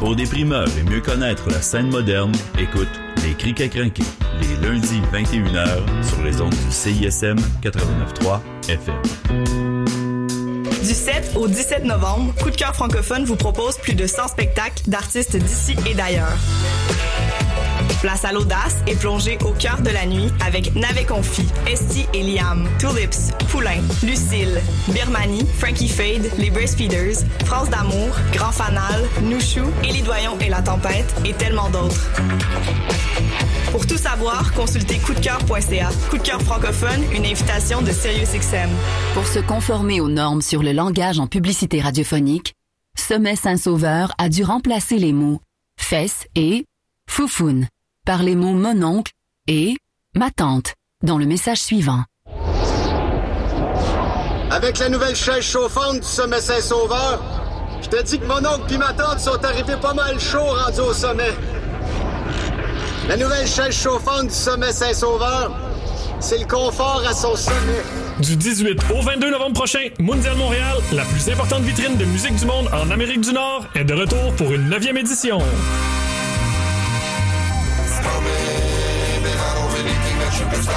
Pour 0.00 0.16
des 0.16 0.26
primeurs 0.26 0.68
et 0.78 0.82
mieux 0.82 1.00
connaître 1.00 1.48
la 1.48 1.62
scène 1.62 1.88
moderne, 1.88 2.32
écoute 2.58 2.88
Les 3.24 3.34
Criquets 3.34 3.68
Crinqués, 3.68 4.02
les 4.40 4.68
lundis 4.68 5.00
21h 5.12 5.66
sur 6.06 6.22
les 6.22 6.40
ondes 6.40 6.54
du 6.54 6.72
CISM 6.72 7.36
89.3 7.62 8.40
FM. 8.68 8.94
Du 10.82 10.92
7 10.92 11.32
au 11.36 11.48
17 11.48 11.84
novembre, 11.84 12.34
Coup 12.42 12.50
de 12.50 12.56
cœur 12.56 12.74
francophone 12.74 13.24
vous 13.24 13.36
propose 13.36 13.78
plus 13.78 13.94
de 13.94 14.06
100 14.06 14.28
spectacles 14.28 14.82
d'artistes 14.86 15.36
d'ici 15.36 15.74
et 15.88 15.94
d'ailleurs. 15.94 16.36
Place 18.00 18.24
à 18.24 18.32
l'audace 18.32 18.76
et 18.86 18.94
plongée 18.94 19.38
au 19.44 19.52
cœur 19.52 19.80
de 19.80 19.90
la 19.90 20.06
nuit 20.06 20.30
avec 20.44 20.74
Navet 20.74 21.04
Confi, 21.04 21.46
Esti 21.66 22.06
et 22.12 22.22
Liam, 22.22 22.68
Tulips, 22.78 23.34
Poulain, 23.48 23.80
Lucille, 24.02 24.60
Birmanie, 24.88 25.46
Frankie 25.58 25.88
Fade, 25.88 26.30
Les 26.38 26.50
Breastfeeders, 26.50 27.24
France 27.44 27.70
d'amour, 27.70 28.14
Grand 28.32 28.52
Fanal, 28.52 29.04
Nouchou, 29.22 29.64
Élie 29.82 30.02
Doyon 30.02 30.38
et 30.40 30.50
La 30.50 30.62
Tempête 30.62 31.14
et 31.24 31.32
tellement 31.32 31.70
d'autres. 31.70 32.10
Pour 33.72 33.86
tout 33.86 33.96
savoir, 33.96 34.52
consultez 34.52 34.98
coupdecoeur.ca. 34.98 35.88
Coup 36.10 36.18
de 36.18 36.22
cœur 36.22 36.40
francophone, 36.42 37.02
une 37.12 37.26
invitation 37.26 37.82
de 37.82 37.90
SiriusXM. 37.90 38.70
Pour 39.14 39.26
se 39.26 39.40
conformer 39.40 40.00
aux 40.00 40.08
normes 40.08 40.42
sur 40.42 40.62
le 40.62 40.72
langage 40.72 41.18
en 41.18 41.26
publicité 41.26 41.80
radiophonique, 41.80 42.54
Sommet 42.96 43.34
Saint-Sauveur 43.34 44.12
a 44.18 44.28
dû 44.28 44.44
remplacer 44.44 44.98
les 44.98 45.12
mots 45.12 45.40
fesses 45.76 46.26
et 46.36 46.66
foufoune 47.08 47.66
par 48.04 48.22
les 48.22 48.34
mots 48.34 48.52
mon 48.52 48.82
oncle 48.82 49.12
et 49.48 49.76
ma 50.14 50.30
tante 50.30 50.74
dans 51.02 51.18
le 51.18 51.26
message 51.26 51.58
suivant. 51.58 52.04
Avec 54.50 54.78
la 54.78 54.88
nouvelle 54.88 55.16
chaise 55.16 55.42
chauffante 55.42 56.00
du 56.00 56.06
sommet 56.06 56.40
Saint-Sauveur, 56.40 57.22
je 57.82 57.88
te 57.88 58.02
dis 58.02 58.18
que 58.18 58.26
mon 58.26 58.38
oncle 58.38 58.72
et 58.72 58.78
ma 58.78 58.92
tante 58.92 59.18
sont 59.20 59.42
arrivés 59.44 59.76
pas 59.80 59.94
mal 59.94 60.18
chaud 60.20 60.44
rendus 60.44 60.80
au 60.80 60.92
sommet. 60.92 61.32
La 63.08 63.16
nouvelle 63.16 63.46
chaise 63.46 63.74
chauffante 63.74 64.28
du 64.28 64.34
sommet 64.34 64.72
Saint-Sauveur, 64.72 65.56
c'est 66.20 66.38
le 66.38 66.46
confort 66.46 67.02
à 67.06 67.12
son 67.12 67.34
sommet. 67.34 67.82
Du 68.20 68.36
18 68.36 68.80
au 68.96 69.02
22 69.02 69.30
novembre 69.30 69.54
prochain, 69.54 69.88
Mondial 69.98 70.36
Montréal, 70.36 70.76
la 70.92 71.04
plus 71.04 71.28
importante 71.30 71.62
vitrine 71.62 71.96
de 71.96 72.04
musique 72.04 72.36
du 72.36 72.44
monde 72.46 72.68
en 72.72 72.90
Amérique 72.90 73.22
du 73.22 73.32
Nord, 73.32 73.66
est 73.74 73.84
de 73.84 73.94
retour 73.94 74.34
pour 74.36 74.52
une 74.52 74.68
neuvième 74.68 74.96
édition. 74.96 75.38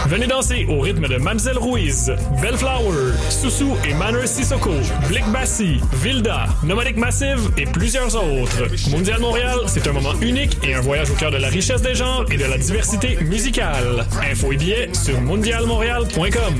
Venez 0.07 0.27
danser 0.27 0.65
au 0.69 0.79
rythme 0.79 1.07
de 1.07 1.17
Mamselle 1.17 1.57
Ruiz, 1.57 2.13
Bellflower, 2.41 3.13
Soussou 3.29 3.75
et 3.87 3.93
Manners 3.93 4.27
Sissoko, 4.27 4.71
Blick 5.07 5.25
Bassi, 5.31 5.79
Vilda, 6.01 6.45
Nomadic 6.63 6.97
Massive 6.97 7.51
et 7.57 7.65
plusieurs 7.65 8.15
autres. 8.15 8.67
Mondial 8.89 9.19
Montréal, 9.19 9.59
c'est 9.67 9.87
un 9.87 9.91
moment 9.91 10.13
unique 10.21 10.57
et 10.63 10.73
un 10.73 10.81
voyage 10.81 11.09
au 11.11 11.15
cœur 11.15 11.31
de 11.31 11.37
la 11.37 11.49
richesse 11.49 11.81
des 11.81 11.95
genres 11.95 12.25
et 12.31 12.37
de 12.37 12.45
la 12.45 12.57
diversité 12.57 13.17
musicale. 13.21 14.05
Info 14.31 14.51
et 14.51 14.57
billets 14.57 14.89
sur 14.93 15.19
mondialmontréal.com. 15.21 16.53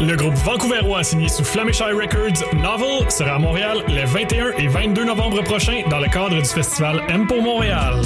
Le 0.00 0.16
groupe 0.16 0.34
vancouverois 0.34 1.02
signé 1.04 1.28
sous 1.28 1.44
Flamishy 1.44 1.82
Records, 1.82 2.44
Novel, 2.54 3.10
sera 3.10 3.34
à 3.34 3.38
Montréal 3.38 3.78
les 3.88 4.04
21 4.04 4.52
et 4.58 4.68
22 4.68 5.04
novembre 5.04 5.42
prochains 5.42 5.82
dans 5.90 5.98
le 5.98 6.08
cadre 6.08 6.40
du 6.40 6.44
festival 6.44 7.02
M 7.08 7.26
Montréal. 7.42 8.00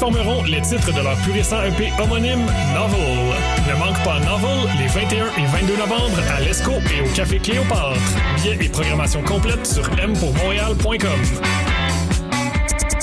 Ils 0.00 0.14
performeront 0.14 0.44
les 0.44 0.62
titres 0.62 0.94
de 0.94 1.02
leur 1.02 1.14
plus 1.18 1.32
récent 1.32 1.62
EP 1.62 1.92
homonyme 2.02 2.46
Novel. 2.72 3.36
Ne 3.68 3.78
manque 3.78 4.02
pas 4.02 4.18
Novel 4.20 4.70
les 4.78 4.86
21 4.86 5.26
et 5.26 5.46
22 5.46 5.76
novembre 5.76 6.18
à 6.34 6.40
l'ESCO 6.40 6.72
et 6.72 7.02
au 7.06 7.14
Café 7.14 7.38
Cléopâtre. 7.38 8.00
Billets 8.36 8.64
et 8.64 8.68
programmation 8.70 9.22
complète 9.22 9.66
sur 9.66 9.82
mpourmontréal.com. 9.90 11.20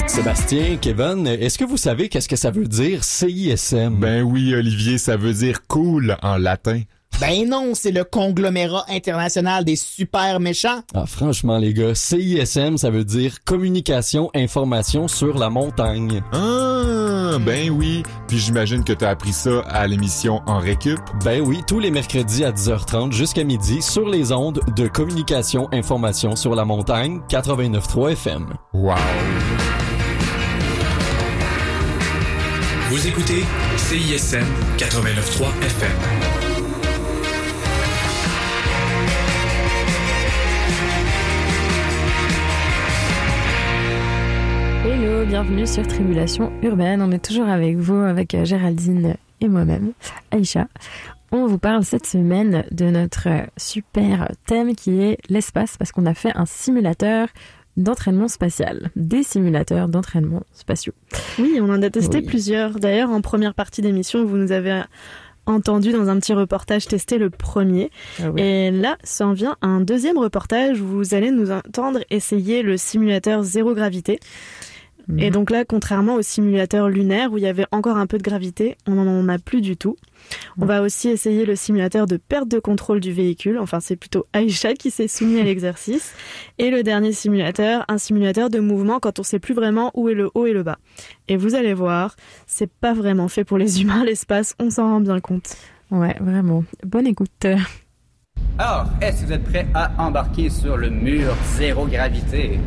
Sébastien, 0.08 0.78
Kevin, 0.82 1.28
est-ce 1.28 1.60
que 1.60 1.66
vous 1.66 1.78
savez 1.78 2.10
qu'est-ce 2.10 2.28
que 2.28 2.36
ça 2.36 2.50
veut 2.50 2.68
dire 2.68 3.04
CISM? 3.04 3.96
Ben 4.00 4.24
oui, 4.24 4.56
Olivier, 4.56 4.98
ça 4.98 5.18
veut 5.18 5.34
dire 5.34 5.68
cool 5.68 6.18
en 6.24 6.38
latin. 6.38 6.82
Ben 7.20 7.50
non, 7.50 7.72
c'est 7.74 7.92
le 7.92 8.04
conglomérat 8.04 8.86
international 8.90 9.66
des 9.66 9.76
super 9.76 10.40
méchants. 10.40 10.82
Ah, 10.94 11.08
franchement, 11.08 11.58
les 11.58 11.74
gars, 11.74 11.96
CISM, 11.96 12.78
ça 12.78 12.92
veut 12.92 13.04
dire 13.04 13.44
communication, 13.44 14.30
information 14.36 15.08
sur 15.08 15.38
la 15.38 15.50
montagne. 15.50 16.22
Ah, 16.32 17.38
ben 17.40 17.72
oui. 17.72 18.04
Puis 18.28 18.38
j'imagine 18.38 18.84
que 18.84 18.94
t'as 18.94 19.10
appris 19.10 19.34
ça 19.34 19.62
à 19.68 19.88
l'émission 19.88 20.42
En 20.46 20.60
Récup. 20.60 21.00
Ben 21.24 21.42
oui, 21.42 21.62
tous 21.68 21.80
les 21.80 21.90
mercredis 21.90 22.44
à 22.44 22.52
10h30 22.52 23.12
jusqu'à 23.12 23.44
midi 23.44 23.82
sur 23.82 24.08
les 24.08 24.32
ondes 24.32 24.62
de 24.76 24.88
communication, 24.88 25.68
information 25.74 26.36
sur 26.36 26.54
la 26.54 26.66
montagne 26.66 27.22
89.3 27.30 28.12
FM. 28.12 28.54
Wow. 28.74 28.94
Vous 32.90 33.08
écoutez 33.08 33.44
CISM 33.76 34.46
89.3 34.78 35.66
FM. 35.66 36.37
Bienvenue 45.28 45.68
sur 45.68 45.86
Tribulation 45.88 46.52
Urbaine. 46.62 47.02
On 47.02 47.12
est 47.12 47.24
toujours 47.24 47.48
avec 47.48 47.78
vous, 47.78 47.96
avec 47.96 48.34
euh, 48.34 48.46
Géraldine 48.46 49.16
et 49.42 49.48
moi-même, 49.48 49.94
Aïcha. 50.32 50.68
On 51.32 51.46
vous 51.48 51.58
parle 51.58 51.84
cette 51.84 52.06
semaine 52.08 52.64
de 52.72 52.86
notre 52.86 53.28
super 53.58 54.30
thème 54.46 54.76
qui 54.76 55.02
est 55.02 55.18
l'espace 55.30 55.76
parce 55.78 55.92
qu'on 55.92 56.06
a 56.06 56.14
fait 56.14 56.32
un 56.36 56.46
simulateur 56.46 57.28
d'entraînement 57.76 58.28
spatial, 58.28 58.90
des 58.96 59.24
simulateurs 59.24 59.88
d'entraînement 59.90 60.44
spatiaux. 60.54 60.94
Oui, 61.38 61.60
on 61.62 61.70
en 61.70 61.82
a 61.82 61.90
testé 61.90 62.20
Oui. 62.20 62.26
plusieurs. 62.26 62.80
D'ailleurs, 62.80 63.12
en 63.12 63.22
première 63.22 63.54
partie 63.54 63.82
d'émission, 63.82 64.26
vous 64.26 64.38
nous 64.38 64.52
avez 64.52 64.82
entendu 65.46 65.92
dans 65.92 66.10
un 66.10 66.20
petit 66.20 66.34
reportage 66.34 66.88
tester 66.88 67.18
le 67.18 67.30
premier. 67.30 67.92
Ah 68.22 68.32
oui. 68.32 68.42
Et 68.42 68.72
là, 68.72 68.98
s'en 69.04 69.34
vient 69.34 69.56
un 69.62 69.80
deuxième 69.82 70.18
reportage 70.18 70.82
où 70.82 70.88
vous 70.88 71.14
allez 71.14 71.32
nous 71.32 71.52
entendre 71.52 72.00
essayer 72.10 72.64
le 72.64 72.78
simulateur 72.78 73.44
zéro 73.44 73.74
gravité. 73.74 74.20
Mhm. 75.08 75.20
Et 75.20 75.30
donc 75.30 75.50
là, 75.50 75.66
contrairement 75.66 76.16
au 76.16 76.22
simulateur 76.22 76.90
lunaire 76.90 77.32
où 77.32 77.38
il 77.38 77.44
y 77.44 77.48
avait 77.48 77.66
encore 77.72 77.98
un 77.98 78.08
peu 78.08 78.18
de 78.18 78.24
gravité, 78.24 78.76
on 78.88 78.96
n'en 78.96 79.28
a 79.30 79.40
plus 79.40 79.62
du 79.62 79.78
tout. 79.78 79.96
On 80.58 80.66
va 80.66 80.82
aussi 80.82 81.10
essayer 81.10 81.46
le 81.46 81.56
simulateur 81.56 82.08
de 82.08 82.18
perte 82.18 82.50
de 82.50 82.60
contrôle 82.60 83.00
du 83.00 83.14
véhicule. 83.14 83.58
Enfin, 83.60 83.80
c'est 83.80 83.96
plutôt 83.96 84.26
Aïcha 84.34 84.74
qui 84.74 84.92
s'est 84.92 85.08
soumis 85.08 85.40
à 85.40 85.44
l'exercice. 85.46 86.14
Et 86.58 86.70
le 86.70 86.84
dernier 86.84 87.14
simulateur, 87.14 87.86
un 87.88 87.98
simulateur 87.98 88.50
de 88.50 88.60
mouvement 88.60 89.00
quand 89.00 89.20
on 89.20 89.24
sait 89.24 89.40
plus 89.40 89.54
vraiment 89.54 89.92
où 89.94 90.10
est 90.10 90.14
le 90.14 90.30
haut 90.34 90.46
et 90.46 90.54
le 90.54 90.64
bas. 90.64 90.80
Et 91.28 91.38
vous 91.38 91.56
allez 91.56 91.74
voir, 91.74 92.16
c'est 92.46 92.72
pas 92.72 92.94
vraiment 92.94 93.28
fait 93.28 93.44
pour 93.44 93.58
les 93.58 93.82
humains, 93.82 94.04
l'espace, 94.04 94.56
on 94.60 94.70
s'en 94.70 94.84
rend 94.84 95.00
bien 95.02 95.20
compte. 95.20 95.56
Ouais, 95.92 96.18
vraiment. 96.20 96.66
Bonne 96.84 97.08
écoute. 97.08 97.48
Alors, 98.60 98.86
est-ce 99.02 99.22
que 99.22 99.28
vous 99.28 99.34
êtes 99.34 99.44
prêts 99.44 99.68
à 99.76 99.92
embarquer 100.00 100.50
sur 100.50 100.78
le 100.78 100.90
mur 100.90 101.36
zéro 101.58 101.86
gravité? 101.86 102.60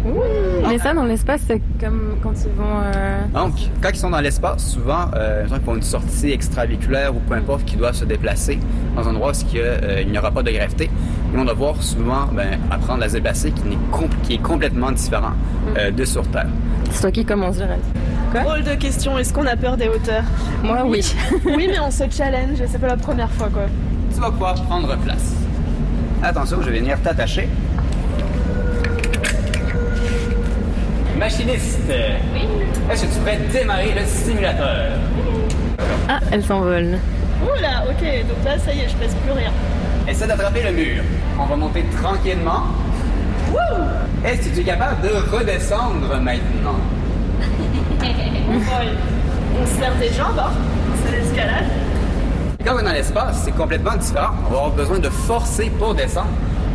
Mais 0.69 0.79
ça, 0.79 0.95
dans 0.95 1.03
l'espace, 1.03 1.41
c'est 1.49 1.61
comme 1.81 2.17
quand 2.23 2.33
ils 2.45 2.53
vont... 2.53 2.81
euh, 2.95 3.19
Donc, 3.35 3.55
quand 3.83 3.89
ils 3.93 3.97
sont 3.97 4.11
dans 4.11 4.21
l'espace, 4.21 4.65
souvent, 4.65 5.11
euh, 5.17 5.47
ils 5.51 5.61
font 5.65 5.75
une 5.75 5.83
sortie 5.83 6.31
extravéhiculaire 6.31 7.13
ou 7.17 7.19
peu 7.19 7.35
importe, 7.35 7.65
qui 7.65 7.75
doivent 7.75 7.97
se 7.97 8.05
déplacer 8.05 8.61
dans 8.95 9.09
un 9.09 9.17
endroit 9.17 9.33
où 9.33 9.35
il 9.53 9.59
euh, 9.59 10.03
il 10.03 10.13
n'y 10.13 10.19
aura 10.19 10.31
pas 10.31 10.45
de 10.45 10.53
gravité. 10.53 10.89
ils 11.33 11.37
vont 11.37 11.45
devoir 11.45 11.83
souvent 11.83 12.27
ben, 12.33 12.61
apprendre 12.71 13.03
à 13.03 13.09
se 13.09 13.15
déplacer 13.15 13.51
qui, 13.51 14.35
est 14.35 14.43
complètement 14.43 14.93
différent 14.93 15.33
euh, 15.77 15.91
de 15.91 16.05
sur 16.05 16.25
Terre. 16.29 16.47
C'est 16.93 17.01
toi 17.01 17.11
qui 17.11 17.25
commence, 17.25 17.59
Jared. 17.59 17.81
Quoi? 18.31 18.43
Drôle 18.43 18.63
de 18.63 18.75
question, 18.77 19.19
est-ce 19.19 19.35
qu'on 19.35 19.47
a 19.47 19.57
peur 19.57 19.77
des 19.77 19.89
hauteurs? 19.89 20.23
Moi, 20.63 20.85
oui. 20.87 21.01
oui, 21.45 21.67
mais 21.69 21.81
on 21.81 21.91
se 21.91 22.05
challenge, 22.09 22.59
c'est 22.69 22.81
pas 22.81 22.87
la 22.87 22.97
première 22.97 23.31
fois 23.33 23.49
quoi. 23.49 23.63
Tu 24.15 24.21
vas 24.21 24.31
pouvoir 24.31 24.55
prendre 24.55 24.97
place. 24.99 25.35
Attention, 26.23 26.59
je 26.61 26.71
vais 26.71 26.81
venir 26.81 27.01
t'attacher. 27.01 27.49
Machiniste, 31.19 31.81
est-ce 32.91 33.03
que 33.03 33.13
tu 33.13 33.19
pourrais 33.21 33.39
démarrer 33.53 33.95
le 33.95 34.05
simulateur? 34.07 34.99
Ah, 36.09 36.21
elle 36.31 36.45
s'envole. 36.45 36.99
Oula, 37.43 37.85
ok, 37.89 38.03
donc 38.29 38.45
là 38.45 38.59
ça 38.59 38.73
y 38.73 38.81
est, 38.81 38.89
je 38.89 38.97
pèse 38.97 39.15
plus 39.25 39.33
rien. 39.33 39.51
Essaie 40.07 40.27
d'attraper 40.27 40.63
le 40.63 40.73
mur. 40.73 41.03
On 41.39 41.47
va 41.47 41.57
monter 41.57 41.85
tranquillement. 42.03 42.65
Est-ce 44.25 44.49
que 44.49 44.55
tu 44.55 44.61
es 44.61 44.65
capable 44.65 45.01
de 45.03 45.37
redescendre 45.37 46.21
maintenant? 46.21 46.77
on 48.01 48.59
vole. 48.59 48.97
On 49.61 49.67
se 49.67 49.73
serre 49.81 49.97
des 49.97 50.09
jambes, 50.13 50.39
hein 50.39 50.53
C'est 51.05 51.13
l'escalade. 51.13 51.65
Quand 52.65 52.75
on 52.75 52.79
est 52.81 52.85
dans 52.85 52.93
l'espace, 52.93 53.43
c'est 53.45 53.57
complètement 53.57 53.97
différent. 53.97 54.35
On 54.47 54.51
va 54.51 54.57
avoir 54.59 54.71
besoin 54.73 54.99
de 54.99 55.09
forcer 55.09 55.71
pour 55.79 55.95
descendre. 55.95 56.29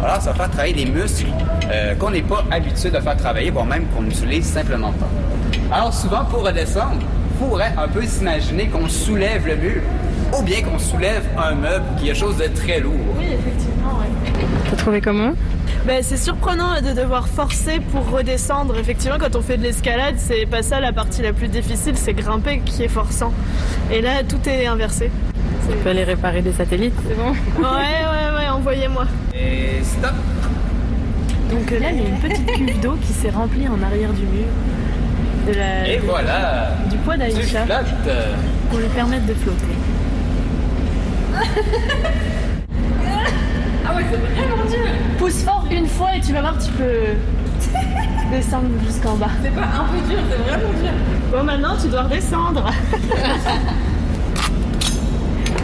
Alors, 0.03 0.19
ça 0.19 0.31
va 0.31 0.35
faire 0.35 0.49
travailler 0.49 0.73
des 0.73 0.91
muscles 0.91 1.27
euh, 1.71 1.93
qu'on 1.95 2.09
n'est 2.09 2.23
pas 2.23 2.43
habitué 2.49 2.89
de 2.89 2.99
faire 2.99 3.15
travailler, 3.15 3.51
voire 3.51 3.65
même 3.65 3.85
qu'on 3.87 4.01
n'utilise 4.01 4.45
simplement 4.45 4.91
pas. 4.93 5.07
Alors, 5.71 5.93
souvent, 5.93 6.25
pour 6.25 6.43
redescendre, 6.43 7.01
il 7.01 7.37
faudrait 7.45 7.73
un 7.77 7.87
peu 7.87 8.01
s'imaginer 8.03 8.67
qu'on 8.67 8.89
soulève 8.89 9.45
le 9.45 9.55
mur 9.57 9.81
ou 10.37 10.41
bien 10.41 10.63
qu'on 10.63 10.79
soulève 10.79 11.23
un 11.37 11.53
meuble 11.53 11.85
ou 11.93 12.03
quelque 12.03 12.17
chose 12.17 12.37
de 12.37 12.47
très 12.47 12.79
lourd. 12.79 12.93
Oui, 13.19 13.25
effectivement, 13.25 13.99
ouais. 13.99 14.45
T'as 14.69 14.77
trouvé 14.77 15.01
comment? 15.01 15.33
Ben, 15.85 16.01
c'est 16.01 16.17
surprenant 16.17 16.81
de 16.81 16.99
devoir 16.99 17.27
forcer 17.27 17.79
pour 17.91 18.09
redescendre. 18.09 18.75
Effectivement, 18.79 19.17
quand 19.19 19.35
on 19.35 19.41
fait 19.41 19.57
de 19.57 19.63
l'escalade, 19.63 20.15
c'est 20.17 20.47
pas 20.47 20.63
ça 20.63 20.79
la 20.79 20.91
partie 20.93 21.21
la 21.21 21.31
plus 21.31 21.47
difficile, 21.47 21.95
c'est 21.95 22.13
grimper 22.13 22.61
qui 22.65 22.81
est 22.81 22.87
forçant. 22.87 23.31
Et 23.91 24.01
là, 24.01 24.23
tout 24.27 24.49
est 24.49 24.65
inversé. 24.65 25.11
Tu 25.69 25.77
peux 25.77 25.89
aller 25.89 26.03
réparer 26.03 26.41
des 26.41 26.51
satellites, 26.51 26.93
c'est 27.07 27.15
bon 27.15 27.31
Ouais, 27.31 27.63
ouais, 27.63 28.37
ouais, 28.37 28.49
envoyez-moi. 28.49 29.05
Et 29.33 29.83
stop! 29.83 30.13
Donc 31.49 31.71
euh, 31.71 31.79
là, 31.79 31.91
il 31.91 32.01
y 32.01 32.05
a 32.05 32.09
une 32.09 32.19
petite 32.19 32.45
cuve 32.45 32.79
d'eau 32.81 32.95
qui 33.01 33.13
s'est 33.13 33.29
remplie 33.29 33.67
en 33.67 33.81
arrière 33.83 34.11
du 34.13 34.21
mur. 34.23 34.45
De 35.47 35.53
la, 35.53 35.87
Et 35.87 35.97
voilà! 35.99 36.71
Du 36.89 36.97
poids 36.97 37.17
d'Aïcha 37.17 37.65
pour 38.69 38.79
lui 38.79 38.87
permettre 38.89 39.25
de 39.25 39.33
flotter. 39.33 39.75
Ah 43.87 43.95
ouais, 43.95 44.03
c'est 44.11 44.17
vraiment 44.17 44.65
dur. 44.69 44.79
Pousse 45.17 45.43
fort 45.43 45.65
une 45.71 45.87
fois 45.87 46.15
et 46.15 46.21
tu 46.21 46.33
vas 46.33 46.41
voir, 46.41 46.55
tu 46.57 46.71
peux 46.71 47.71
descendre 48.31 48.69
jusqu'en 48.85 49.15
bas. 49.15 49.29
C'est 49.43 49.53
pas 49.53 49.61
un 49.61 49.85
peu 49.85 50.07
dur, 50.09 50.19
c'est 50.29 50.49
vraiment 50.49 50.73
dur. 50.79 50.91
Bon, 51.31 51.43
maintenant, 51.43 51.75
tu 51.81 51.87
dois 51.87 52.03
redescendre. 52.03 52.65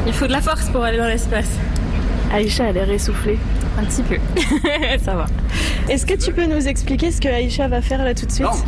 Il 0.07 0.13
faut 0.13 0.25
de 0.25 0.31
la 0.31 0.41
force 0.41 0.69
pour 0.69 0.83
aller 0.83 0.97
dans 0.97 1.07
l'espace. 1.07 1.49
Aïcha 2.33 2.65
a 2.65 2.71
l'air 2.71 2.89
essoufflée. 2.89 3.37
Un 3.77 3.85
petit 3.85 4.01
peu. 4.01 4.17
ça 5.03 5.15
va. 5.15 5.25
Est-ce 5.89 6.05
que 6.05 6.15
tu 6.15 6.31
peux 6.31 6.45
nous 6.45 6.67
expliquer 6.67 7.11
ce 7.11 7.21
que 7.21 7.27
Aïcha 7.27 7.67
va 7.67 7.81
faire 7.81 8.03
là 8.03 8.13
tout 8.15 8.25
de 8.25 8.31
suite? 8.31 8.45
Donc, 8.45 8.63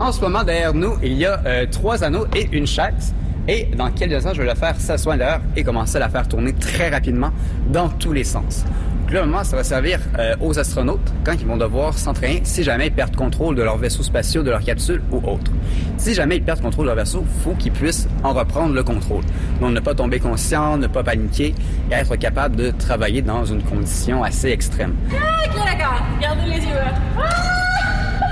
en 0.00 0.12
ce 0.12 0.20
moment, 0.20 0.44
derrière 0.44 0.72
nous, 0.72 0.94
il 1.02 1.12
y 1.12 1.26
a 1.26 1.42
euh, 1.44 1.66
trois 1.70 2.02
anneaux 2.04 2.26
et 2.34 2.48
une 2.52 2.66
chaise. 2.66 3.14
Et 3.48 3.66
dans 3.76 3.90
quelques 3.90 4.14
instants, 4.14 4.34
je 4.34 4.40
vais 4.40 4.46
la 4.46 4.54
faire 4.54 4.76
s'asseoir 4.80 5.14
à 5.14 5.16
l'heure 5.16 5.40
et 5.56 5.64
commencer 5.64 5.96
à 5.96 6.00
la 6.00 6.08
faire 6.08 6.26
tourner 6.26 6.52
très 6.54 6.88
rapidement 6.88 7.30
dans 7.70 7.88
tous 7.88 8.12
les 8.12 8.24
sens. 8.24 8.64
Là, 9.12 9.26
moment, 9.26 9.44
ça 9.44 9.56
va 9.56 9.64
servir 9.64 10.00
euh, 10.18 10.34
aux 10.40 10.58
astronautes 10.58 11.12
quand 11.22 11.34
ils 11.34 11.46
vont 11.46 11.58
devoir 11.58 11.98
s'entraîner 11.98 12.40
si 12.44 12.62
jamais 12.62 12.86
ils 12.86 12.92
perdent 12.92 13.14
contrôle 13.14 13.54
de 13.54 13.62
leur 13.62 13.76
vaisseau 13.76 14.02
spatial, 14.02 14.42
de 14.42 14.50
leur 14.50 14.64
capsule 14.64 15.02
ou 15.12 15.18
autre. 15.18 15.52
Si 15.98 16.14
jamais 16.14 16.36
ils 16.36 16.42
perdent 16.42 16.62
contrôle 16.62 16.86
de 16.86 16.92
leur 16.92 16.96
vaisseau, 16.96 17.22
faut 17.44 17.52
qu'ils 17.52 17.72
puissent 17.72 18.08
en 18.24 18.32
reprendre 18.32 18.72
le 18.74 18.82
contrôle. 18.82 19.22
Donc 19.60 19.72
ne 19.72 19.80
pas 19.80 19.94
tomber 19.94 20.18
conscient, 20.18 20.78
ne 20.78 20.86
pas 20.86 21.02
paniquer 21.02 21.54
et 21.90 21.94
être 21.94 22.16
capable 22.16 22.56
de 22.56 22.70
travailler 22.70 23.20
dans 23.20 23.44
une 23.44 23.62
condition 23.62 24.24
assez 24.24 24.48
extrême. 24.48 24.94
Ah, 25.10 25.44
ok, 25.44 25.56
d'accord. 25.62 26.02
Gardez 26.18 26.46
les 26.46 26.60
yeux 26.64 26.74
là. 26.74 26.94
Ah 27.18 28.24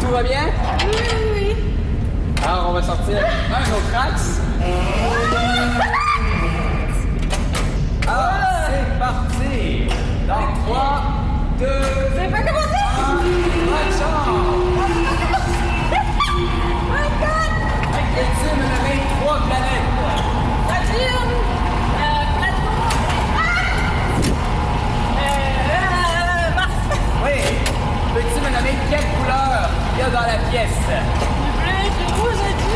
Tout 0.00 0.12
va 0.12 0.22
bien? 0.24 0.46
Oui, 0.80 0.96
oui, 0.96 1.26
oui. 1.36 1.56
Alors, 2.44 2.70
on 2.70 2.72
va 2.72 2.82
sortir 2.82 3.18
un 3.18 3.70
autre 3.70 3.94
axe. 3.96 4.40
Alors, 8.08 8.32
c'est 8.66 8.98
parti. 8.98 9.87
Dans 10.28 10.34
3, 10.66 11.02
2, 11.58 11.64
Vous 11.66 12.18
avez 12.18 12.28
pas 12.28 12.42
commencé 12.42 12.80
1, 12.98 13.14
bonne 13.14 13.92
chance. 13.98 14.28
My 16.88 17.06
god 17.18 17.52
Avec 17.94 18.08
le 18.14 18.22
team 18.36 18.58
nommé 18.60 18.94
3 19.22 19.36
planètes. 19.46 19.88
Saturne 20.68 21.32
euh, 21.98 22.24
Platon 22.36 22.76
Ah 23.34 23.48
euh, 25.16 25.32
euh, 25.72 26.56
Mars 26.56 26.78
Oui. 27.24 27.36
Peux-tu 28.14 28.38
me 28.40 28.50
nommer 28.54 28.74
quelle 28.90 29.08
couleur 29.16 29.70
il 29.94 29.98
y 29.98 30.02
a 30.02 30.10
dans 30.10 30.26
la 30.26 30.38
pièce? 30.50 30.78
Du 31.40 31.50
bleu, 31.58 31.80
du 31.96 32.04
rouge 32.20 32.42
et 32.44 32.54
du 32.54 32.66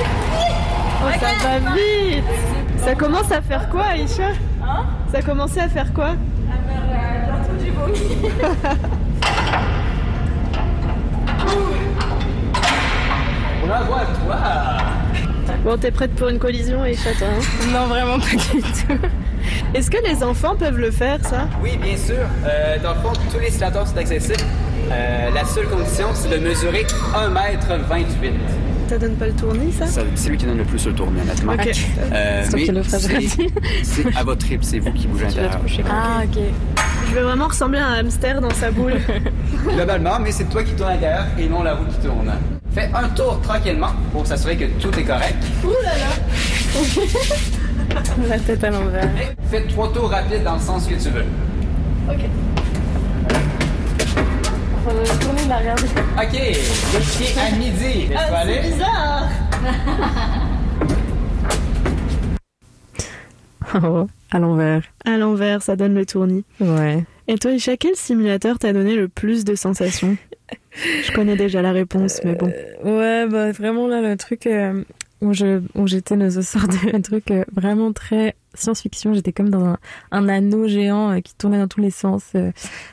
Oh, 1.05 1.11
ça 1.21 1.31
va 1.49 1.55
vite 1.75 2.33
Ça 2.85 2.93
commence 2.95 3.31
à 3.31 3.43
faire 3.43 3.69
quoi, 3.69 3.85
Aïcha? 3.91 4.29
Hein? 4.65 4.85
Ça 5.11 5.19
a 5.19 5.23
commencé 5.23 5.59
à 5.61 5.69
faire 5.69 5.93
quoi 5.93 6.07
À 6.07 6.13
faire 6.15 6.83
euh, 6.89 7.25
bientôt 7.27 7.57
du 7.65 7.71
vomi. 7.87 7.99
Bravo 13.67 13.95
à 13.95 14.05
toi. 14.25 14.39
Bon, 15.65 15.77
t'es 15.79 15.91
prête 15.93 16.13
pour 16.15 16.29
une 16.29 16.39
collision, 16.39 16.83
Aïcha, 16.83 17.11
toi 17.17 17.29
hein? 17.29 17.41
Non, 17.73 17.87
vraiment 17.87 18.19
pas 18.19 18.31
du 18.31 18.61
tout. 18.63 18.99
Est-ce 19.75 19.91
que 19.91 19.99
les 20.05 20.23
enfants 20.25 20.57
peuvent 20.57 20.79
le 20.79 20.91
faire, 20.91 21.19
ça? 21.25 21.49
Oui, 21.63 21.77
bien 21.81 21.97
sûr. 21.97 22.17
Euh, 22.45 22.79
dans 22.83 22.95
le 22.95 23.01
fond, 23.01 23.13
tous 23.33 23.39
les 23.39 23.49
simulateurs 23.51 23.87
sont 23.87 23.97
accessibles. 23.97 24.35
Euh, 24.91 25.31
la 25.31 25.45
seule 25.45 25.69
condition, 25.69 26.09
c'est 26.15 26.29
de 26.31 26.39
mesurer 26.39 26.85
1m28. 27.15 28.33
Ça 28.89 28.99
donne 28.99 29.15
pas 29.15 29.27
le 29.27 29.33
tournis, 29.33 29.73
ça? 29.73 29.87
Ça, 29.87 30.03
C'est 30.17 30.31
lui 30.31 30.37
qui 30.37 30.45
donne 30.47 30.59
le 30.59 30.65
plus 30.65 30.85
le 30.85 30.93
tournis, 30.93 31.21
honnêtement. 31.21 31.53
Ok. 31.53 31.69
Euh, 32.13 32.43
C'est 32.45 32.51
toi 32.51 32.59
qui 32.59 32.73
le 32.73 32.83
feras, 32.83 34.19
à 34.21 34.25
votre 34.25 34.45
rythme, 34.47 34.63
c'est 34.63 34.81
vous 34.81 34.93
qui 34.93 35.07
bougez 35.07 35.25
à 35.25 35.29
l'intérieur. 35.29 35.61
Ah, 35.89 36.23
ok. 36.25 36.43
Je 37.09 37.15
vais 37.15 37.23
vraiment 37.23 37.47
ressembler 37.49 37.79
à 37.79 37.87
un 37.89 37.99
hamster 38.01 38.41
dans 38.41 38.51
sa 38.51 38.71
boule. 38.71 38.95
Globalement, 39.69 40.19
mais 40.21 40.33
c'est 40.33 40.45
toi 40.45 40.63
qui 40.63 40.73
tourne 40.73 40.91
à 40.91 40.95
l'intérieur 40.95 41.25
et 41.39 41.47
non 41.49 41.63
la 41.63 41.75
roue 41.75 41.85
qui 41.85 41.99
tourne. 42.07 42.33
Fais 42.75 42.91
un 42.95 43.09
tour 43.11 43.39
tranquillement 43.43 43.91
pour 44.13 44.27
s'assurer 44.27 44.57
que 44.57 44.65
tout 44.81 44.99
est 44.99 45.05
correct. 45.05 45.37
Ouh 45.65 45.69
là 45.85 45.93
là 45.99 46.09
La 48.29 48.39
tête 48.39 48.65
à 48.65 48.71
l'envers. 48.71 49.09
Fais 49.51 49.63
trois 49.67 49.93
tours 49.93 50.11
rapides 50.11 50.43
dans 50.43 50.55
le 50.55 50.61
sens 50.61 50.87
que 50.87 50.95
tu 50.95 51.11
veux. 51.11 51.25
Ok. 52.09 52.21
Faut 54.85 55.17
tourner 55.21 55.45
la 55.49 55.59
regarder. 55.59 55.83
Ok, 56.17 56.33
le 56.95 57.01
pied 57.01 57.35
à 57.39 57.51
midi. 57.57 58.09
Laisse-toi 58.09 58.17
Ah, 58.35 58.39
aller. 58.41 58.61
c'est 58.63 58.71
bizarre 58.73 59.29
Oh, 63.75 64.07
à 64.31 64.39
l'envers. 64.39 64.83
À 65.05 65.17
l'envers, 65.17 65.63
ça 65.63 65.77
donne 65.77 65.95
le 65.95 66.07
tournis. 66.07 66.45
Ouais. 66.61 67.05
Et 67.29 67.39
toi, 67.39 67.53
Isha, 67.53 67.77
quel 67.77 67.97
simulateur 67.97 68.59
t'a 68.59 68.73
donné 68.73 68.95
le 68.97 69.09
plus 69.09 69.45
de 69.45 69.55
sensations 69.55 70.17
Je 71.05 71.13
connais 71.13 71.37
déjà 71.37 71.63
la 71.63 71.73
réponse, 71.73 72.21
mais 72.25 72.35
bon. 72.35 72.53
Ouais, 72.85 73.27
bah 73.27 73.53
vraiment 73.53 73.87
là, 73.87 74.01
le 74.01 74.17
truc 74.17 74.47
euh, 74.47 74.83
où 75.21 75.33
j'étais 75.33 76.17
nous 76.17 76.39
a 76.39 76.43
sorti 76.43 76.79
un 76.93 77.01
truc 77.01 77.31
euh, 77.31 77.45
vraiment 77.53 77.93
très 77.93 78.35
science-fiction. 78.55 79.15
J'étais 79.15 79.33
comme 79.33 79.51
dans 79.51 79.65
un, 79.65 79.79
un 80.11 80.29
anneau 80.29 80.69
géant 80.69 81.11
euh, 81.13 81.21
qui 81.21 81.35
tournait 81.35 81.59
dans 81.59 81.69
tous 81.69 81.81
les 81.81 81.91
sens, 81.91 82.23
euh, 82.35 82.51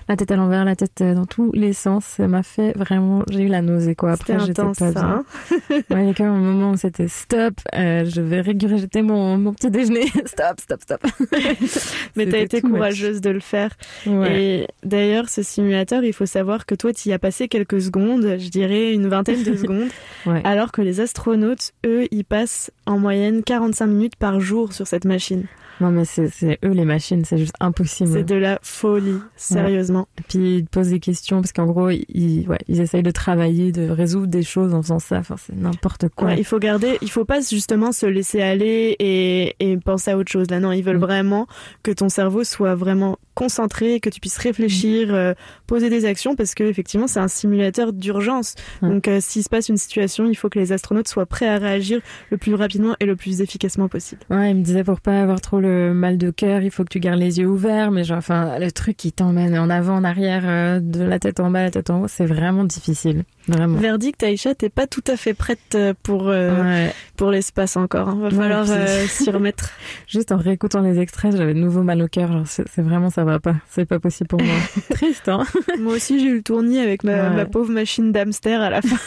la 0.07 0.16
tête 0.16 0.32
à 0.32 0.36
l'envers, 0.36 0.66
la 0.66 0.76
tête 0.76 1.01
euh, 1.01 1.14
dans 1.14 1.26
tous 1.26 1.51
les 1.53 1.74
sens. 1.74 2.05
Ça 2.05 2.28
m'a 2.28 2.43
fait 2.43 2.74
vraiment, 2.78 3.24
j'ai 3.30 3.43
eu 3.43 3.47
la 3.47 3.62
nausée 3.62 3.95
quoi. 3.95 4.12
Après, 4.14 4.39
j'étais 4.39 4.62
pas 4.62 4.74
ça, 4.74 4.91
bien. 4.91 5.01
hein 5.03 5.24
Ouais, 5.89 6.03
il 6.03 6.07
y 6.07 6.10
a 6.10 6.14
quand 6.14 6.24
même 6.26 6.34
un 6.34 6.39
moment 6.39 6.72
où 6.72 6.78
c'était 6.78 7.07
stop. 7.07 7.53
euh, 7.76 8.05
je 8.05 8.22
vais 8.22 8.41
régurgiter 8.41 9.01
mon 9.01 9.38
mon 9.38 9.53
petit 9.53 9.70
déjeuner. 9.72 10.07
stop, 10.26 10.60
stop, 10.60 10.82
stop. 10.82 11.01
Mais 12.16 12.28
t'as 12.28 12.39
été 12.39 12.62
courageuse 12.62 13.22
de 13.22 13.30
le 13.30 13.39
faire. 13.39 13.72
Ouais. 14.05 14.41
Et 14.43 14.68
d'ailleurs, 14.84 15.30
ce 15.30 15.43
simulateur, 15.43 16.03
il 16.03 16.14
faut 16.14 16.26
savoir 16.26 16.66
que 16.66 16.76
toi, 16.76 16.93
tu 16.93 17.10
y 17.10 17.14
as 17.14 17.20
passé 17.20 17.47
quelques 17.47 17.82
secondes, 17.82 18.38
je 18.39 18.49
dirais 18.49 18.93
une 18.93 19.07
vingtaine 19.07 19.43
de 19.43 19.55
secondes, 19.55 19.89
Ouais. 20.26 20.41
alors 20.43 20.72
que 20.72 20.82
les 20.82 20.99
astronautes, 20.99 21.72
eux, 21.86 22.05
ils 22.12 22.26
passent 22.26 22.72
en 22.86 22.99
moyenne 22.99 23.43
45 23.43 23.88
minutes 23.88 24.16
par 24.18 24.39
jour 24.39 24.74
sur 24.74 24.86
cette 24.88 25.05
machine. 25.05 25.45
Non, 25.82 25.91
mais 25.91 26.05
c'est 26.05 26.59
eux 26.63 26.71
les 26.71 26.86
machines, 26.86 27.23
c'est 27.25 27.38
juste 27.38 27.55
impossible. 27.59 28.09
C'est 28.11 28.23
de 28.23 28.36
la 28.36 28.59
folie, 28.61 29.19
sérieusement. 29.36 30.07
Et 30.17 30.21
puis 30.27 30.57
ils 30.57 30.65
posent 30.65 30.89
des 30.89 30.99
questions 30.99 31.41
parce 31.41 31.53
qu'en 31.53 31.65
gros, 31.65 31.89
ils, 31.89 32.45
ouais, 32.47 32.59
ils 32.67 32.82
essayent 32.82 33.03
de 33.03 33.11
travailler, 33.11 33.71
de 33.71 33.89
résoudre 33.89 34.27
des 34.27 34.43
choses 34.43 34.73
en 34.73 34.82
faisant 34.82 34.99
ça. 34.99 35.17
Enfin, 35.17 35.36
c'est 35.38 35.55
n'importe 35.55 36.09
quoi. 36.09 36.27
Ouais, 36.30 36.38
il 36.38 36.43
faut 36.45 36.59
garder, 36.59 36.97
il 37.01 37.09
faut 37.09 37.25
pas 37.25 37.39
justement 37.41 37.91
se 37.91 38.05
laisser 38.05 38.41
aller 38.41 38.95
et, 38.99 39.55
et 39.59 39.77
penser 39.77 40.11
à 40.11 40.17
autre 40.17 40.32
chose. 40.32 40.49
Là, 40.49 40.59
non, 40.59 40.71
ils 40.71 40.84
veulent 40.84 40.97
Mm. 40.97 41.01
vraiment 41.01 41.47
que 41.84 41.91
ton 41.91 42.09
cerveau 42.09 42.43
soit 42.43 42.75
vraiment 42.75 43.17
concentré, 43.36 43.99
que 44.01 44.09
tu 44.09 44.19
puisses 44.19 44.38
réfléchir, 44.38 45.13
euh, 45.13 45.34
poser 45.65 45.89
des 45.89 46.03
actions, 46.05 46.36
parce 46.36 46.55
que 46.55 46.63
effectivement, 46.63 47.07
c'est 47.07 47.19
un 47.21 47.27
simulateur 47.30 47.93
d'urgence. 47.93 48.55
Mm. 48.82 48.89
Donc, 48.89 49.07
euh, 49.07 49.19
s'il 49.21 49.43
se 49.43 49.49
passe 49.49 49.69
une 49.69 49.77
situation, 49.77 50.25
il 50.30 50.36
faut 50.36 50.49
que 50.49 50.59
les 50.59 50.71
astronautes 50.73 51.07
soient 51.07 51.25
prêts 51.25 51.47
à 51.47 51.57
réagir 51.57 52.01
le 52.32 52.38
plus 52.38 52.53
rapidement 52.53 52.95
et 52.99 53.05
le 53.05 53.15
plus 53.15 53.41
efficacement 53.41 53.88
possible. 53.88 54.21
Ouais, 54.30 54.51
il 54.51 54.57
me 54.57 54.61
disait 54.63 54.84
pour 54.84 54.99
pas 54.99 55.21
avoir 55.21 55.39
trop 55.39 55.59
le 55.61 55.68
mal 55.93 56.17
de 56.17 56.32
cœur, 56.32 56.61
il 56.61 56.72
faut 56.72 56.84
que 56.84 56.89
tu 56.89 56.99
gardes 56.99 57.20
les 57.20 57.39
yeux 57.39 57.47
ouverts, 57.47 57.91
mais 57.91 58.03
genre, 58.03 58.17
enfin, 58.17 58.59
le 58.59 58.72
truc 58.72 58.97
qui 58.97 59.11
t'emmène 59.11 59.57
en 59.57 59.70
avant, 59.70 59.95
en 59.95 60.03
arrière, 60.03 60.43
euh, 60.45 60.80
de 60.80 61.03
la 61.03 61.20
tête 61.20 61.39
en 61.39 61.49
bas, 61.51 61.63
la 61.63 61.72
tête 61.72 61.89
en 61.89 62.01
haut, 62.01 62.07
c'est 62.07 62.26
vraiment 62.26 62.63
difficile. 62.63 63.24
Vraiment. 63.47 63.78
Verdict, 63.80 64.22
Aïcha, 64.22 64.53
t'es 64.53 64.70
pas 64.70 64.86
tout 64.86 65.03
à 65.07 65.17
fait 65.17 65.34
prête 65.34 65.59
euh, 65.76 65.93
pour 66.03 66.28
euh, 66.30 66.61
Ouais. 66.63 66.93
pour 67.17 67.32
l'espace 67.32 67.78
encore. 67.78 68.09
hein. 68.09 68.17
Va 68.22 68.28
Ouais, 68.28 68.36
falloir 68.36 68.65
euh, 68.70 69.05
s'y 69.07 69.32
remettre. 69.32 69.72
Juste 70.07 70.32
en 70.32 70.38
réécoutant 70.38 70.82
les 70.82 70.99
extraits, 70.99 71.36
j'avais 71.36 71.53
de 71.55 71.59
nouveau 71.59 71.82
mal 71.82 71.99
au 72.01 72.07
cœur. 72.07 72.43
C'est 72.45 72.67
c'est 72.70 72.82
vraiment, 72.84 73.09
ça 73.09 73.24
va 73.24 73.39
pas. 73.39 73.55
C'est 73.70 73.86
pas 73.86 73.99
possible 73.99 74.28
pour 74.28 74.41
moi. 74.41 74.53
Triste, 74.91 75.30
hein 75.30 75.43
Moi 75.80 75.93
aussi, 75.95 76.20
j'ai 76.20 76.28
eu 76.28 76.36
le 76.36 76.43
tournis 76.43 76.80
avec 76.80 77.03
ma, 77.03 77.30
Ouais. 77.30 77.36
ma 77.38 77.45
pauvre 77.45 77.72
machine 77.72 78.11
d'hamster 78.11 78.53
à 78.61 78.70
la 78.70 78.82
fin. 78.84 78.97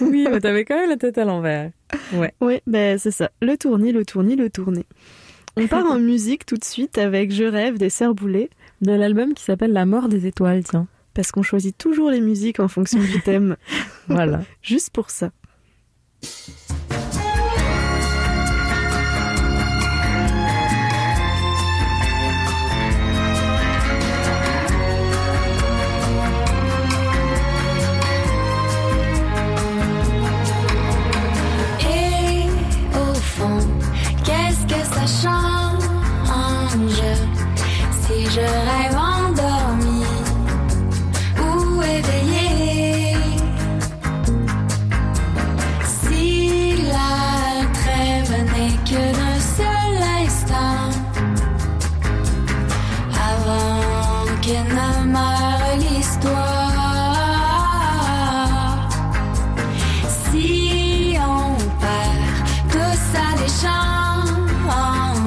Oui, 0.00 0.26
mais 0.30 0.40
t'avais 0.40 0.64
quand 0.64 0.76
même 0.76 0.90
la 0.90 0.96
tête 0.96 1.18
à 1.18 1.24
l'envers. 1.24 1.70
Ouais. 2.12 2.32
Oui, 2.40 2.60
ben 2.66 2.98
c'est 2.98 3.10
ça. 3.10 3.30
Le 3.40 3.56
tournis, 3.56 3.92
le 3.92 4.04
tournis, 4.04 4.36
le 4.36 4.50
tournis. 4.50 4.86
On 5.56 5.66
part 5.66 5.86
en 5.86 5.98
musique 5.98 6.46
tout 6.46 6.56
de 6.56 6.64
suite 6.64 6.98
avec 6.98 7.32
Je 7.32 7.44
rêve 7.44 7.78
des 7.78 7.90
Boulay. 8.14 8.50
De 8.80 8.92
l'album 8.92 9.34
qui 9.34 9.44
s'appelle 9.44 9.72
La 9.72 9.84
mort 9.84 10.08
des 10.08 10.26
étoiles, 10.26 10.64
tiens. 10.64 10.86
Parce 11.12 11.32
qu'on 11.32 11.42
choisit 11.42 11.76
toujours 11.76 12.10
les 12.10 12.20
musiques 12.20 12.60
en 12.60 12.68
fonction 12.68 13.00
du 13.00 13.20
thème. 13.20 13.56
Voilà. 14.08 14.42
Juste 14.62 14.90
pour 14.90 15.10
ça. 15.10 15.30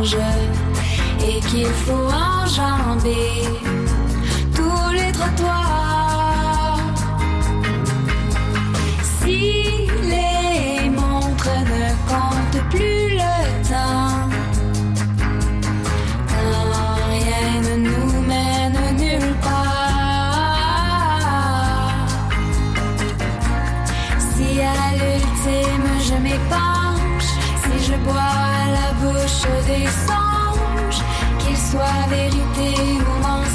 Et 0.04 1.40
qu'il 1.48 1.66
faut 1.86 2.10
enjamber 2.12 3.48
tous 4.54 4.92
les 4.92 5.12
trottoirs. 5.14 6.78
Si 9.02 9.64
les 10.02 10.90
montres 10.90 11.58
ne 11.72 11.86
comptent 12.10 12.64
plus 12.70 13.16
le 13.16 13.36
temps, 13.70 14.28
quand 16.28 16.96
rien 17.10 17.52
ne 17.62 17.76
nous 17.88 18.22
mène 18.28 18.80
nulle 18.98 19.36
part. 19.42 20.68
Si 24.20 24.48
à 24.60 24.92
l'ultime 25.00 25.92
je 26.08 26.16
m'épanche, 26.16 27.32
si 27.64 27.76
je 27.86 27.96
bois 28.04 28.53
bouche 29.24 29.48
des 29.68 29.88
songes, 30.08 31.02
qu'ils 31.40 31.58
soient 31.58 32.08
vérité 32.10 33.00
ou 33.00 33.22
mensonge, 33.22 33.53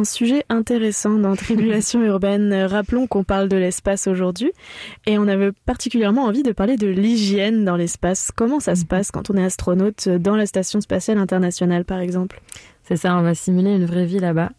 un 0.00 0.04
sujet 0.04 0.44
intéressant 0.48 1.18
dans 1.18 1.36
Tribulation 1.40 2.02
urbaine. 2.02 2.52
Rappelons 2.54 3.06
qu'on 3.06 3.22
parle 3.22 3.48
de 3.48 3.56
l'espace 3.56 4.06
aujourd'hui 4.06 4.50
et 5.06 5.18
on 5.18 5.28
avait 5.28 5.52
particulièrement 5.66 6.24
envie 6.24 6.42
de 6.42 6.52
parler 6.52 6.76
de 6.76 6.86
l'hygiène 6.86 7.64
dans 7.64 7.76
l'espace. 7.76 8.30
Comment 8.34 8.60
ça 8.60 8.74
se 8.74 8.86
passe 8.86 9.10
quand 9.10 9.30
on 9.30 9.36
est 9.36 9.44
astronaute 9.44 10.08
dans 10.08 10.36
la 10.36 10.46
station 10.46 10.80
spatiale 10.80 11.18
internationale 11.18 11.84
par 11.84 11.98
exemple? 11.98 12.40
C'est 12.84 12.96
ça, 12.96 13.14
on 13.16 13.22
va 13.22 13.34
simuler 13.34 13.74
une 13.74 13.84
vraie 13.84 14.06
vie 14.06 14.20
là-bas. 14.20 14.50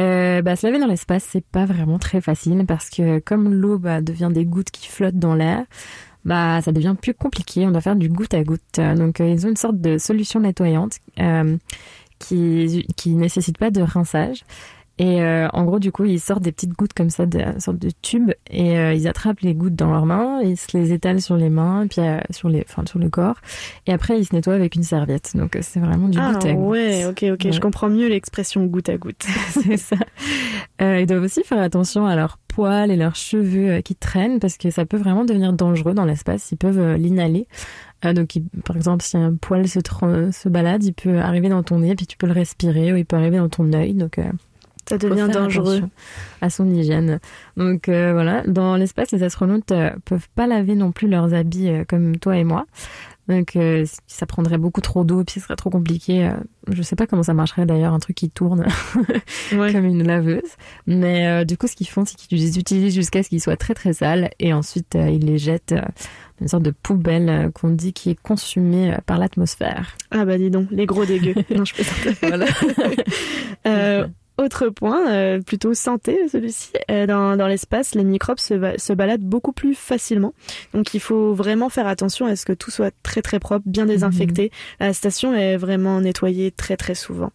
Euh, 0.00 0.42
bah, 0.42 0.54
se 0.54 0.66
laver 0.66 0.78
dans 0.78 0.86
l'espace, 0.86 1.26
c'est 1.30 1.44
pas 1.44 1.64
vraiment 1.64 1.98
très 1.98 2.20
facile 2.20 2.64
parce 2.66 2.90
que 2.90 3.20
comme 3.20 3.54
l'eau 3.54 3.78
bah, 3.78 4.02
devient 4.02 4.30
des 4.32 4.44
gouttes 4.44 4.70
qui 4.70 4.88
flottent 4.88 5.18
dans 5.18 5.34
l'air, 5.34 5.64
bah 6.26 6.60
ça 6.60 6.72
devient 6.72 6.94
plus 7.00 7.14
compliqué. 7.14 7.66
On 7.66 7.70
doit 7.70 7.80
faire 7.80 7.96
du 7.96 8.10
goutte 8.10 8.34
à 8.34 8.44
goutte. 8.44 8.80
Donc 8.96 9.20
euh, 9.20 9.28
ils 9.28 9.46
ont 9.46 9.50
une 9.50 9.56
sorte 9.56 9.80
de 9.80 9.96
solution 9.96 10.40
nettoyante 10.40 10.98
euh, 11.20 11.56
qui 12.26 12.86
qui 12.96 13.10
nécessite 13.10 13.58
pas 13.58 13.70
de 13.70 13.82
rinçage. 13.82 14.44
Et 14.98 15.20
euh, 15.22 15.48
en 15.52 15.64
gros, 15.64 15.80
du 15.80 15.90
coup, 15.90 16.04
ils 16.04 16.20
sortent 16.20 16.42
des 16.44 16.52
petites 16.52 16.72
gouttes 16.72 16.92
comme 16.92 17.10
ça, 17.10 17.26
de, 17.26 17.40
une 17.40 17.58
sorte 17.58 17.78
de 17.78 17.90
tube, 18.00 18.30
et 18.48 18.78
euh, 18.78 18.94
ils 18.94 19.08
attrapent 19.08 19.40
les 19.40 19.52
gouttes 19.52 19.74
dans 19.74 19.90
leurs 19.90 20.06
mains, 20.06 20.40
ils 20.40 20.56
se 20.56 20.76
les 20.76 20.92
étalent 20.92 21.20
sur 21.20 21.36
les 21.36 21.50
mains, 21.50 21.82
et 21.82 21.88
puis 21.88 22.00
euh, 22.00 22.20
sur 22.30 22.48
les, 22.48 22.64
enfin 22.68 22.84
sur 22.86 23.00
le 23.00 23.08
corps, 23.08 23.38
et 23.88 23.92
après 23.92 24.20
ils 24.20 24.24
se 24.24 24.32
nettoient 24.32 24.54
avec 24.54 24.76
une 24.76 24.84
serviette. 24.84 25.32
Donc 25.34 25.58
c'est 25.62 25.80
vraiment 25.80 26.08
du 26.08 26.16
ah 26.20 26.32
goutte 26.32 26.44
à 26.44 26.52
goutte. 26.52 26.68
ouais, 26.68 27.06
ok, 27.06 27.24
ok, 27.32 27.40
Ouais. 27.44 27.50
je 27.52 27.60
comprends 27.60 27.88
mieux 27.90 28.06
l'expression 28.06 28.64
goutte 28.66 28.88
à 28.88 28.96
goutte. 28.96 29.26
c'est 29.48 29.78
ça. 29.78 29.96
Ils 30.80 31.06
doivent 31.06 31.24
aussi 31.24 31.42
faire 31.42 31.60
attention 31.60 32.06
à 32.06 32.14
leurs 32.14 32.38
poils 32.46 32.92
et 32.92 32.96
leurs 32.96 33.16
cheveux 33.16 33.80
qui 33.80 33.96
traînent 33.96 34.38
parce 34.38 34.58
que 34.58 34.70
ça 34.70 34.86
peut 34.86 34.96
vraiment 34.96 35.24
devenir 35.24 35.52
dangereux 35.52 35.94
dans 35.94 36.04
l'espace. 36.04 36.52
Ils 36.52 36.56
peuvent 36.56 36.94
l'inhaler. 36.94 37.48
Euh, 38.04 38.12
donc, 38.12 38.36
il- 38.36 38.44
par 38.64 38.76
exemple, 38.76 39.02
si 39.04 39.16
un 39.16 39.34
poil 39.34 39.66
se, 39.68 39.80
se 40.32 40.48
balade, 40.48 40.84
il 40.84 40.92
peut 40.92 41.18
arriver 41.18 41.48
dans 41.48 41.62
ton 41.62 41.78
nez, 41.78 41.94
puis 41.94 42.06
tu 42.06 42.16
peux 42.16 42.26
le 42.26 42.32
respirer, 42.32 42.92
ou 42.92 42.96
il 42.96 43.04
peut 43.06 43.16
arriver 43.16 43.38
dans 43.38 43.48
ton 43.48 43.72
œil. 43.72 43.94
Donc, 43.94 44.18
euh, 44.18 44.30
Ça 44.88 44.98
devient 44.98 45.28
dangereux. 45.32 45.82
à 46.40 46.50
son 46.50 46.68
hygiène. 46.70 47.20
Donc 47.56 47.88
euh, 47.88 48.12
voilà, 48.12 48.42
dans 48.46 48.76
l'espace, 48.76 49.12
les 49.12 49.22
astronautes 49.22 49.72
euh, 49.72 49.90
peuvent 50.04 50.28
pas 50.34 50.46
laver 50.46 50.74
non 50.74 50.92
plus 50.92 51.08
leurs 51.08 51.34
habits 51.34 51.68
euh, 51.68 51.84
comme 51.88 52.16
toi 52.18 52.36
et 52.36 52.44
moi. 52.44 52.66
Donc 53.26 53.56
euh, 53.56 53.86
ça 54.06 54.26
prendrait 54.26 54.58
beaucoup 54.58 54.82
trop 54.82 55.02
d'eau 55.02 55.22
et 55.22 55.24
puis 55.24 55.34
ce 55.34 55.40
serait 55.40 55.56
trop 55.56 55.70
compliqué. 55.70 56.30
Je 56.70 56.82
sais 56.82 56.94
pas 56.94 57.06
comment 57.06 57.22
ça 57.22 57.32
marcherait 57.32 57.64
d'ailleurs, 57.64 57.94
un 57.94 57.98
truc 57.98 58.16
qui 58.16 58.28
tourne 58.28 58.66
comme 59.50 59.84
une 59.86 60.06
laveuse. 60.06 60.42
Mais 60.86 61.26
euh, 61.26 61.44
du 61.44 61.56
coup, 61.56 61.66
ce 61.66 61.74
qu'ils 61.74 61.88
font, 61.88 62.04
c'est 62.04 62.16
qu'ils 62.16 62.38
les 62.38 62.58
utilisent 62.58 62.94
jusqu'à 62.94 63.22
ce 63.22 63.30
qu'ils 63.30 63.40
soient 63.40 63.56
très 63.56 63.72
très 63.72 63.94
sales 63.94 64.28
et 64.40 64.52
ensuite 64.52 64.94
euh, 64.94 65.08
ils 65.08 65.24
les 65.24 65.38
jettent 65.38 65.72
dans 65.72 66.42
une 66.42 66.48
sorte 66.48 66.64
de 66.64 66.70
poubelle 66.70 67.50
qu'on 67.54 67.70
dit 67.70 67.94
qui 67.94 68.10
est 68.10 68.20
consumée 68.20 68.94
par 69.06 69.18
l'atmosphère. 69.18 69.96
Ah 70.10 70.26
bah 70.26 70.36
dis 70.36 70.50
donc, 70.50 70.68
les 70.70 70.84
gros 70.84 71.06
dégueux. 71.06 71.34
non, 71.54 71.64
je 71.64 71.74
peux 71.74 72.28
Voilà. 72.28 72.46
Autre 74.36 74.68
point, 74.68 75.12
euh, 75.12 75.40
plutôt 75.40 75.74
santé 75.74 76.28
celui-ci, 76.28 76.72
euh, 76.90 77.06
dans, 77.06 77.36
dans 77.36 77.46
l'espace, 77.46 77.94
les 77.94 78.02
microbes 78.02 78.40
se, 78.40 78.54
se 78.76 78.92
baladent 78.92 79.22
beaucoup 79.22 79.52
plus 79.52 79.76
facilement. 79.76 80.34
Donc 80.72 80.92
il 80.92 81.00
faut 81.00 81.34
vraiment 81.34 81.68
faire 81.68 81.86
attention 81.86 82.26
à 82.26 82.34
ce 82.34 82.44
que 82.44 82.52
tout 82.52 82.72
soit 82.72 82.92
très 83.04 83.22
très 83.22 83.38
propre, 83.38 83.62
bien 83.66 83.86
désinfecté. 83.86 84.50
La 84.80 84.92
station 84.92 85.34
est 85.34 85.56
vraiment 85.56 86.00
nettoyée 86.00 86.50
très 86.50 86.76
très 86.76 86.96
souvent. 86.96 87.30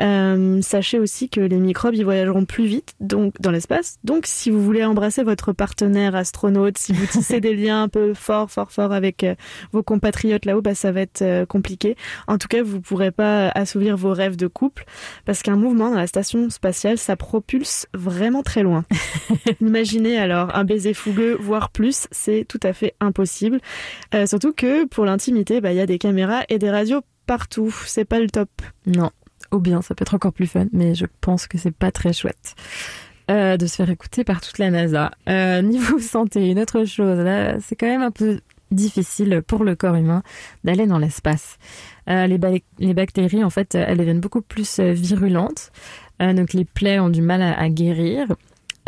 Euh, 0.00 0.60
sachez 0.62 0.98
aussi 0.98 1.28
que 1.28 1.40
les 1.40 1.58
microbes 1.58 1.94
ils 1.94 2.04
voyageront 2.04 2.44
plus 2.44 2.66
vite 2.66 2.94
donc 3.00 3.34
dans 3.40 3.50
l'espace. 3.50 3.96
Donc 4.04 4.24
si 4.26 4.50
vous 4.50 4.62
voulez 4.62 4.84
embrasser 4.84 5.22
votre 5.22 5.52
partenaire 5.52 6.14
astronaute, 6.14 6.78
si 6.78 6.92
vous 6.92 7.06
tissez 7.06 7.40
des 7.42 7.54
liens 7.54 7.84
un 7.84 7.88
peu 7.88 8.14
forts 8.14 8.50
fort 8.50 8.72
fort 8.72 8.92
avec 8.92 9.24
euh, 9.24 9.34
vos 9.72 9.82
compatriotes 9.82 10.44
là-haut, 10.44 10.62
bah 10.62 10.74
ça 10.74 10.92
va 10.92 11.00
être 11.00 11.22
euh, 11.22 11.46
compliqué. 11.46 11.96
En 12.26 12.38
tout 12.38 12.48
cas, 12.48 12.62
vous 12.62 12.80
pourrez 12.80 13.10
pas 13.10 13.48
assouvir 13.48 13.96
vos 13.96 14.12
rêves 14.12 14.36
de 14.36 14.46
couple 14.46 14.84
parce 15.24 15.42
qu'un 15.42 15.56
mouvement 15.56 15.90
dans 15.90 15.98
la 15.98 16.06
station 16.06 16.50
spatiale, 16.50 16.98
ça 16.98 17.16
propulse 17.16 17.86
vraiment 17.94 18.42
très 18.42 18.62
loin. 18.62 18.84
Imaginez 19.60 20.18
alors 20.18 20.54
un 20.54 20.64
baiser 20.64 20.94
fougueux, 20.94 21.36
voire 21.40 21.70
plus, 21.70 22.06
c'est 22.10 22.44
tout 22.48 22.60
à 22.62 22.72
fait 22.72 22.94
impossible. 23.00 23.60
Surtout 24.26 24.52
que 24.52 24.84
pour 24.84 25.04
l'intimité, 25.04 25.60
bah 25.60 25.72
il 25.72 25.76
y 25.76 25.80
a 25.80 25.86
des 25.86 25.98
caméras 25.98 26.42
et 26.48 26.58
des 26.58 26.70
radios 26.70 27.00
partout. 27.26 27.74
C'est 27.86 28.04
pas 28.04 28.20
le 28.20 28.28
top. 28.28 28.50
Non. 28.86 29.10
Ou 29.54 29.60
bien, 29.60 29.80
ça 29.82 29.94
peut 29.94 30.02
être 30.02 30.14
encore 30.14 30.32
plus 30.32 30.46
fun, 30.48 30.66
mais 30.72 30.94
je 30.94 31.06
pense 31.20 31.46
que 31.46 31.56
c'est 31.58 31.70
pas 31.74 31.90
très 31.92 32.12
chouette. 32.12 32.54
euh, 33.30 33.56
de 33.56 33.66
se 33.66 33.76
faire 33.76 33.88
écouter 33.88 34.22
par 34.24 34.40
toute 34.42 34.58
la 34.58 34.70
NASA. 34.70 35.10
Euh, 35.30 35.62
niveau 35.62 35.98
santé, 36.14 36.50
une 36.50 36.58
autre 36.58 36.84
chose, 36.84 37.24
c'est 37.62 37.76
quand 37.76 37.86
même 37.86 38.02
un 38.02 38.10
peu 38.10 38.40
difficile 38.70 39.42
pour 39.46 39.64
le 39.64 39.76
corps 39.76 39.94
humain 39.94 40.22
d'aller 40.64 40.86
dans 40.86 40.98
l'espace. 40.98 41.56
Euh, 42.10 42.26
les, 42.26 42.36
ba- 42.36 42.50
les 42.78 42.92
bactéries, 42.94 43.42
en 43.44 43.48
fait, 43.50 43.74
elles 43.76 43.96
deviennent 43.96 44.20
beaucoup 44.20 44.42
plus 44.42 44.80
virulentes, 44.80 45.70
donc 46.20 46.52
les 46.52 46.64
plaies 46.64 46.98
ont 46.98 47.08
du 47.10 47.22
mal 47.22 47.40
à 47.42 47.68
guérir. 47.68 48.26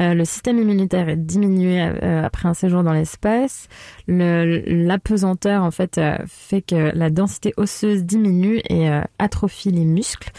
Euh, 0.00 0.14
le 0.14 0.24
système 0.24 0.58
immunitaire 0.58 1.08
est 1.08 1.16
diminué 1.16 1.80
euh, 1.80 2.22
après 2.24 2.48
un 2.48 2.54
séjour 2.54 2.82
dans 2.82 2.92
l'espace. 2.92 3.68
Le- 4.06 4.62
L'apesanteur, 4.66 5.62
en 5.62 5.70
fait, 5.70 5.98
euh, 5.98 6.16
fait 6.26 6.62
que 6.62 6.92
la 6.94 7.10
densité 7.10 7.54
osseuse 7.56 8.04
diminue 8.04 8.60
et 8.68 8.88
atrophie 9.18 9.70
les 9.70 9.84
muscles. 9.84 10.30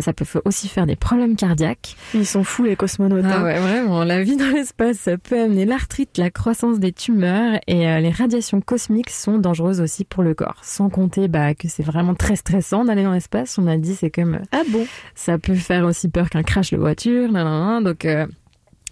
Ça 0.00 0.14
peut 0.14 0.24
aussi 0.46 0.68
faire 0.68 0.86
des 0.86 0.96
problèmes 0.96 1.36
cardiaques. 1.36 1.96
Ils 2.14 2.24
sont 2.24 2.42
fous, 2.42 2.64
les 2.64 2.74
cosmonautes. 2.74 3.26
Ah 3.28 3.40
hein. 3.40 3.44
ouais, 3.44 3.58
vraiment. 3.58 4.02
La 4.02 4.22
vie 4.22 4.36
dans 4.38 4.48
l'espace 4.48 5.10
peut 5.22 5.38
amener 5.38 5.66
l'arthrite, 5.66 6.16
la 6.16 6.30
croissance 6.30 6.80
des 6.80 6.90
tumeurs 6.90 7.58
et 7.66 7.80
les 8.00 8.10
radiations 8.10 8.62
cosmiques 8.62 9.10
sont 9.10 9.36
dangereuses 9.36 9.82
aussi 9.82 10.04
pour 10.04 10.22
le 10.22 10.32
corps. 10.32 10.56
Sans 10.62 10.88
compter 10.88 11.28
bah, 11.28 11.54
que 11.54 11.68
c'est 11.68 11.82
vraiment 11.82 12.14
très 12.14 12.36
stressant 12.36 12.86
d'aller 12.86 13.02
dans 13.02 13.12
l'espace. 13.12 13.58
On 13.58 13.66
a 13.66 13.76
dit 13.76 13.94
c'est 13.94 14.08
comme... 14.08 14.40
Ah 14.52 14.62
bon? 14.70 14.86
Ça 15.14 15.36
peut 15.36 15.54
faire 15.54 15.84
aussi 15.84 16.08
peur 16.08 16.30
qu'un 16.30 16.42
crash 16.42 16.70
de 16.70 16.78
voiture. 16.78 17.30
nan, 17.30 17.44
nan, 17.44 17.66
nan. 17.66 17.84
donc... 17.84 18.06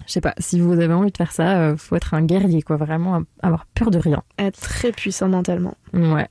je 0.06 0.12
sais 0.12 0.20
pas, 0.20 0.34
si 0.38 0.60
vous 0.60 0.72
avez 0.72 0.94
envie 0.94 1.10
de 1.10 1.16
faire 1.16 1.32
ça, 1.32 1.58
euh, 1.60 1.76
faut 1.76 1.96
être 1.96 2.14
un 2.14 2.22
guerrier, 2.22 2.62
quoi. 2.62 2.76
Vraiment 2.76 3.22
avoir 3.42 3.66
peur 3.66 3.90
de 3.90 3.98
rien. 3.98 4.22
Être 4.38 4.60
très 4.60 4.92
puissant 4.92 5.28
mentalement. 5.28 5.76
Ouais. 5.92 6.28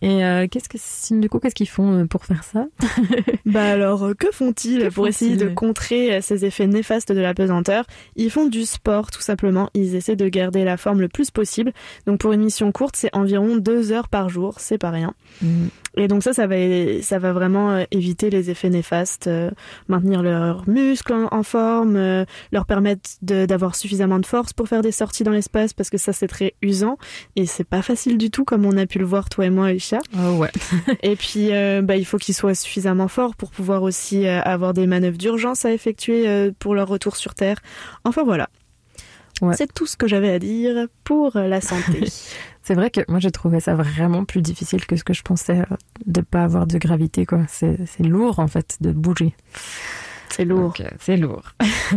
Et 0.00 0.24
euh, 0.24 0.46
qu'est-ce 0.48 0.68
que 0.68 1.20
du 1.20 1.28
coup, 1.28 1.40
qu'est-ce 1.40 1.56
qu'ils 1.56 1.68
font 1.68 2.02
euh, 2.02 2.04
pour 2.06 2.24
faire 2.24 2.44
ça? 2.44 2.66
Bah 3.46 3.64
alors, 3.64 4.04
euh, 4.04 4.14
que 4.14 4.30
font-ils 4.30 4.90
pour 4.90 5.08
essayer 5.08 5.36
de 5.36 5.48
contrer 5.48 6.20
ces 6.20 6.44
effets 6.44 6.66
néfastes 6.66 7.10
de 7.10 7.20
la 7.20 7.32
pesanteur? 7.32 7.84
Ils 8.14 8.30
font 8.30 8.46
du 8.46 8.64
sport, 8.64 9.10
tout 9.10 9.22
simplement. 9.22 9.70
Ils 9.74 9.94
essaient 9.94 10.16
de 10.16 10.28
garder 10.28 10.64
la 10.64 10.76
forme 10.76 11.00
le 11.00 11.08
plus 11.08 11.30
possible. 11.30 11.72
Donc 12.06 12.20
pour 12.20 12.32
une 12.32 12.42
mission 12.42 12.70
courte, 12.72 12.94
c'est 12.96 13.14
environ 13.16 13.56
deux 13.56 13.90
heures 13.90 14.08
par 14.08 14.28
jour, 14.28 14.54
c'est 14.58 14.78
pas 14.78 14.90
rien. 14.90 15.14
Et 15.98 16.06
donc 16.06 16.22
ça, 16.22 16.32
ça 16.32 16.46
va, 16.46 16.54
ça 17.02 17.18
va 17.18 17.32
vraiment 17.32 17.72
euh, 17.72 17.84
éviter 17.90 18.30
les 18.30 18.50
effets 18.50 18.70
néfastes, 18.70 19.26
euh, 19.26 19.50
maintenir 19.88 20.22
leurs 20.22 20.68
muscles 20.68 21.12
en, 21.12 21.28
en 21.32 21.42
forme, 21.42 21.96
euh, 21.96 22.24
leur 22.52 22.66
permettre 22.66 23.10
d'avoir 23.20 23.74
suffisamment 23.74 24.20
de 24.20 24.26
force 24.26 24.52
pour 24.52 24.68
faire 24.68 24.82
des 24.82 24.92
sorties 24.92 25.24
dans 25.24 25.32
l'espace, 25.32 25.72
parce 25.72 25.90
que 25.90 25.98
ça 25.98 26.12
c'est 26.12 26.28
très 26.28 26.54
usant 26.62 26.98
et 27.34 27.46
c'est 27.46 27.64
pas 27.64 27.82
facile 27.82 28.16
du 28.16 28.30
tout, 28.30 28.44
comme 28.44 28.64
on 28.64 28.76
a 28.76 28.86
pu 28.86 29.00
le 29.00 29.04
voir 29.04 29.28
toi 29.28 29.46
et 29.46 29.50
moi, 29.50 29.66
Alicia. 29.66 29.98
Oh 30.16 30.36
ouais. 30.36 30.52
et 31.02 31.16
puis, 31.16 31.52
euh, 31.52 31.82
bah, 31.82 31.96
il 31.96 32.06
faut 32.06 32.18
qu'ils 32.18 32.36
soient 32.36 32.54
suffisamment 32.54 33.08
forts 33.08 33.34
pour 33.34 33.50
pouvoir 33.50 33.82
aussi 33.82 34.26
avoir 34.28 34.74
des 34.74 34.86
manœuvres 34.86 35.18
d'urgence 35.18 35.64
à 35.64 35.72
effectuer 35.72 36.52
pour 36.60 36.76
leur 36.76 36.86
retour 36.86 37.16
sur 37.16 37.34
Terre. 37.34 37.58
Enfin 38.04 38.22
voilà. 38.22 38.48
C'est 39.52 39.72
tout 39.72 39.86
ce 39.86 39.96
que 39.96 40.08
j'avais 40.08 40.30
à 40.30 40.38
dire 40.38 40.86
pour 41.04 41.32
la 41.36 41.60
santé. 41.60 42.04
C'est 42.68 42.74
vrai 42.74 42.90
que 42.90 43.00
moi 43.08 43.18
j'ai 43.18 43.30
trouvé 43.30 43.60
ça 43.60 43.74
vraiment 43.74 44.26
plus 44.26 44.42
difficile 44.42 44.84
que 44.84 44.94
ce 44.94 45.02
que 45.02 45.14
je 45.14 45.22
pensais 45.22 45.60
euh, 45.60 45.76
de 46.04 46.20
pas 46.20 46.42
avoir 46.42 46.66
de 46.66 46.76
gravité 46.76 47.24
quoi. 47.24 47.46
C'est 47.48 47.78
c'est 47.86 48.02
lourd 48.02 48.40
en 48.40 48.46
fait 48.46 48.76
de 48.82 48.92
bouger. 48.92 49.34
C'est 50.28 50.44
lourd. 50.44 50.64
Donc, 50.64 50.80
euh, 50.80 50.90
C'est 51.00 51.16
lourd. 51.16 51.54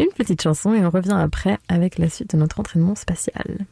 Une 0.00 0.08
petite 0.16 0.42
chanson 0.42 0.74
et 0.74 0.84
on 0.84 0.90
revient 0.90 1.16
après 1.16 1.58
avec 1.68 1.98
la 1.98 2.08
suite 2.08 2.32
de 2.32 2.36
notre 2.38 2.58
entraînement 2.58 2.96
spatial. 2.96 3.66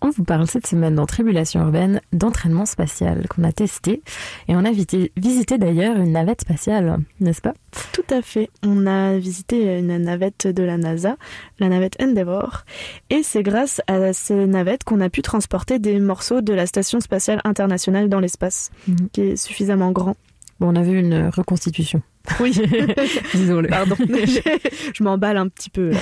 On 0.00 0.10
vous 0.10 0.24
parle 0.24 0.46
cette 0.46 0.66
semaine 0.66 0.94
dans 0.94 1.06
Tribulation 1.06 1.60
urbaine 1.60 2.00
d'entraînement 2.12 2.66
spatial 2.66 3.26
qu'on 3.28 3.42
a 3.44 3.52
testé 3.52 4.02
et 4.46 4.54
on 4.56 4.64
a 4.64 4.70
visité 4.70 5.58
d'ailleurs 5.58 5.96
une 5.96 6.12
navette 6.12 6.40
spatiale, 6.40 6.98
n'est-ce 7.20 7.40
pas? 7.40 7.54
Tout 7.92 8.04
à 8.10 8.22
fait. 8.22 8.48
On 8.62 8.86
a 8.86 9.18
visité 9.18 9.78
une 9.78 9.98
navette 9.98 10.46
de 10.46 10.62
la 10.62 10.78
NASA, 10.78 11.16
la 11.58 11.68
navette 11.68 12.00
Endeavour, 12.00 12.64
et 13.10 13.22
c'est 13.22 13.42
grâce 13.42 13.82
à 13.86 14.12
ces 14.12 14.46
navettes 14.46 14.84
qu'on 14.84 15.00
a 15.00 15.10
pu 15.10 15.22
transporter 15.22 15.78
des 15.78 15.98
morceaux 15.98 16.40
de 16.40 16.52
la 16.52 16.66
Station 16.66 17.00
spatiale 17.00 17.40
internationale 17.44 18.08
dans 18.08 18.20
l'espace, 18.20 18.70
qui 19.12 19.20
est 19.20 19.36
suffisamment 19.36 19.90
grand. 19.90 20.16
Bon, 20.60 20.68
on 20.72 20.76
a 20.76 20.82
vu 20.82 20.98
une 20.98 21.28
reconstitution. 21.28 22.02
Oui, 22.40 22.52
Disons-le. 23.34 23.68
Pardon, 23.68 23.96
je, 23.98 24.40
je 24.94 25.02
m'emballe 25.02 25.36
un 25.36 25.48
petit 25.48 25.70
peu. 25.70 25.90
là. 25.90 25.98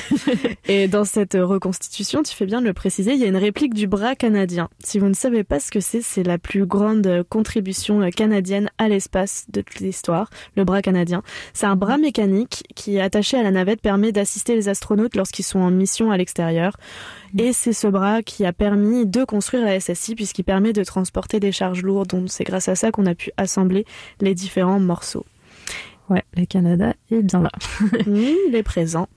Et 0.68 0.89
dans 0.89 1.05
cette 1.05 1.35
reconstitution, 1.35 2.22
tu 2.22 2.35
fais 2.35 2.47
bien 2.47 2.61
de 2.61 2.66
le 2.66 2.72
préciser, 2.72 3.12
il 3.12 3.20
y 3.20 3.24
a 3.24 3.29
une 3.29 3.37
réplique 3.37 3.74
du 3.74 3.87
bras 3.87 4.14
canadien. 4.14 4.68
Si 4.85 4.99
vous 4.99 5.09
ne 5.09 5.14
savez 5.14 5.45
pas 5.45 5.61
ce 5.61 5.70
que 5.70 5.81
c'est, 5.81 6.03
c'est 6.03 6.22
la 6.22 6.39
plus 6.39 6.66
grande 6.66 7.24
contribution 7.29 8.09
canadienne 8.11 8.70
à 8.79 8.89
l'espace 8.89 9.47
de 9.51 9.61
toute 9.61 9.81
l'histoire, 9.81 10.29
le 10.57 10.64
bras 10.64 10.83
canadien. 10.83 11.22
C'est 11.55 11.66
un 11.66 11.77
bras 11.77 11.99
mécanique 11.99 12.64
qui, 12.74 13.01
attaché 13.01 13.39
à 13.39 13.43
la 13.43 13.51
navette, 13.51 13.81
permet 13.81 14.12
d'assister 14.12 14.55
les 14.55 14.68
astronautes 14.68 15.16
lorsqu'ils 15.16 15.45
sont 15.45 15.61
en 15.61 15.70
mission 15.70 16.11
à 16.11 16.16
l'extérieur. 16.16 16.77
Et 17.39 17.53
c'est 17.53 17.72
ce 17.72 17.87
bras 17.87 18.22
qui 18.22 18.45
a 18.47 18.53
permis 18.53 19.07
de 19.07 19.24
construire 19.24 19.64
la 19.64 19.79
SSI 19.79 20.14
puisqu'il 20.14 20.45
permet 20.45 20.72
de 20.72 20.85
transporter 20.85 21.39
des 21.41 21.53
charges 21.53 21.83
lourdes. 21.83 22.09
Donc 22.09 22.24
c'est 22.29 22.45
grâce 22.45 22.68
à 22.68 22.74
ça 22.74 22.91
qu'on 22.91 23.07
a 23.07 23.14
pu 23.14 23.31
assembler 23.37 23.85
les 24.20 24.35
différents 24.35 24.81
morceaux. 24.81 25.24
Ouais, 26.09 26.23
le 26.37 26.47
Canada 26.47 26.95
est 27.11 27.23
bien 27.23 27.43
là. 27.43 27.51
Oui, 28.07 28.37
il 28.49 28.55
est 28.55 28.63
présent. 28.63 29.09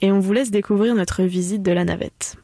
Et 0.00 0.12
on 0.12 0.20
vous 0.20 0.32
laisse 0.32 0.50
découvrir 0.50 0.94
notre 0.94 1.22
visite 1.22 1.62
de 1.62 1.72
la 1.72 1.84
navette. 1.84 2.36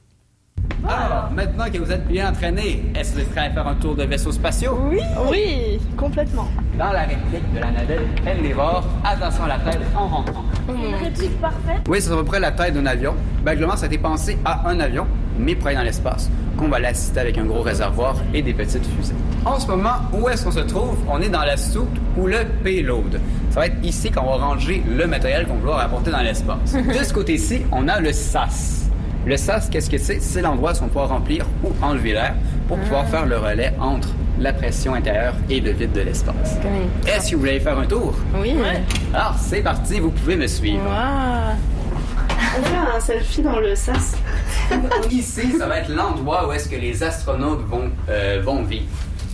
Alors, 0.88 1.30
maintenant 1.34 1.66
que 1.70 1.78
vous 1.78 1.92
êtes 1.92 2.06
bien 2.08 2.30
entraîné, 2.30 2.82
est-ce 2.94 3.10
que 3.10 3.14
vous 3.16 3.20
êtes 3.22 3.30
prêt 3.30 3.46
à 3.46 3.50
faire 3.50 3.66
un 3.66 3.74
tour 3.74 3.94
de 3.94 4.04
vaisseaux 4.04 4.32
spatiaux? 4.32 4.78
Oui, 4.90 5.00
oui, 5.30 5.78
complètement. 5.96 6.48
Dans 6.78 6.92
la 6.92 7.02
réplique 7.02 7.52
de 7.54 7.60
la 7.60 7.70
navette 7.70 8.00
Endeavour, 8.26 8.84
attention 9.04 9.44
à 9.44 9.48
la 9.48 9.58
tête 9.58 9.80
en 9.94 10.08
rentrant. 10.08 10.44
Une 10.68 10.94
réplique 10.94 11.38
parfaite. 11.40 11.82
Oui, 11.88 11.98
c'est 12.00 12.10
à 12.12 12.16
peu 12.16 12.24
près 12.24 12.40
la 12.40 12.52
taille 12.52 12.72
d'un 12.72 12.86
avion. 12.86 13.14
Vaguement, 13.44 13.76
ça 13.76 13.84
a 13.84 13.86
été 13.86 13.98
pensé 13.98 14.38
à 14.44 14.68
un 14.68 14.80
avion, 14.80 15.06
mais 15.38 15.54
pour 15.54 15.66
aller 15.66 15.76
dans 15.76 15.82
l'espace, 15.82 16.30
qu'on 16.56 16.68
va 16.68 16.78
l'assister 16.78 17.20
avec 17.20 17.36
un 17.36 17.44
gros 17.44 17.62
réservoir 17.62 18.16
et 18.32 18.42
des 18.42 18.54
petites 18.54 18.86
fusées. 18.96 19.14
En 19.44 19.60
ce 19.60 19.66
moment, 19.66 19.96
où 20.12 20.28
est-ce 20.28 20.44
qu'on 20.44 20.50
se 20.50 20.60
trouve? 20.60 20.96
On 21.10 21.20
est 21.20 21.28
dans 21.28 21.44
la 21.44 21.56
soute 21.56 21.88
ou 22.16 22.26
le 22.26 22.38
payload. 22.64 23.20
Ça 23.50 23.60
va 23.60 23.66
être 23.66 23.84
ici 23.84 24.10
qu'on 24.10 24.24
va 24.24 24.36
ranger 24.36 24.82
le 24.88 25.06
matériel 25.06 25.46
qu'on 25.46 25.54
va 25.54 25.60
vouloir 25.60 25.80
apporter 25.80 26.10
dans 26.10 26.22
l'espace. 26.22 26.72
de 26.74 27.04
ce 27.04 27.12
côté-ci, 27.12 27.62
on 27.70 27.86
a 27.86 28.00
le 28.00 28.12
SAS. 28.12 28.90
Le 29.26 29.36
SAS, 29.36 29.68
qu'est-ce 29.68 29.90
que 29.90 29.98
c'est? 29.98 30.20
C'est 30.20 30.40
l'endroit 30.42 30.72
où 30.72 30.84
on 30.84 30.86
pouvoir 30.86 31.08
remplir 31.10 31.44
ou 31.62 31.68
enlever 31.84 32.12
l'air 32.12 32.34
pour 32.68 32.78
pouvoir 32.78 33.06
faire 33.08 33.26
le 33.26 33.36
relais 33.36 33.72
entre 33.78 34.08
la 34.38 34.52
pression 34.52 34.94
intérieure 34.94 35.34
et 35.50 35.60
le 35.60 35.72
vide 35.72 35.92
de 35.92 36.00
l'espace. 36.00 36.56
Est-ce 37.06 37.30
que 37.30 37.34
vous 37.34 37.40
voulez 37.40 37.60
faire 37.60 37.78
un 37.78 37.86
tour? 37.86 38.14
Oui. 38.40 38.54
Alors, 39.12 39.36
c'est 39.38 39.60
parti, 39.60 40.00
vous 40.00 40.10
pouvez 40.10 40.36
me 40.36 40.46
suivre. 40.46 40.80
On 42.58 42.62
fait 42.62 42.96
un 42.96 43.00
selfie 43.00 43.42
dans 43.42 43.60
le 43.60 43.74
sas. 43.74 44.16
Ici, 45.10 45.52
ça 45.58 45.66
va 45.66 45.78
être 45.80 45.90
l'endroit 45.90 46.48
où 46.48 46.52
est-ce 46.52 46.68
que 46.68 46.76
les 46.76 47.02
astronautes 47.02 47.66
vont, 47.68 47.90
euh, 48.08 48.40
vont 48.42 48.62
vivre. 48.62 48.86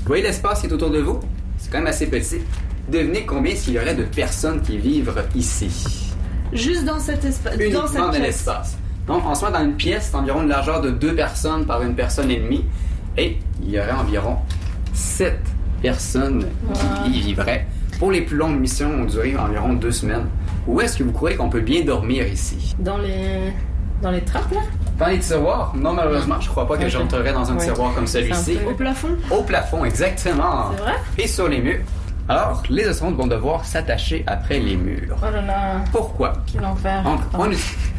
Vous 0.03 0.07
voyez 0.09 0.23
l'espace 0.25 0.61
qui 0.61 0.67
est 0.67 0.73
autour 0.73 0.91
de 0.91 0.99
vous? 1.01 1.21
C'est 1.59 1.71
quand 1.71 1.79
même 1.79 1.87
assez 1.87 2.07
petit. 2.09 2.41
Devinez 2.89 3.25
combien 3.25 3.55
s'il 3.55 3.75
y 3.75 3.79
aurait 3.79 3.95
de 3.95 4.05
personnes 4.05 4.61
qui 4.63 4.79
vivent 4.79 5.15
ici. 5.35 6.13
Juste 6.53 6.85
dans 6.85 6.99
cet 7.01 7.25
espace. 7.25 7.57
dans 7.57 7.61
Uniquement 7.65 7.87
cette 7.87 7.97
de 8.07 8.11
pièce. 8.11 8.23
l'espace. 8.23 8.77
Donc, 9.07 9.25
en 9.25 9.35
soi, 9.35 9.51
dans 9.51 9.63
une 9.63 9.75
pièce, 9.75 10.09
c'est 10.11 10.17
environ 10.17 10.43
une 10.43 10.49
largeur 10.49 10.81
de 10.81 10.91
deux 10.91 11.15
personnes 11.15 11.65
par 11.65 11.83
une 11.83 11.95
personne 11.95 12.31
et 12.31 12.39
demie. 12.39 12.65
Et 13.17 13.39
il 13.63 13.71
y 13.71 13.79
aurait 13.79 13.93
environ 13.93 14.37
sept 14.93 15.41
personnes 15.83 16.47
qui 17.05 17.11
y 17.19 17.21
vivraient. 17.21 17.67
Pour 17.99 18.11
les 18.11 18.23
plus 18.23 18.37
longues 18.37 18.59
missions, 18.59 18.91
on 19.01 19.05
durait 19.05 19.37
environ 19.37 19.73
deux 19.75 19.93
semaines. 19.93 20.27
Où 20.67 20.81
est-ce 20.81 20.99
que 20.99 21.05
vous 21.05 21.13
croyez 21.13 21.37
qu'on 21.37 21.49
peut 21.49 21.61
bien 21.61 21.83
dormir 21.85 22.27
ici? 22.27 22.75
Dans 22.79 22.99
les, 22.99 23.53
dans 24.03 24.11
les 24.11 24.21
trappes, 24.23 24.53
là? 24.53 24.61
Dans 24.99 25.07
les 25.07 25.19
tiroirs? 25.21 25.73
Non, 25.77 25.93
malheureusement, 25.93 26.41
je 26.41 26.49
crois 26.49 26.67
pas 26.67 26.77
que 26.77 26.89
j'entrerais 26.89 27.33
dans 27.33 27.51
un 27.51 27.57
Ouais. 27.57 27.65
tiroir 27.65 27.95
comme 27.95 28.07
celui-ci. 28.07 28.59
Au 28.69 28.75
plafond. 28.75 29.17
Au 29.31 29.43
plafond, 29.43 29.85
exactement. 29.85 30.73
C'est 30.77 30.83
vrai? 30.83 30.95
Et 31.19 31.29
sur 31.29 31.49
les 31.49 31.61
murs. 31.61 31.81
Alors, 32.29 32.63
les 32.71 32.85
astronautes 32.89 33.17
vont 33.17 33.27
devoir 33.27 33.65
s'attacher 33.65 34.25
après 34.27 34.59
les 34.59 34.77
murs. 34.77 35.17
Oh 35.23 35.31
là 35.33 35.43
là, 35.43 35.85
Pourquoi? 35.93 36.33
quel 36.53 36.65
enfer. 36.65 37.03
On 37.35 37.49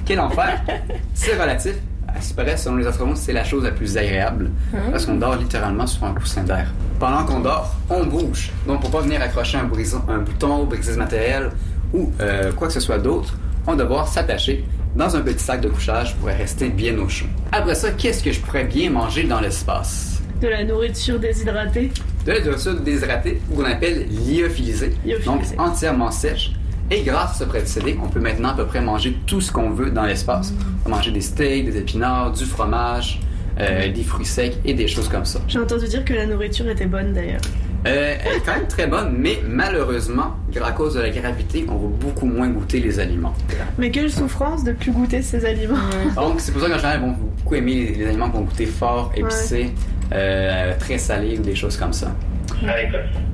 Quel 0.05 0.19
enfer! 0.19 0.61
C'est 1.13 1.39
relatif. 1.39 1.75
À 2.13 2.19
ce 2.21 2.33
paraît, 2.33 2.57
selon 2.57 2.77
les 2.77 2.87
astronautes, 2.87 3.17
c'est 3.17 3.33
la 3.33 3.43
chose 3.43 3.63
la 3.63 3.71
plus 3.71 3.95
agréable. 3.97 4.49
Hein? 4.73 4.77
Parce 4.91 5.05
qu'on 5.05 5.15
dort 5.15 5.35
littéralement 5.35 5.85
sur 5.85 6.03
un 6.05 6.13
coussin 6.13 6.41
d'air. 6.43 6.67
Pendant 6.99 7.23
qu'on 7.25 7.41
dort, 7.41 7.75
on 7.89 8.05
bouge. 8.05 8.49
Donc, 8.65 8.81
pour 8.81 8.89
pas 8.89 9.01
venir 9.01 9.21
accrocher 9.21 9.57
un, 9.57 9.65
brison- 9.65 10.01
un 10.09 10.19
bouton, 10.19 10.63
briser 10.63 10.93
ce 10.93 10.97
matériel 10.97 11.51
ou 11.93 12.11
euh, 12.19 12.51
quoi 12.53 12.67
que 12.67 12.73
ce 12.73 12.79
soit 12.79 12.97
d'autre, 12.97 13.35
on 13.67 13.71
va 13.75 13.77
devoir 13.83 14.07
s'attacher 14.07 14.65
dans 14.95 15.15
un 15.15 15.21
petit 15.21 15.43
sac 15.43 15.61
de 15.61 15.69
couchage 15.69 16.15
pour 16.15 16.29
rester 16.29 16.69
bien 16.69 16.97
au 16.97 17.07
chaud. 17.07 17.27
Après 17.51 17.75
ça, 17.75 17.91
qu'est-ce 17.91 18.23
que 18.23 18.31
je 18.31 18.39
pourrais 18.39 18.63
bien 18.63 18.89
manger 18.89 19.23
dans 19.23 19.39
l'espace? 19.41 20.16
De 20.41 20.47
la 20.47 20.63
nourriture 20.63 21.19
déshydratée. 21.19 21.91
de 22.25 22.31
la 22.31 22.39
nourriture 22.41 22.79
déshydratée 22.79 23.41
ou 23.49 23.55
qu'on 23.55 23.65
appelle 23.65 24.05
lyophilisée, 24.27 24.93
donc 25.25 25.41
entièrement 25.57 26.11
sèche. 26.11 26.51
Et 26.91 27.01
grâce 27.01 27.31
à 27.31 27.33
ce 27.39 27.43
procédé, 27.45 27.97
on 28.01 28.07
peut 28.07 28.19
maintenant 28.19 28.49
à 28.49 28.53
peu 28.53 28.65
près 28.65 28.79
manger 28.79 29.17
tout 29.25 29.41
ce 29.41 29.51
qu'on 29.51 29.71
veut 29.71 29.89
dans 29.89 30.05
l'espace. 30.05 30.53
On 30.81 30.83
peut 30.85 30.91
manger 30.91 31.11
des 31.11 31.21
steaks, 31.21 31.65
des 31.65 31.77
épinards, 31.79 32.31
du 32.31 32.45
fromage, 32.45 33.19
euh, 33.59 33.91
des 33.91 34.03
fruits 34.03 34.25
secs 34.25 34.57
et 34.63 34.73
des 34.73 34.87
choses 34.87 35.09
comme 35.09 35.25
ça. 35.25 35.39
J'ai 35.47 35.59
entendu 35.59 35.85
dire 35.87 36.05
que 36.05 36.13
la 36.13 36.25
nourriture 36.27 36.69
était 36.69 36.85
bonne 36.85 37.13
d'ailleurs. 37.13 37.41
Euh, 37.87 38.15
elle 38.23 38.37
est 38.37 38.39
quand 38.45 38.55
même 38.55 38.67
très 38.67 38.87
bonne, 38.87 39.15
mais 39.17 39.39
malheureusement, 39.47 40.35
à 40.63 40.71
cause 40.71 40.93
de 40.95 41.01
la 41.01 41.09
gravité, 41.09 41.65
on 41.67 41.75
va 41.75 41.87
beaucoup 41.87 42.25
moins 42.25 42.47
goûter 42.49 42.79
les 42.79 42.99
aliments. 42.99 43.33
Mais 43.77 43.91
quelle 43.91 44.11
souffrance 44.11 44.63
de 44.63 44.71
plus 44.71 44.91
goûter 44.91 45.21
ces 45.21 45.45
aliments? 45.45 45.75
Donc, 46.15 46.39
c'est 46.39 46.51
pour 46.51 46.61
ça 46.61 46.69
qu'en 46.69 46.77
général, 46.77 46.99
ils 47.01 47.07
vont 47.07 47.15
beaucoup 47.37 47.55
aimer 47.55 47.73
les, 47.73 47.95
les 47.95 48.07
aliments 48.07 48.29
qui 48.29 48.37
vont 48.37 48.43
goûter 48.43 48.65
fort, 48.65 49.11
épicés, 49.15 49.71
euh, 50.13 50.73
très 50.79 50.97
salés 50.97 51.37
ou 51.37 51.41
des 51.41 51.55
choses 51.55 51.77
comme 51.77 51.93
ça. 51.93 52.11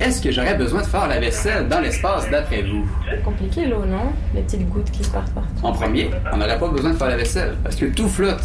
Est-ce 0.00 0.20
que 0.20 0.30
j'aurais 0.30 0.54
besoin 0.56 0.82
de 0.82 0.86
faire 0.86 1.06
la 1.08 1.18
vaisselle 1.18 1.68
dans 1.68 1.80
l'espace 1.80 2.28
d'après 2.30 2.62
vous? 2.62 2.86
C'est 3.10 3.22
compliqué 3.22 3.66
l'eau, 3.66 3.84
non? 3.84 4.12
Les 4.34 4.42
petites 4.42 4.68
gouttes 4.68 4.90
qui 4.90 5.02
se 5.04 5.10
partent 5.10 5.32
partout. 5.32 5.48
En 5.62 5.72
premier, 5.72 6.10
on 6.32 6.36
n'aurait 6.36 6.58
pas 6.58 6.68
besoin 6.68 6.90
de 6.90 6.96
faire 6.96 7.08
la 7.08 7.16
vaisselle 7.16 7.54
parce 7.62 7.76
que 7.76 7.86
tout 7.86 8.08
flotte. 8.08 8.44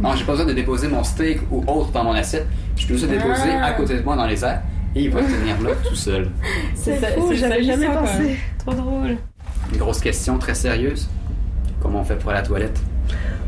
Non, 0.00 0.14
j'ai 0.16 0.24
pas 0.24 0.32
besoin 0.32 0.46
de 0.46 0.54
déposer 0.54 0.88
mon 0.88 1.04
steak 1.04 1.40
ou 1.50 1.62
autre 1.66 1.90
dans 1.92 2.04
mon 2.04 2.12
assiette. 2.14 2.46
Je 2.76 2.86
peux 2.86 2.94
juste 2.94 3.06
le 3.10 3.16
déposer 3.18 3.50
Ah. 3.60 3.66
à 3.66 3.72
côté 3.72 3.96
de 3.98 4.02
moi 4.02 4.16
dans 4.16 4.26
les 4.26 4.42
airs 4.42 4.62
et 4.96 5.02
il 5.02 5.10
va 5.10 5.20
tenir 5.20 5.60
là 5.62 5.70
tout 5.86 5.94
seul. 5.94 6.28
C'est 6.74 6.96
fou, 7.14 7.32
j'avais 7.34 7.62
jamais 7.62 7.86
pensé. 7.86 8.38
Trop 8.58 8.72
drôle. 8.74 9.16
Une 9.72 9.78
grosse 9.78 10.00
question 10.00 10.38
très 10.38 10.54
sérieuse. 10.54 11.08
Comment 11.82 12.00
on 12.00 12.04
fait 12.04 12.16
pour 12.16 12.30
aller 12.30 12.38
à 12.38 12.42
la 12.42 12.48
toilette? 12.48 12.80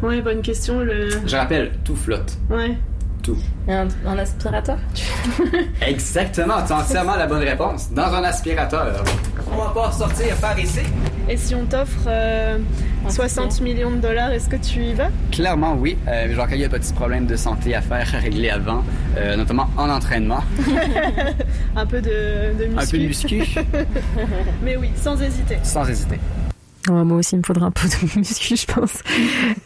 Ouais, 0.03 0.21
bonne 0.21 0.43
question. 0.43 0.81
Le... 0.81 1.09
Je 1.27 1.37
rappelle, 1.37 1.73
tout 1.85 1.97
flotte. 1.97 2.37
Ouais. 2.51 2.77
Tout. 3.23 3.39
Un, 3.69 3.87
un 4.05 4.19
aspirateur? 4.19 4.79
Exactement, 5.87 6.55
tu 6.67 6.73
as 6.73 6.79
entièrement 6.79 7.15
la 7.15 7.27
bonne 7.29 7.43
réponse. 7.45 7.91
Dans 7.93 8.13
un 8.13 8.25
aspirateur. 8.25 9.05
On 9.53 9.57
va 9.59 9.69
pas 9.71 9.93
sortir 9.93 10.35
par 10.37 10.59
ici. 10.59 10.81
Et 11.29 11.37
si 11.37 11.55
on 11.55 11.65
t'offre 11.67 12.01
euh, 12.09 12.59
60 13.09 13.61
millions 13.61 13.93
de 13.93 13.99
dollars, 13.99 14.33
est-ce 14.33 14.49
que 14.49 14.57
tu 14.57 14.83
y 14.83 14.93
vas? 14.95 15.11
Clairement, 15.31 15.75
oui. 15.79 15.97
Euh, 16.09 16.35
genre, 16.35 16.49
qu'il 16.49 16.59
y 16.59 16.65
a 16.65 16.67
un 16.67 16.71
petit 16.71 16.93
problème 16.93 17.27
de 17.27 17.37
santé 17.37 17.77
à 17.77 17.81
faire, 17.81 18.09
à 18.13 18.19
régler 18.19 18.51
avant, 18.51 18.83
euh, 19.17 19.37
notamment 19.37 19.69
en 19.77 19.89
entraînement. 19.89 20.41
Un 21.77 21.87
peu 21.87 22.01
de, 22.01 22.59
de 22.59 22.65
muscu. 22.67 22.81
Un 22.83 22.87
peu 22.91 22.99
de 22.99 23.07
muscu. 23.07 23.45
Mais 24.65 24.77
oui, 24.77 24.91
sans 24.97 25.21
hésiter. 25.23 25.59
Sans 25.63 25.89
hésiter. 25.89 26.19
Moi 26.89 27.17
aussi, 27.17 27.37
il 27.37 27.39
me 27.39 27.45
faudra 27.45 27.67
un 27.67 27.71
peu 27.71 27.87
de 27.89 28.19
muscu, 28.19 28.57
je 28.57 28.67
pense. 28.67 29.03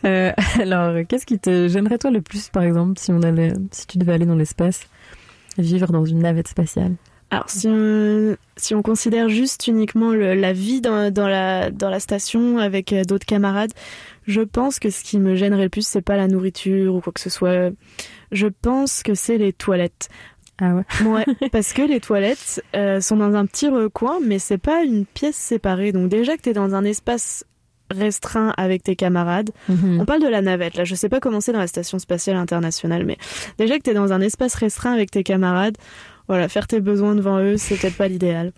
Euh, 0.05 0.33
alors, 0.61 1.07
qu'est-ce 1.09 1.27
qui 1.27 1.39
te 1.39 1.69
gênerait 1.69 1.99
toi 1.99 2.11
le 2.11 2.21
plus, 2.21 2.49
par 2.49 2.63
exemple, 2.63 2.99
si 2.99 3.11
on 3.11 3.23
allait, 3.23 3.53
si 3.71 3.87
tu 3.87 3.99
devais 3.99 4.13
aller 4.13 4.27
dans 4.27 4.35
l'espace, 4.35 4.83
vivre 5.59 5.93
dans 5.93 6.05
une 6.05 6.19
navette 6.21 6.49
spatiale? 6.49 6.95
Alors, 7.31 7.51
si 7.51 7.67
on, 7.69 8.37
si 8.57 8.75
on 8.75 8.83
considère 8.83 9.29
juste 9.29 9.67
uniquement 9.67 10.13
la 10.13 10.53
vie 10.53 10.81
dans, 10.81 11.13
dans, 11.13 11.27
la, 11.27 11.71
dans 11.71 11.91
la 11.91 11.99
station 11.99 12.59
avec 12.59 12.93
euh, 12.93 13.03
d'autres 13.03 13.27
camarades, 13.27 13.73
je 14.27 14.43
pense 14.43 14.79
que 14.79 14.91
ce 14.91 15.03
qui 15.03 15.19
me 15.19 15.35
gênerait 15.35 15.65
le 15.65 15.69
plus, 15.69 15.87
c'est 15.87 16.03
pas 16.03 16.17
la 16.17 16.29
nourriture 16.29 16.95
ou 16.95 17.01
quoi 17.01 17.13
que 17.13 17.21
ce 17.21 17.31
soit. 17.31 17.71
Je 18.31 18.47
pense 18.47 19.03
que 19.03 19.15
c'est 19.15 19.39
les 19.39 19.53
toilettes. 19.53 20.09
Ah 20.61 20.75
ouais 20.75 20.85
Ouais, 21.07 21.49
parce 21.51 21.73
que 21.73 21.83
les 21.83 22.01
toilettes 22.01 22.63
euh, 22.75 23.01
sont 23.01 23.17
dans 23.17 23.35
un 23.35 23.47
petit 23.47 23.69
recoin, 23.69 24.19
mais 24.25 24.39
c'est 24.39 24.59
pas 24.59 24.83
une 24.83 25.05
pièce 25.07 25.37
séparée. 25.37 25.93
Donc 25.93 26.09
déjà 26.09 26.37
que 26.37 26.43
t'es 26.43 26.53
dans 26.53 26.75
un 26.75 26.85
espace 26.85 27.45
restreint 27.91 28.53
avec 28.57 28.83
tes 28.83 28.97
camarades. 28.97 29.51
Mhm. 29.69 30.01
On 30.01 30.05
parle 30.05 30.23
de 30.23 30.29
la 30.29 30.43
navette, 30.43 30.77
là. 30.77 30.85
Je 30.85 30.95
sais 30.95 31.09
pas 31.09 31.21
comment 31.21 31.41
c'est 31.41 31.53
dans 31.53 31.59
la 31.59 31.67
station 31.67 31.99
spatiale 31.99 32.37
internationale, 32.37 33.05
mais 33.05 33.17
déjà 33.59 33.77
que 33.77 33.83
t'es 33.83 33.95
dans 33.95 34.13
un 34.13 34.21
espace 34.21 34.55
restreint 34.55 34.93
avec 34.93 35.11
tes 35.11 35.23
camarades, 35.23 35.77
voilà, 36.29 36.49
faire 36.49 36.67
tes 36.67 36.81
besoins 36.81 37.15
devant 37.15 37.39
eux, 37.39 37.57
c'est 37.57 37.77
peut-être 37.77 37.97
pas 37.97 38.09
l'idéal. 38.09 38.53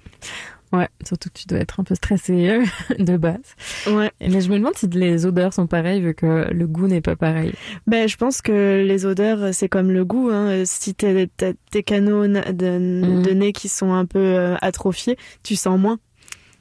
Ouais, 0.73 0.89
surtout 1.07 1.31
que 1.31 1.39
tu 1.39 1.47
dois 1.47 1.59
être 1.61 1.81
un 1.81 1.85
peu 1.85 1.95
stressé 1.95 2.49
euh, 2.51 2.65
de 2.99 3.17
base. 3.17 3.39
Ouais. 3.87 4.11
Mais 4.21 4.41
je 4.43 4.51
me 4.51 4.59
demande 4.59 4.75
si 4.77 4.87
les 4.89 5.25
odeurs 5.25 5.55
sont 5.55 5.67
pareilles 5.67 6.03
vu 6.03 6.15
que 6.15 6.53
le 6.53 6.67
goût 6.67 6.87
n'est 6.89 7.01
pas 7.01 7.17
pareil. 7.17 7.53
Ben, 7.87 8.07
je 8.07 8.17
pense 8.17 8.43
que 8.43 8.85
les 8.87 9.07
odeurs, 9.07 9.55
c'est 9.55 9.69
comme 9.71 9.91
le 9.91 10.05
goût. 10.05 10.29
Hein. 10.31 10.65
Si 10.67 10.95
t'as 10.95 11.25
tes 11.71 11.83
canaux 11.83 12.27
de, 12.27 12.79
Mhm. 12.79 13.23
de 13.23 13.31
nez 13.31 13.53
qui 13.53 13.69
sont 13.69 13.93
un 13.93 14.05
peu 14.05 14.19
euh, 14.19 14.57
atrophiés, 14.61 15.17
tu 15.43 15.57
sens 15.57 15.79
moins. 15.79 15.99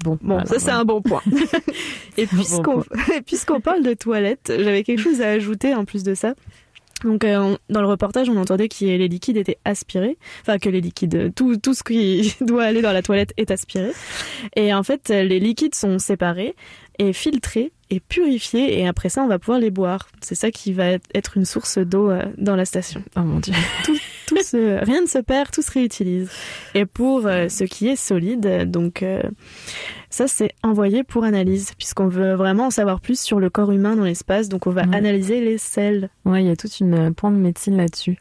Bon, 0.04 0.18
Bon, 0.22 0.36
alors, 0.36 0.48
ça 0.48 0.60
c'est 0.60 0.70
un 0.72 0.86
bon 0.86 1.02
point. 1.02 1.24
et 2.18 2.28
puisqu'on 2.28 2.82
et 3.16 3.22
puisqu'on 3.22 3.60
parle 3.60 3.84
de 3.84 3.94
toilettes, 3.94 4.54
j'avais 4.58 4.84
quelque 4.84 5.02
chose 5.02 5.22
à 5.22 5.30
ajouter 5.30 5.74
en 5.74 5.86
plus 5.86 6.04
de 6.04 6.14
ça. 6.14 6.36
Donc 7.04 7.24
euh, 7.24 7.56
dans 7.70 7.82
le 7.82 7.88
reportage, 7.88 8.30
on 8.30 8.38
entendait 8.38 8.70
que 8.70 8.84
les 8.84 9.08
liquides 9.08 9.38
étaient 9.38 9.60
aspirés, 9.66 10.18
enfin 10.42 10.58
que 10.58 10.70
les 10.70 10.82
liquides, 10.82 11.34
tout, 11.36 11.58
tout 11.58 11.74
ce 11.74 11.84
qui 11.84 12.34
doit 12.42 12.64
aller 12.64 12.82
dans 12.82 12.92
la 12.92 13.02
toilette 13.02 13.34
est 13.38 13.52
aspiré. 13.52 13.92
Et 14.56 14.74
en 14.74 14.84
fait, 14.84 15.10
les 15.10 15.40
liquides 15.40 15.76
sont 15.76 16.00
séparés 16.00 16.56
et 17.00 17.14
filtrés 17.14 17.72
et 17.90 18.00
purifiés, 18.00 18.80
et 18.80 18.88
après 18.88 19.10
ça, 19.10 19.24
on 19.24 19.28
va 19.28 19.40
pouvoir 19.40 19.60
les 19.60 19.72
boire. 19.72 20.10
C'est 20.22 20.36
ça 20.36 20.52
qui 20.52 20.74
va 20.74 20.98
être 21.14 21.38
une 21.38 21.46
source 21.46 21.78
d'eau 21.78 22.10
euh, 22.10 22.24
dans 22.38 22.56
la 22.56 22.66
station. 22.66 23.02
Oh 23.16 23.22
mon 23.22 23.40
dieu. 23.40 23.54
Tout, 23.86 23.98
tout 24.28 24.44
se, 24.44 24.84
rien 24.84 25.02
ne 25.02 25.08
se 25.08 25.20
perd, 25.20 25.52
tout 25.52 25.62
se 25.62 25.72
réutilise. 25.72 26.30
Et 26.76 26.86
pour 26.86 27.26
euh, 27.26 27.48
ce 27.48 27.64
qui 27.64 27.88
est 27.88 27.96
solide, 27.96 28.70
donc 28.70 29.04
euh, 29.04 29.22
ça 30.18 30.28
c'est 30.28 30.50
envoyé 30.64 31.04
pour 31.04 31.24
analyse, 31.24 31.74
puisqu'on 31.78 32.08
veut 32.08 32.34
vraiment 32.34 32.66
en 32.68 32.70
savoir 32.72 33.00
plus 33.02 33.20
sur 33.20 33.40
le 33.40 33.50
corps 33.52 33.72
humain 33.72 33.96
dans 33.96 34.04
l'espace, 34.04 34.50
donc 34.50 34.66
on 34.66 34.72
va 34.72 34.82
Ouais. 34.82 34.96
analyser 34.96 35.42
les 35.42 35.58
selles. 35.60 36.10
Ouais, 36.26 36.44
il 36.44 36.48
y 36.48 36.52
a 36.52 36.56
toute 36.56 36.80
une 36.80 36.94
euh, 36.96 37.12
pan 37.12 37.30
de 37.30 37.38
médecine 37.38 37.78
là-dessus. 37.78 38.18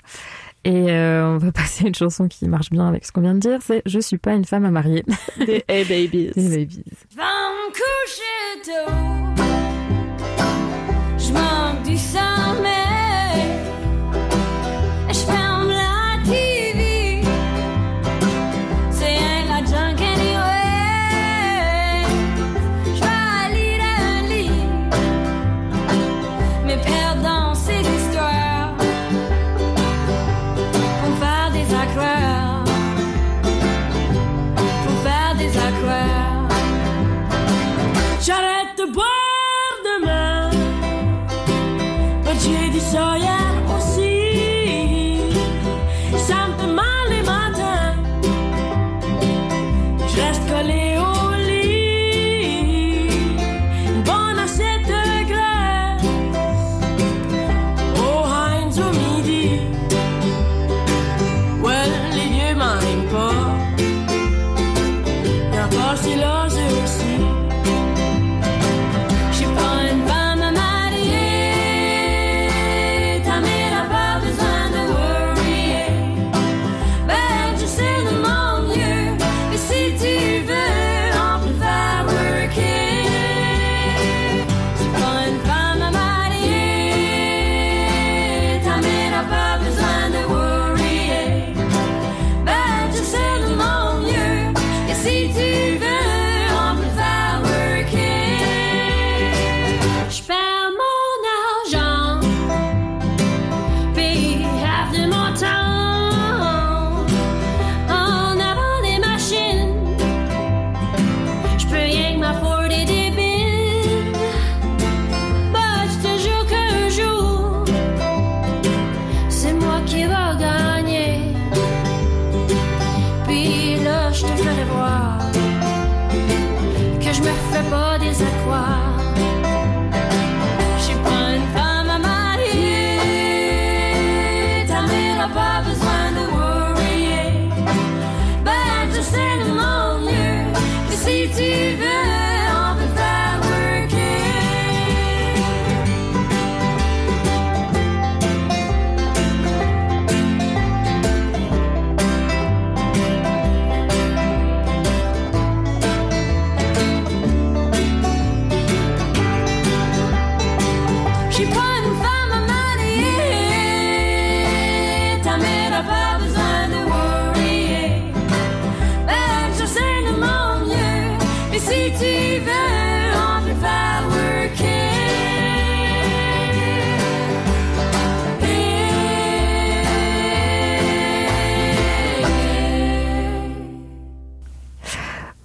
Et 0.65 0.91
euh, 0.91 1.27
on 1.27 1.39
va 1.39 1.53
passer 1.61 1.85
à 1.85 1.89
une 1.89 1.95
chanson 1.95 2.29
qui 2.29 2.47
marche 2.49 2.69
bien 2.71 2.87
avec 2.87 3.05
ce 3.07 3.13
qu'on 3.13 3.23
vient 3.23 3.35
de 3.35 3.39
dire, 3.41 3.61
c'est 3.63 3.81
Je 3.87 3.99
suis 3.99 4.19
pas 4.19 4.35
une 4.35 4.45
femme 4.45 4.65
à 4.67 4.71
marier. 4.71 5.05
Des 5.47 5.65
Hey 5.69 5.85
Babies. 5.85 6.33
Des 6.37 6.49
babies. 6.59 6.85
Va 7.17 7.23
me 7.25 7.71
coucher 7.73 8.63
tôt. 9.37 9.46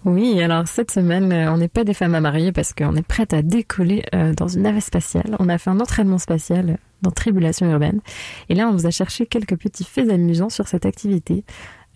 Oui, 0.04 0.41
alors 0.41 0.68
cette 0.68 0.89
semaine, 0.89 1.32
euh, 1.32 1.52
on 1.52 1.58
n'est 1.58 1.68
pas 1.68 1.84
des 1.84 1.93
femmes 1.93 2.16
à 2.16 2.22
marier 2.22 2.52
parce 2.52 2.74
qu'on 2.74 2.95
est 2.95 3.06
prête 3.06 3.34
à 3.34 3.43
décoller 3.43 4.04
euh, 4.16 4.34
dans 4.34 4.47
une 4.47 4.64
navette 4.64 4.84
spatiale. 4.84 5.36
On 5.38 5.47
a 5.47 5.60
fait 5.60 5.70
un 5.70 5.80
entraînement 5.80 6.18
spatial 6.18 6.80
dans 7.04 7.12
Tribulation 7.12 7.70
urbaine. 7.70 8.02
Et 8.49 8.56
là, 8.56 8.68
on 8.68 8.72
vous 8.72 8.88
a 8.88 8.91
cherché 8.91 9.28
quelques 9.28 9.58
petits 9.58 9.84
faits 9.84 10.10
amusants 10.10 10.49
sur 10.49 10.68
cette 10.68 10.88
activité. 10.88 11.43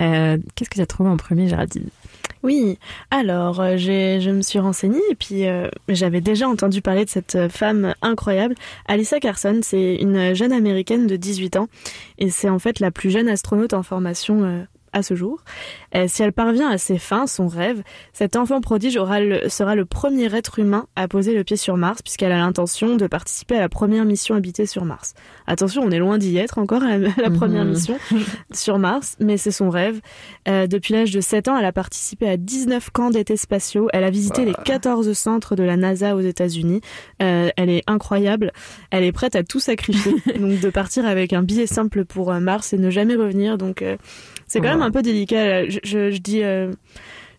Euh, 0.03 0.37
Qu'est-ce 0.53 0.69
que 0.69 0.75
tu 0.75 0.81
as 0.81 0.85
trouvé 0.85 1.09
en 1.09 1.17
premier, 1.17 1.47
Géraldine? 1.47 1.89
Oui, 2.43 2.77
alors 3.09 3.55
je 3.75 4.29
me 4.29 4.41
suis 4.41 4.59
renseignée 4.59 5.01
et 5.09 5.15
puis 5.15 5.45
j'avais 5.89 6.21
déjà 6.21 6.47
entendu 6.47 6.79
parler 6.79 7.03
de 7.03 7.09
cette 7.09 7.47
femme 7.49 7.95
incroyable. 8.03 8.53
Alyssa 8.87 9.19
Carson, 9.19 9.61
c'est 9.63 9.95
une 9.95 10.35
jeune 10.35 10.53
américaine 10.53 11.07
de 11.07 11.15
18 11.15 11.55
ans 11.55 11.69
et 12.19 12.29
c'est 12.29 12.49
en 12.49 12.59
fait 12.59 12.79
la 12.79 12.91
plus 12.91 13.09
jeune 13.09 13.29
astronaute 13.29 13.73
en 13.73 13.81
formation 13.81 14.67
à 14.95 15.03
ce 15.03 15.13
jour. 15.13 15.43
Euh, 15.93 16.05
si 16.07 16.23
elle 16.23 16.31
parvient 16.33 16.69
à 16.69 16.79
ses 16.79 16.97
fins, 16.97 17.27
son 17.27 17.47
rêve, 17.47 17.83
cet 18.13 18.35
enfant 18.35 18.61
prodige 18.61 18.97
aura 18.97 19.19
le- 19.19 19.47
sera 19.49 19.75
le 19.75 19.85
premier 19.85 20.33
être 20.35 20.57
humain 20.57 20.87
à 20.95 21.07
poser 21.07 21.35
le 21.35 21.43
pied 21.43 21.57
sur 21.57 21.77
Mars 21.77 22.01
puisqu'elle 22.01 22.31
a 22.31 22.37
l'intention 22.39 22.95
de 22.95 23.05
participer 23.05 23.57
à 23.57 23.59
la 23.59 23.69
première 23.69 24.05
mission 24.05 24.33
habitée 24.35 24.65
sur 24.65 24.85
Mars. 24.85 25.13
Attention, 25.45 25.83
on 25.83 25.91
est 25.91 25.99
loin 25.99 26.17
d'y 26.17 26.37
être 26.37 26.57
encore 26.57 26.81
à 26.81 26.97
la, 26.97 27.09
à 27.09 27.21
la 27.21 27.29
première 27.29 27.63
Mhm. 27.65 27.69
mission 27.71 27.97
sur 28.51 28.79
Mars, 28.79 29.15
mais 29.19 29.37
c'est 29.37 29.51
son 29.51 29.69
rêve. 29.69 29.99
Euh, 30.47 30.65
depuis 30.65 30.93
l'âge 30.93 31.11
de 31.11 31.21
7 31.21 31.47
ans, 31.49 31.57
elle 31.57 31.65
a 31.65 31.73
participé 31.73 32.27
à 32.29 32.37
19 32.37 32.89
camps 32.89 33.09
d'été 33.11 33.37
spatiaux. 33.37 33.89
Elle 33.93 34.03
a 34.05 34.09
visité 34.09 34.45
les 34.45 34.53
14 34.65 35.11
centres 35.13 35.55
de 35.55 35.63
la 35.63 35.75
NASA 35.77 36.15
aux 36.15 36.21
États-Unis. 36.21 36.81
Euh, 37.21 37.49
elle 37.57 37.69
est 37.69 37.83
incroyable. 37.87 38.51
Elle 38.91 39.03
est 39.03 39.11
prête 39.11 39.35
à 39.35 39.43
tout 39.43 39.59
sacrifier. 39.59 40.13
donc 40.39 40.59
de 40.59 40.69
partir 40.69 41.05
avec 41.05 41.33
un 41.33 41.43
billet 41.43 41.67
simple 41.67 42.05
pour 42.05 42.31
Mars 42.33 42.71
et 42.73 42.77
ne 42.77 42.89
jamais 42.89 43.15
revenir. 43.15 43.57
Donc 43.57 43.81
euh, 43.81 43.97
c'est 44.47 44.59
quand 44.61 44.69
même 44.69 44.81
un 44.81 44.91
peu 44.91 45.01
délicat. 45.01 45.67
Je, 45.69 45.79
je, 45.83 46.11
je 46.11 46.17
dis, 46.17 46.43
euh, 46.43 46.71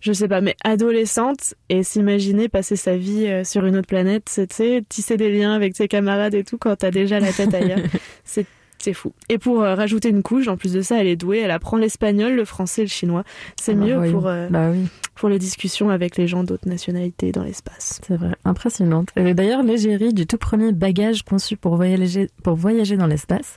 je 0.01 0.13
sais 0.13 0.29
pas, 0.29 0.41
mais 0.41 0.57
adolescente 0.65 1.55
et 1.69 1.83
s'imaginer 1.83 2.49
passer 2.49 2.77
sa 2.77 2.97
vie 2.97 3.27
euh, 3.27 3.45
sur 3.45 3.65
une 3.67 3.77
autre 3.77 3.89
planète, 3.89 4.25
c'est, 4.29 4.83
tisser 4.89 5.17
des 5.17 5.31
liens 5.33 5.55
avec 5.55 5.77
ses 5.77 5.89
camarades 5.89 6.35
et 6.35 6.45
tout 6.45 6.59
quand 6.59 6.77
t'as 6.77 6.91
déjà 6.91 7.19
la 7.21 7.33
tête 7.33 7.55
ailleurs. 7.55 7.81
c'est 8.25 8.47
c'est 8.79 8.93
fou. 8.93 9.15
Et 9.31 9.39
pour 9.39 9.63
euh, 9.63 9.75
rajouter 9.75 10.11
une 10.11 10.23
couche, 10.23 10.49
en 10.49 10.59
plus 10.59 10.75
de 10.75 10.83
ça, 10.83 11.01
elle 11.01 11.07
est 11.07 11.17
douée. 11.17 11.39
Elle 11.39 11.51
apprend 11.51 11.79
l'espagnol, 11.79 12.35
le 12.35 12.45
français, 12.45 12.83
le 12.83 12.89
chinois. 12.89 13.25
C'est 13.59 13.73
Ah 13.73 13.75
bah 13.75 13.85
mieux 13.87 14.13
pour 14.13 14.27
euh, 14.29 14.49
Bah 14.51 14.69
oui. 14.71 14.87
pour 15.15 15.31
les 15.31 15.39
discussions 15.39 15.89
avec 15.89 16.19
les 16.19 16.29
gens 16.29 16.45
d'autres 16.45 16.69
nationalités 16.69 17.33
dans 17.33 17.43
l'espace. 17.43 18.01
C'est 18.07 18.17
vrai, 18.17 18.33
impressionnante. 18.45 19.09
Elle 19.17 19.29
est 19.29 19.35
d'ailleurs 19.35 19.63
l'égérie 19.63 20.13
du 20.13 20.27
tout 20.27 20.37
premier 20.37 20.73
bagage 20.73 21.23
conçu 21.23 21.57
pour 21.57 21.75
voyager, 21.77 22.29
pour 22.45 22.55
voyager 22.55 22.99
dans 22.99 23.07
l'espace, 23.07 23.57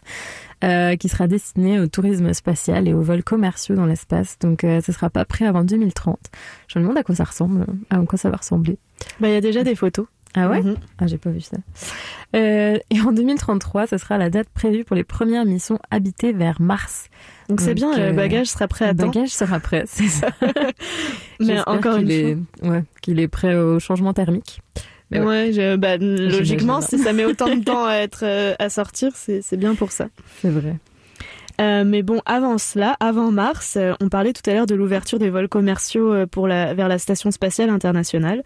euh, 0.64 0.96
qui 0.96 1.10
sera 1.10 1.28
destiné 1.28 1.80
au 1.80 1.88
tourisme 1.88 2.34
spatial 2.34 2.88
et 2.88 2.94
aux 2.94 3.02
vols 3.02 3.24
commerciaux 3.24 3.76
dans 3.76 3.86
l'espace. 3.86 4.38
Donc, 4.40 4.64
euh, 4.64 4.82
ce 4.86 4.92
sera 4.92 5.10
pas 5.10 5.26
prêt 5.26 5.46
avant 5.46 5.64
2030. 5.64 6.18
Je 6.68 6.80
me 6.80 6.84
demande 6.84 6.98
à 6.98 7.04
quoi 7.04 7.16
ça 7.16 7.24
ressemble, 7.24 7.66
à 7.90 7.98
quoi 8.00 8.18
ça 8.18 8.30
va 8.30 8.38
ressembler. 8.38 8.78
Bah, 9.20 9.28
il 9.30 9.34
y 9.34 9.38
a 9.38 9.42
déjà 9.42 9.64
des 9.64 9.76
photos. 9.76 10.06
Ah 10.36 10.48
ouais 10.48 10.62
Mhm. 10.62 10.76
Ah, 11.00 11.08
j'ai 11.08 11.18
pas 11.18 11.32
vu 11.32 11.42
ça. 11.42 11.58
Euh, 12.36 12.78
et 12.92 13.02
en 13.02 13.12
2033, 13.12 13.88
ce 13.88 13.98
sera 13.98 14.20
la 14.20 14.30
date 14.30 14.48
prévue 14.50 14.84
pour 14.84 14.96
les 14.96 15.04
premières 15.04 15.44
missions 15.44 15.80
habitées 15.90 16.34
vers 16.34 16.62
Mars. 16.62 17.08
Donc 17.50 17.62
c'est 17.62 17.74
bien, 17.74 17.96
le 17.98 18.04
euh, 18.04 18.14
bagage 18.14 18.46
sera 18.48 18.68
prêt 18.68 18.86
à 18.86 18.92
Le 18.92 18.98
temps. 19.00 19.08
bagage 19.08 19.30
sera 19.30 19.60
prêt, 19.60 19.86
c'est 19.88 20.08
ça. 20.08 20.28
Mais 21.40 21.60
encore 21.66 21.96
une 21.98 22.12
est, 22.12 22.38
ouais, 22.62 22.84
qu'il 23.02 23.20
est 23.20 23.28
prêt 23.28 23.56
au 23.56 23.80
changement 23.80 24.14
thermique. 24.14 24.62
Mais 25.12 25.20
ouais, 25.22 25.52
je- 25.54 25.76
bah, 25.76 25.98
logiquement, 25.98 26.82
J'imagine. 26.82 26.98
si 27.00 27.04
ça 27.04 27.14
met 27.14 27.26
autant 27.26 27.54
de 27.56 27.64
temps 27.64 27.86
à 27.86 27.96
être 27.96 28.24
euh, 28.24 28.54
à 28.60 28.70
sortir, 28.70 29.12
c'est 29.16 29.58
bien 29.58 29.76
pour 29.76 29.92
ça. 29.92 30.08
C'est 30.42 30.50
vrai. 30.50 30.76
Euh, 31.62 31.84
mais 31.86 32.04
bon, 32.04 32.22
avant 32.26 32.58
cela, 32.58 32.96
avant 33.02 33.32
mars, 33.32 33.76
euh, 33.78 33.94
on 34.02 34.08
parlait 34.08 34.32
tout 34.34 34.48
à 34.50 34.54
l'heure 34.54 34.66
de 34.66 34.76
l'ouverture 34.76 35.20
des 35.20 35.30
vols 35.30 35.50
commerciaux 35.50 36.26
pour 36.28 36.48
la, 36.48 36.74
vers 36.74 36.88
la 36.88 36.98
station 37.00 37.32
spatiale 37.32 37.70
internationale. 37.70 38.44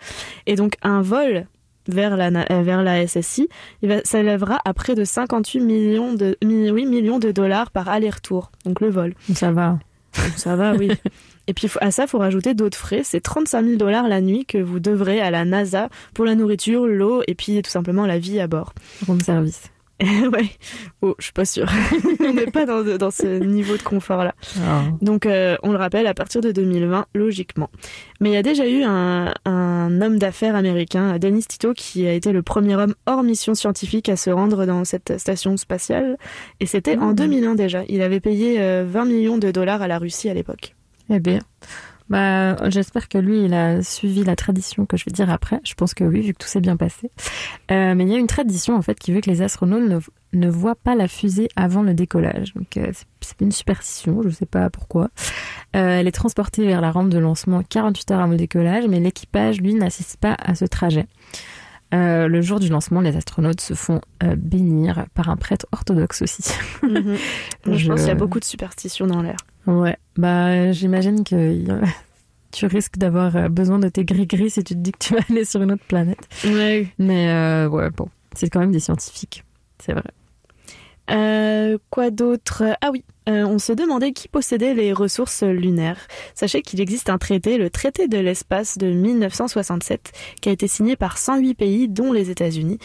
Et 0.48 0.56
donc, 0.56 0.74
un 0.82 1.02
vol 1.02 1.46
vers 1.88 2.16
la, 2.18 2.30
vers 2.32 2.82
la 2.82 3.06
SSI, 3.06 3.50
il 3.84 3.90
va, 3.90 4.02
s'élèvera 4.04 4.60
à 4.66 4.74
près 4.74 4.96
de 4.96 5.04
58 5.04 5.60
millions 5.60 6.14
de, 6.14 6.38
mi- 6.44 6.72
oui, 6.72 6.86
millions 6.86 7.20
de 7.20 7.32
dollars 7.32 7.70
par 7.72 7.88
aller-retour. 7.90 8.52
Donc, 8.66 8.80
le 8.82 8.90
vol. 8.90 9.14
Ça 9.36 9.52
va. 9.52 9.78
Ça 10.38 10.56
va, 10.56 10.74
oui. 10.74 10.90
Et 11.48 11.54
puis 11.54 11.68
à 11.82 11.92
ça, 11.92 12.08
faut 12.08 12.20
rajouter 12.20 12.54
d'autres 12.54 12.78
frais. 12.78 13.02
C'est 13.04 13.20
35 13.22 13.66
000 13.66 13.76
dollars 13.78 14.08
la 14.08 14.22
nuit 14.22 14.46
que 14.46 14.58
vous 14.58 14.80
devrez 14.80 15.20
à 15.22 15.30
la 15.32 15.44
NASA 15.46 15.90
pour 16.14 16.26
la 16.26 16.36
nourriture, 16.36 16.86
l'eau 16.88 17.22
et 17.28 17.36
puis 17.36 17.62
tout 17.62 17.70
simplement 17.72 18.06
la 18.06 18.18
vie 18.20 18.40
à 18.40 18.48
bord. 18.48 18.74
Room 19.08 19.20
service. 19.20 19.64
ouais. 20.02 20.50
Oh, 21.02 21.16
je 21.20 21.26
suis 21.26 21.34
pas 21.34 21.46
sûre. 21.46 21.72
on 22.20 22.34
n'est 22.34 22.48
pas 22.48 22.66
dans, 22.66 22.84
dans 22.98 23.12
ce 23.12 23.40
niveau 23.40 23.78
de 23.78 23.84
confort-là. 23.84 24.34
Ah. 24.66 24.82
Donc, 25.02 25.26
euh, 25.26 25.56
on 25.64 25.72
le 25.72 25.78
rappelle, 25.78 26.08
à 26.08 26.14
partir 26.14 26.42
de 26.42 26.52
2020, 26.52 27.06
logiquement. 27.14 27.70
Mais 28.20 28.30
il 28.32 28.34
y 28.34 28.38
a 28.38 28.42
déjà 28.42 28.68
eu 28.68 28.84
un, 28.84 29.34
un 29.46 30.02
homme 30.02 30.18
d'affaires 30.18 30.56
américain, 30.56 31.18
Dennis 31.20 31.46
Tito, 31.48 31.74
qui 31.74 32.06
a 32.08 32.14
été 32.14 32.32
le 32.32 32.42
premier 32.42 32.76
homme 32.76 32.96
hors 33.06 33.24
mission 33.24 33.54
scientifique 33.54 34.10
à 34.10 34.18
se 34.18 34.30
rendre 34.30 34.66
dans 34.66 34.84
cette 34.84 35.18
station 35.20 35.56
spatiale. 35.58 36.18
Et 36.60 36.66
c'était 36.66 36.98
en 36.98 37.10
Mhm. 37.10 37.16
2001 37.16 37.56
déjà. 37.56 37.84
Il 37.88 38.02
avait 38.02 38.20
payé 38.20 38.60
euh, 38.60 38.86
20 38.88 39.06
millions 39.06 39.38
de 39.38 39.52
dollars 39.52 39.82
à 39.82 39.88
la 39.88 40.00
Russie 40.00 40.28
à 40.28 40.34
l'époque. 40.34 40.76
Eh 41.16 41.20
bien, 41.20 41.40
bah, 42.10 42.70
j'espère 42.72 43.08
que 43.08 43.20
lui, 43.20 43.44
il 43.46 43.54
a 43.54 43.84
suivi 43.84 44.24
la 44.24 44.36
tradition 44.36 44.88
que 44.88 44.98
je 44.98 45.06
vais 45.06 45.12
dire 45.12 45.30
après. 45.30 45.60
Je 45.64 45.76
pense 45.76 45.94
que 45.94 46.04
oui, 46.04 46.22
vu 46.22 46.34
que 46.34 46.40
tout 46.40 46.48
s'est 46.48 46.60
bien 46.60 46.76
passé. 46.76 47.12
Euh, 47.72 47.94
mais 47.94 48.04
il 48.04 48.10
y 48.10 48.16
a 48.16 48.18
une 48.18 48.26
tradition, 48.28 48.76
en 48.76 48.82
fait, 48.82 48.98
qui 49.00 49.14
veut 49.14 49.22
que 49.22 49.30
les 49.30 49.44
astronautes 49.44 49.88
ne, 49.88 50.00
ne 50.34 50.50
voient 50.50 50.76
pas 50.76 50.96
la 50.96 51.08
fusée 51.08 51.50
avant 51.56 51.84
le 51.84 51.94
décollage. 51.94 52.56
Donc, 52.56 52.78
euh, 52.78 52.92
c'est- 53.22 53.40
une 53.42 53.52
superstition, 53.52 54.22
je 54.24 54.30
sais 54.30 54.46
pas 54.48 54.70
pourquoi. 54.72 55.10
Euh, 55.76 56.00
elle 56.00 56.08
est 56.08 56.12
transportée 56.12 56.66
vers 56.66 56.82
la 56.82 56.92
rampe 56.92 57.10
de 57.10 57.18
lancement 57.20 57.62
48 57.68 58.12
heures 58.12 58.20
avant 58.22 58.32
le 58.32 58.38
décollage, 58.38 58.86
mais 58.88 59.00
l'équipage, 59.00 59.62
lui, 59.62 59.74
n'assiste 59.76 60.18
pas 60.18 60.36
à 60.44 60.56
ce 60.56 60.66
trajet. 60.66 61.06
Euh, 61.94 62.28
le 62.28 62.42
jour 62.42 62.60
du 62.60 62.70
lancement, 62.70 63.02
les 63.02 63.16
astronautes 63.16 63.62
se 63.62 63.76
font 63.76 64.02
euh, 64.24 64.36
bénir 64.36 65.06
par 65.14 65.30
un 65.30 65.38
prêtre 65.38 65.66
orthodoxe 65.72 66.22
aussi. 66.24 66.44
Mhm. 66.84 67.18
Je, 67.68 67.74
Je- 67.74 67.88
pense 67.88 68.00
qu'il 68.02 68.08
y 68.10 68.12
a 68.12 68.16
beaucoup 68.16 68.40
de 68.40 68.46
superstitions 68.46 69.08
dans 69.08 69.22
l'air. 69.22 69.38
Ouais, 69.68 69.98
bah 70.18 70.72
j'imagine 70.72 71.24
que 71.24 71.60
tu 72.52 72.66
risques 72.66 72.98
d'avoir 72.98 73.36
euh, 73.36 73.48
besoin 73.50 73.80
de 73.80 73.88
tes 73.90 74.04
gris-gris 74.06 74.50
si 74.50 74.64
tu 74.64 74.74
te 74.74 74.80
dis 74.80 74.92
que 74.92 74.98
tu 75.00 75.14
vas 75.14 75.22
aller 75.30 75.46
sur 75.46 75.62
une 75.62 75.72
autre 75.72 75.86
planète. 75.88 76.20
Ouais. 76.44 76.88
Mais 77.00 77.30
euh, 77.30 77.70
ouais, 77.70 77.90
bon, 77.92 78.10
c'est 78.36 78.50
quand 78.50 78.60
même 78.60 78.72
des 78.72 78.80
scientifiques, 78.82 79.44
c'est 79.80 79.94
vrai. 79.94 80.04
Quoi 81.90 82.10
d'autre? 82.12 82.64
Ah 82.82 82.90
oui, 82.92 83.04
euh, 83.30 83.46
on 83.46 83.60
se 83.60 83.74
demandait 83.74 84.12
qui 84.12 84.28
possédait 84.28 84.74
les 84.74 84.94
ressources 84.94 85.44
lunaires. 85.44 86.08
Sachez 86.36 86.62
qu'il 86.62 86.82
existe 86.82 87.10
un 87.10 87.18
traité, 87.18 87.58
le 87.58 87.70
traité 87.70 88.08
de 88.08 88.18
l'espace 88.18 88.78
de 88.78 88.88
1967, 88.88 90.12
qui 90.42 90.50
a 90.50 90.52
été 90.52 90.68
signé 90.68 90.96
par 90.96 91.18
108 91.18 91.54
pays, 91.56 91.88
dont 91.88 92.12
les 92.12 92.30
États-Unis, 92.30 92.80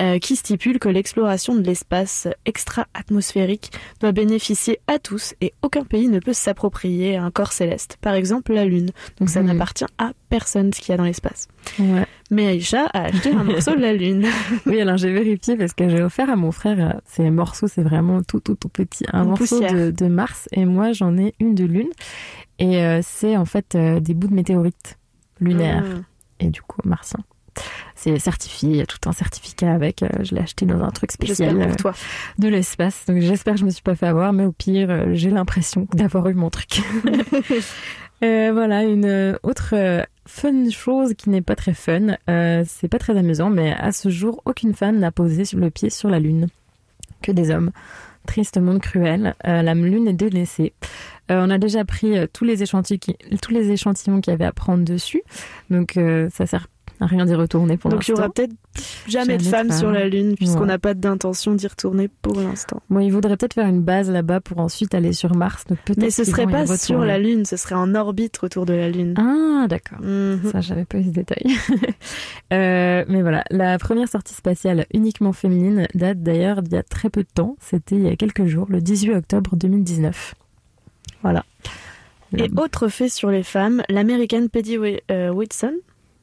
euh, 0.00 0.18
qui 0.18 0.36
stipule 0.36 0.78
que 0.78 0.88
l'exploration 0.88 1.54
de 1.54 1.62
l'espace 1.62 2.28
extra-atmosphérique 2.46 3.70
doit 4.00 4.12
bénéficier 4.12 4.80
à 4.86 4.98
tous 4.98 5.34
et 5.40 5.52
aucun 5.62 5.84
pays 5.84 6.08
ne 6.08 6.18
peut 6.18 6.32
s'approprier 6.32 7.16
un 7.16 7.30
corps 7.30 7.52
céleste, 7.52 7.98
par 8.00 8.14
exemple 8.14 8.52
la 8.52 8.64
Lune. 8.64 8.90
Donc 9.18 9.28
ça 9.28 9.40
Mhm. 9.42 9.48
n'appartient 9.48 9.84
à 9.98 10.12
personne 10.32 10.72
ce 10.72 10.80
qu'il 10.80 10.92
y 10.92 10.94
a 10.94 10.96
dans 10.96 11.04
l'espace. 11.04 11.46
Ouais. 11.78 12.06
Mais 12.30 12.46
Aïcha 12.46 12.86
a 12.94 13.02
acheté 13.02 13.32
un 13.32 13.44
morceau 13.44 13.74
de 13.76 13.80
la 13.82 13.92
Lune. 13.92 14.24
Oui, 14.66 14.80
alors 14.80 14.96
j'ai 14.96 15.12
vérifié 15.12 15.56
parce 15.58 15.74
que 15.74 15.90
j'ai 15.90 16.02
offert 16.02 16.30
à 16.30 16.36
mon 16.36 16.52
frère 16.52 16.78
euh, 16.80 16.98
ces 17.04 17.28
morceaux, 17.30 17.66
c'est 17.68 17.82
vraiment 17.82 18.22
tout, 18.22 18.40
tout, 18.40 18.54
tout 18.54 18.70
petit, 18.70 19.04
un 19.12 19.24
Une 19.24 19.28
morceau 19.28 19.60
de, 19.60 19.90
de 19.90 20.06
Mars 20.06 20.48
et 20.52 20.64
moi 20.64 20.92
j'en 20.92 21.18
ai 21.18 21.34
une 21.38 21.54
de 21.54 21.64
Lune. 21.64 21.90
Et 22.58 22.78
euh, 22.82 23.00
c'est 23.02 23.36
en 23.36 23.44
fait 23.44 23.74
euh, 23.74 24.00
des 24.00 24.14
bouts 24.14 24.28
de 24.28 24.34
météorites 24.34 24.98
lunaires 25.38 25.82
Mm. 25.84 26.04
et 26.40 26.48
du 26.48 26.62
coup 26.62 26.80
martiens. 26.84 27.20
C'est 27.94 28.18
certifié, 28.18 28.70
il 28.70 28.76
y 28.76 28.80
a 28.80 28.86
tout 28.86 29.06
un 29.06 29.12
certificat 29.12 29.70
avec. 29.70 30.02
je 30.22 30.34
l'ai 30.34 30.40
acheté 30.40 30.64
dans 30.64 30.82
un 30.82 30.90
truc 30.90 31.12
spécial 31.12 31.58
pour 31.68 31.76
toi. 31.76 31.92
de 32.38 32.48
l'espace. 32.48 33.04
Donc 33.06 33.20
j'espère 33.20 33.54
que 33.54 33.60
je 33.60 33.66
me 33.66 33.70
suis 33.70 33.82
pas 33.82 33.94
fait 33.94 34.06
avoir, 34.06 34.32
mais 34.32 34.46
au 34.46 34.52
pire, 34.52 35.12
j'ai 35.12 35.28
l'impression 35.28 35.86
d'avoir 35.92 36.26
eu 36.30 36.34
mon 36.34 36.48
truc. 36.48 36.80
Euh, 38.24 38.50
voilà, 38.52 38.84
une 38.84 39.36
autre 39.42 39.74
fun 40.26 40.70
chose 40.70 41.14
qui 41.14 41.30
n'est 41.30 41.42
pas 41.42 41.56
très 41.56 41.74
fun. 41.74 42.16
Euh, 42.28 42.64
c'est 42.66 42.88
pas 42.88 42.98
très 42.98 43.16
amusant, 43.16 43.50
mais 43.50 43.72
à 43.72 43.92
ce 43.92 44.08
jour, 44.08 44.42
aucune 44.44 44.74
femme 44.74 44.98
n'a 44.98 45.10
posé 45.10 45.44
le 45.56 45.70
pied 45.70 45.90
sur 45.90 46.08
la 46.08 46.18
Lune. 46.18 46.48
Que 47.22 47.32
des 47.32 47.50
hommes. 47.50 47.70
Triste 48.26 48.58
monde 48.58 48.80
cruel. 48.80 49.34
Euh, 49.46 49.62
la 49.62 49.74
Lune 49.74 50.08
est 50.08 50.12
délaissée. 50.12 50.72
Euh, 51.30 51.44
on 51.44 51.50
a 51.50 51.58
déjà 51.58 51.84
pris 51.84 52.14
tous 52.32 52.44
les 52.44 52.62
échantillons 52.62 53.14
tous 53.40 53.52
les 53.52 53.70
échantillons 53.70 54.20
qu'il 54.20 54.32
y 54.32 54.34
avait 54.34 54.44
à 54.44 54.52
prendre 54.52 54.84
dessus. 54.84 55.22
Donc 55.70 55.98
ça 56.30 56.46
sert 56.46 56.68
rien 57.00 57.24
d'y 57.26 57.34
retourner 57.34 57.76
pour 57.76 57.90
Donc 57.90 58.06
il 58.06 58.10
y 58.10 58.12
l'instant. 58.12 58.22
aura 58.24 58.32
peut-être 58.32 58.52
jamais, 59.08 59.36
de 59.36 59.42
femmes 59.42 59.72
sur 59.72 59.90
la 59.90 60.08
Lune 60.08 60.34
puisqu'on 60.36 60.60
Ouais. 60.60 60.66
n'a 60.66 60.78
pas 60.78 60.94
d'intention 60.94 61.54
d'y 61.54 61.66
retourner 61.66 62.08
pour 62.08 62.40
l'instant. 62.40 62.80
Bon, 62.90 63.00
il 63.00 63.10
voudrait 63.10 63.36
peut-être 63.36 63.54
faire 63.54 63.66
une 63.66 63.82
base 63.82 64.08
là-bas 64.10 64.40
pour 64.40 64.58
ensuite 64.58 64.94
aller 64.94 65.12
sur 65.12 65.34
Mars. 65.34 65.64
Donc 65.68 65.78
Mais 65.96 66.10
ce 66.10 66.22
serait 66.22 66.46
pas 66.46 66.66
sur 66.76 67.00
la 67.00 67.18
Lune, 67.18 67.44
ce 67.44 67.56
serait 67.56 67.74
en 67.74 67.94
orbite 67.96 68.38
autour 68.42 68.66
de 68.66 68.72
la 68.74 68.88
Lune. 68.88 69.14
Ah, 69.18 69.66
d'accord. 69.68 70.00
Mhm. 70.00 70.40
Ça, 70.52 70.60
j'avais 70.60 70.84
pas 70.84 70.98
eu 70.98 71.04
ce 71.04 71.08
détail. 71.10 71.42
Euh, 72.52 73.04
mais 73.08 73.22
voilà, 73.22 73.44
la 73.50 73.78
première 73.78 74.08
sortie 74.08 74.34
spatiale 74.34 74.84
uniquement 74.92 75.32
féminine 75.32 75.86
date 75.94 76.22
d'ailleurs 76.22 76.60
d'il 76.62 76.74
y 76.74 76.76
a 76.76 76.82
très 76.82 77.08
peu 77.08 77.22
de 77.22 77.28
temps. 77.32 77.56
C'était 77.60 77.94
il 77.94 78.02
y 78.02 78.08
a 78.08 78.16
quelques 78.16 78.44
jours, 78.44 78.66
le 78.68 78.80
18 78.82 79.14
octobre 79.14 79.56
2019. 79.56 80.34
Voilà. 81.22 81.44
Et 82.36 82.50
autre 82.58 82.88
fait 82.88 83.08
sur 83.08 83.30
les 83.30 83.42
femmes, 83.42 83.82
l'américaine 83.88 84.48
Peggy 84.50 84.76
euh, 85.10 85.30
Whitson, 85.32 85.72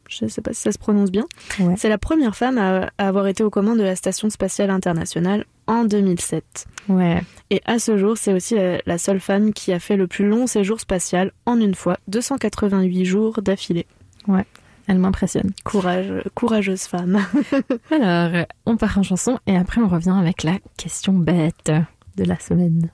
je 0.10 0.26
ne 0.26 0.30
sais 0.30 0.42
pas 0.42 0.52
si 0.54 0.62
ça 0.62 0.72
se 0.72 0.78
prononce 0.78 1.12
bien, 1.12 1.26
Ouais. 1.60 1.76
c'est 1.78 1.88
la 1.90 1.98
première 1.98 2.36
femme 2.36 2.58
à, 2.58 2.90
à 2.98 3.08
avoir 3.08 3.28
été 3.28 3.44
aux 3.44 3.50
commandes 3.50 3.78
de 3.78 3.84
la 3.84 3.96
Station 3.96 4.30
spatiale 4.30 4.70
internationale 4.72 5.46
en 5.68 5.86
2007. 5.86 6.66
Ouais. 6.90 7.22
Et 7.52 7.62
à 7.66 7.80
ce 7.80 7.98
jour, 7.98 8.18
c'est 8.18 8.34
aussi 8.34 8.56
la, 8.56 8.80
la 8.86 8.98
seule 8.98 9.20
femme 9.20 9.54
qui 9.54 9.72
a 9.72 9.80
fait 9.80 9.96
le 9.98 10.08
plus 10.08 10.28
long 10.28 10.48
séjour 10.48 10.80
spatial 10.80 11.32
en 11.46 11.60
une 11.60 11.76
fois, 11.76 11.98
288 12.08 13.06
jours 13.06 13.42
d'affilée. 13.42 13.86
Ouais, 14.28 14.46
elle 14.88 14.98
m'impressionne. 15.00 15.52
Courage, 15.64 16.12
courageuse 16.36 16.82
femme. 16.84 17.20
Alors, 17.92 18.46
on 18.66 18.78
part 18.78 18.98
en 18.98 19.04
chanson 19.04 19.38
et 19.48 19.56
après 19.56 19.80
on 19.82 19.88
revient 19.88 20.16
avec 20.20 20.44
la 20.44 20.58
question 20.78 21.14
bête 21.14 21.72
de 22.18 22.24
la 22.24 22.40
semaine. 22.40 22.90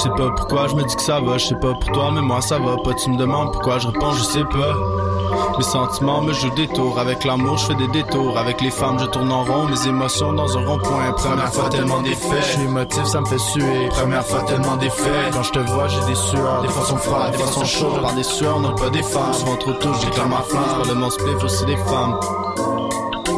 Sais 0.00 0.10
pas 0.10 0.30
pourquoi 0.36 0.66
je 0.68 0.74
me 0.74 0.82
dis 0.84 0.96
que 0.96 1.02
ça 1.02 1.20
va, 1.20 1.38
je 1.38 1.46
sais 1.46 1.54
pas 1.54 1.72
pour 1.74 1.92
toi, 1.92 2.10
mais 2.12 2.20
moi 2.20 2.40
ça 2.40 2.58
va 2.58 2.76
pas. 2.82 2.94
Tu 2.94 3.10
me 3.10 3.16
demandes 3.16 3.52
pourquoi 3.52 3.78
je 3.78 3.88
réponds, 3.88 4.12
je 4.12 4.22
sais 4.22 4.44
pas. 4.44 4.74
Mes 5.56 5.64
sentiments 5.64 6.22
me 6.22 6.32
jouent 6.32 6.54
des 6.54 6.68
tours, 6.68 6.98
avec 6.98 7.24
l'amour 7.24 7.58
je 7.58 7.66
fais 7.66 7.74
des 7.74 7.88
détours, 7.88 8.38
avec 8.38 8.60
les 8.60 8.70
femmes 8.70 8.98
je 8.98 9.04
tourne 9.06 9.30
en 9.30 9.44
rond, 9.44 9.66
mes 9.66 9.86
émotions 9.86 10.32
dans 10.32 10.56
un 10.56 10.66
rond-point. 10.66 11.12
Première 11.12 11.52
fois 11.52 11.68
tellement 11.68 12.00
d'effets, 12.00 12.40
je 12.40 12.46
suis 12.46 12.62
émotif, 12.62 13.04
ça 13.04 13.20
me 13.20 13.26
fait 13.26 13.38
suer. 13.38 13.88
Première 13.90 14.24
fois 14.24 14.42
tellement 14.42 14.76
d'effets, 14.76 15.30
quand 15.32 15.42
je 15.42 15.52
te 15.52 15.58
vois 15.58 15.88
j'ai 15.88 16.04
des 16.06 16.14
sueurs, 16.14 16.62
des 16.62 16.68
fois 16.68 16.84
sont 16.84 16.96
froides, 16.96 17.32
des 17.32 17.38
fois 17.38 17.52
sont 17.52 17.64
chaudes. 17.64 18.00
Par 18.00 18.14
des 18.14 18.22
sueurs, 18.22 18.60
non 18.60 18.74
pas 18.74 18.90
des 18.90 19.02
femmes, 19.02 19.32
souvent 19.34 19.56
trop 19.56 19.72
tôt, 19.72 19.92
je 20.00 20.06
déclare 20.06 20.28
ma 20.28 20.42
flamme. 20.42 20.82
Pas 20.82 20.88
de 20.88 20.94
mon 20.94 21.10
spliff, 21.10 21.44
aussi 21.44 21.64
des 21.66 21.76
femmes. 21.76 22.18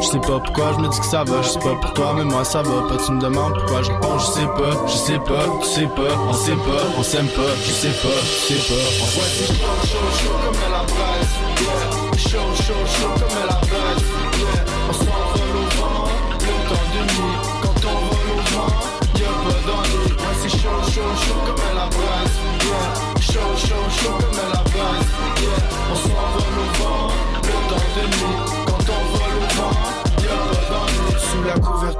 Je 0.03 0.09
sais 0.09 0.19
pas 0.19 0.37
pourquoi 0.37 0.73
je 0.73 0.79
me 0.79 0.89
dis 0.89 0.99
que 0.99 1.05
ça 1.05 1.23
va, 1.23 1.41
je 1.41 1.47
sais 1.47 1.59
pas 1.59 1.75
pour 1.75 1.93
toi, 1.93 2.13
mais 2.17 2.25
moi 2.25 2.43
ça 2.43 2.61
va 2.61 2.81
pas. 2.89 2.97
Tu 3.03 3.13
me 3.13 3.21
demandes 3.21 3.53
pourquoi 3.53 3.81
je 3.83 3.91
réponds, 3.91 4.19
je 4.19 4.25
sais 4.25 4.47
pas, 4.47 4.85
je 4.85 4.97
sais 4.97 5.19
pas, 5.19 5.45
tu 5.61 5.67
sais 5.69 5.87
pas, 5.87 6.13
on 6.27 6.33
sait 6.33 6.51
pas, 6.51 6.83
on 6.97 7.03
s'aime 7.03 7.27
pas, 7.29 7.53
je 7.65 7.71
sais 7.71 7.87
pas, 7.87 8.19
tu 8.47 8.53
sais 8.53 8.61
pas. 8.67 8.83
On 9.01 9.05
voit 9.05 9.29
si 9.31 9.45
chaud, 9.47 10.11
chaud, 10.19 10.37
comme 10.43 10.61
la 10.71 10.83
presse, 10.91 11.35
yeah. 11.61 12.19
Chaud, 12.29 12.51
chaud, 12.53 12.83
chaud 12.85 13.13
comme 13.15 13.47
la 13.47 13.55
presse, 13.55 14.07
yeah. 14.39 14.65
On 14.89 14.93
s'envole 14.93 15.55
au 15.55 15.67
vent, 15.77 16.07
le 16.41 16.53
temps 16.67 16.87
de 16.93 17.01
nuit. 17.13 17.37
Quand 17.61 17.79
on 17.87 17.95
vole 18.11 18.31
au 18.35 18.43
vent, 18.51 18.73
y'a 19.15 19.31
pas 19.43 19.59
d'ennui. 19.65 20.03
C'est 20.41 20.49
chaud, 20.49 20.79
chaud, 20.93 21.11
chaud 21.23 21.39
comme 21.47 21.75
la 21.75 21.87
presse, 21.87 22.37
yeah. 22.67 22.91
Chaud, 23.21 23.51
chaud, 23.55 23.87
chaud 23.89 24.17
comme 24.19 24.41
la 24.51 24.59
presse, 24.59 25.11
yeah. 25.41 25.82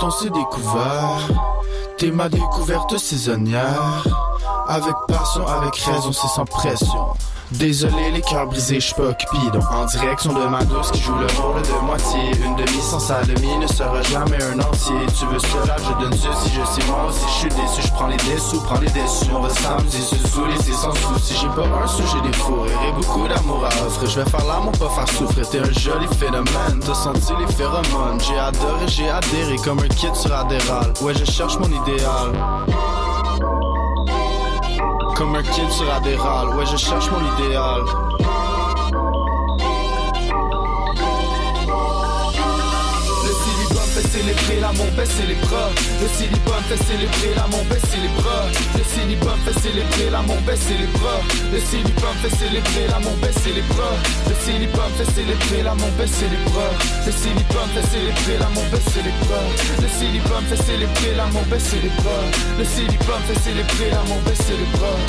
On 0.03 0.11
s'est 0.11 0.29
découvert. 0.29 1.29
T'es 1.97 2.11
ma 2.11 2.27
découverte 2.27 2.97
saisonnière. 2.97 4.03
Avec 4.67 4.93
passion, 5.07 5.47
avec 5.47 5.75
raison, 5.75 6.11
c'est 6.11 6.27
sans 6.27 6.45
pression. 6.45 7.13
Désolé, 7.59 8.11
les 8.11 8.21
cœurs 8.21 8.47
brisés, 8.47 8.79
j'suis 8.79 8.95
pas 8.95 9.13
Cupidon. 9.13 9.59
En 9.71 9.85
direction 9.85 10.33
de 10.33 10.45
ma 10.47 10.63
douce 10.65 10.91
qui 10.91 11.01
joue 11.01 11.15
le 11.15 11.27
rôle 11.41 11.61
de 11.61 11.85
moitié. 11.85 12.19
Une 12.43 12.55
demi 12.55 12.81
sans 12.81 12.99
sa 12.99 13.21
demi 13.23 13.57
ne 13.57 13.67
sera 13.67 14.01
jamais 14.03 14.41
un 14.43 14.59
entier. 14.59 14.95
Tu 15.17 15.25
veux 15.25 15.39
cela, 15.39 15.75
je 15.77 16.03
donne 16.03 16.13
ceci, 16.13 16.51
je 16.53 16.65
sais 16.65 16.87
moi 16.87 17.05
aussi, 17.07 17.25
je 17.25 17.39
suis 17.39 17.49
déçu. 17.49 17.81
Je 17.81 17.91
prends 17.93 18.07
les 18.07 18.17
dessous, 18.17 18.61
prends 18.61 18.79
les 18.79 18.89
déçus. 18.89 19.29
On 19.33 19.41
va 19.41 19.49
s'amuser, 19.49 19.99
se 19.99 20.15
saouler, 20.27 20.55
c'est 20.61 20.73
sans 20.73 20.93
souci. 20.93 21.35
J'ai 21.39 21.47
pas 21.49 21.67
un 21.83 21.87
sujet 21.87 22.21
des 22.21 22.33
fourrés 22.33 22.71
et 22.87 22.91
beaucoup 22.93 23.27
d'amour 23.27 23.63
à 23.65 23.85
offrir. 23.85 24.09
Je 24.09 24.19
vais 24.21 24.29
faire 24.29 24.45
l'amour, 24.45 24.71
pas 24.73 24.89
faire 24.89 25.07
souffrir. 25.09 25.49
T'es 25.49 25.59
un 25.59 25.71
joli 25.71 26.07
phénomène, 26.19 26.79
t'as 26.85 26.93
senti 26.93 27.33
les 27.39 27.53
phéromones. 27.53 28.19
J'ai 28.27 28.39
adoré, 28.39 28.87
j'ai 28.87 29.09
adhéré 29.09 29.55
comme 29.63 29.79
un 29.79 29.87
kid 29.87 30.15
sur 30.15 30.33
Adderall. 30.33 30.91
Ouais, 31.01 31.13
je 31.13 31.25
cherche 31.25 31.57
mon 31.59 31.67
idéal. 31.67 32.31
Comme 35.15 35.35
un 35.35 35.43
kid 35.43 35.69
sur 35.69 35.91
Adderall, 35.93 36.49
ouais 36.55 36.65
je 36.65 36.77
cherche 36.77 37.09
mon 37.11 37.19
idéal 37.37 37.81
célébrer 44.53 44.59
l'amour, 44.61 44.87
baisser 44.95 45.25
les 45.27 45.35
bras. 45.35 45.69
Le 46.01 46.07
silibum 46.07 46.63
fait 46.67 46.83
célébrer 46.83 47.33
l'amour, 47.35 47.63
baisser 47.65 47.97
les 48.01 48.21
bras. 48.21 48.45
Le 48.77 48.83
silibum 48.83 49.37
fait 49.45 49.59
célébrer 49.59 50.09
l'amour, 50.11 50.37
baisser 50.45 50.77
les 50.77 50.87
bras. 50.97 51.21
Le 51.51 51.59
silibum 51.59 52.15
fait 52.21 52.35
célébrer 52.37 52.87
l'amour, 52.89 53.15
baisser 53.21 53.53
les 53.53 53.61
bras. 53.73 53.95
Le 54.27 54.35
silibum 54.43 54.91
fait 54.97 55.11
célébrer 55.11 55.63
l'amour, 55.63 55.89
baisser 55.97 56.29
les 56.29 56.43
bras. 56.51 56.73
Le 57.05 57.11
silibum 57.11 57.67
fait 57.73 57.87
célébrer 57.93 58.37
l'amour, 58.39 58.63
baisser 58.71 59.01
les 59.03 59.15
bras. 59.25 59.47
Le 59.81 59.87
silibum 59.87 60.43
fait 60.49 60.63
célébrer 60.63 61.15
l'amour, 61.15 61.43
baisser 61.49 61.79
les 61.81 61.93
bras. 62.01 62.23
Le 62.59 62.65
silibum 62.65 63.21
fait 63.27 63.39
célébrer 63.39 63.89
l'amour, 63.91 64.19
baisser 64.25 64.57
les 64.59 64.69
bras. 64.77 64.99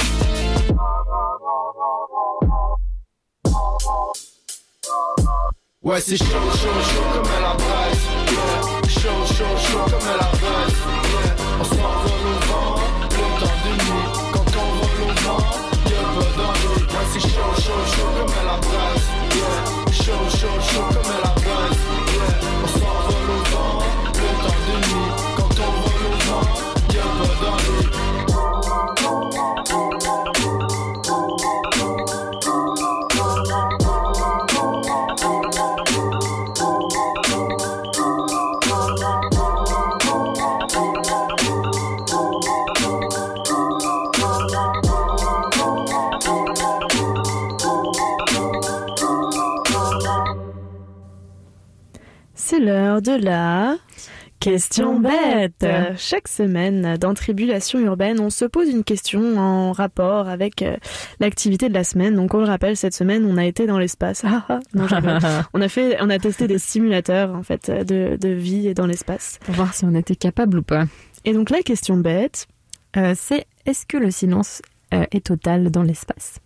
Ouais, 5.83 6.01
c'est 6.01 6.17
chaud, 6.17 6.25
chaud, 6.25 6.81
chaud 6.89 7.05
comme 7.13 7.31
à 7.37 7.41
la 7.41 7.55
braise. 7.55 8.74
Chaud, 9.01 9.11
chaud, 9.27 9.57
chaud 9.59 9.85
comme 9.91 10.09
la 10.19 10.29
braise. 10.39 10.81
Yeah. 11.11 11.61
On 11.61 11.65
s'envole 11.65 12.25
au 12.27 12.39
vent, 12.47 12.77
le 13.11 13.27
temps 13.41 13.59
de 13.65 13.73
nuit. 13.85 14.09
Quand 14.33 14.51
on 14.57 14.67
vole 14.77 15.03
au 15.03 15.15
vent, 15.25 15.45
y'a 15.91 16.03
pas 16.15 16.29
d'ennui. 16.37 16.83
Ouais, 16.83 17.07
c'est 17.13 17.21
chaud, 17.21 17.53
chaud, 17.57 17.85
chaud 17.95 18.11
comme 18.17 18.35
la 18.47 18.57
braise. 18.57 19.07
Yeah. 19.35 19.93
Chaud, 19.93 20.25
chaud, 20.31 20.59
chaud 20.61 20.89
comme 20.95 21.13
la 21.23 21.31
braise. 21.41 22.04
C'est 52.47 52.61
l'heure 52.61 53.01
de 53.01 53.13
la 53.13 53.79
question 54.39 55.01
bête. 55.01 55.65
Chaque 55.97 56.29
semaine, 56.29 56.99
dans 56.99 57.15
Tribulation 57.15 57.79
urbaine, 57.81 58.21
on 58.21 58.29
se 58.29 58.45
pose 58.45 58.69
une 58.69 58.85
question 58.85 59.39
en 59.39 59.73
rapport 59.73 60.29
avec 60.29 60.61
euh, 60.61 60.77
l'activité 61.21 61.71
de 61.71 61.75
la 61.75 61.85
semaine. 61.85 62.15
Donc, 62.17 62.35
on 62.35 62.41
le 62.41 62.45
rappelle, 62.45 62.77
cette 62.77 62.93
semaine, 62.93 63.25
on 63.25 63.39
a 63.39 63.47
été 63.47 63.67
dans 63.67 63.79
l'espace. 63.79 64.23
Ah, 64.35 64.45
ah, 64.51 64.61
non, 64.75 64.87
on 65.55 65.61
a 65.63 65.69
fait, 65.69 65.97
on 66.03 66.11
a 66.11 66.19
testé 66.19 66.47
des 66.47 66.59
simulateurs 66.59 67.35
en 67.35 67.43
fait 67.43 67.71
de, 67.71 68.19
de 68.21 68.29
vie 68.29 68.75
dans 68.75 68.87
l'espace 68.87 69.39
pour 69.47 69.55
voir 69.55 69.73
si 69.73 69.87
on 69.87 69.95
était 69.95 70.15
capable 70.17 70.59
ou 70.59 70.63
pas. 70.63 70.85
Et 71.25 71.33
donc, 71.33 71.49
la 71.49 71.63
question 71.63 71.97
bête, 71.97 72.47
Euh, 72.99 73.15
c'est 73.17 73.47
est-ce 73.65 73.87
que 73.87 73.97
le 73.97 74.11
silence 74.11 74.61
euh, 74.93 75.07
est 75.13 75.25
total 75.27 75.71
dans 75.71 75.83
l'espace? 75.83 76.37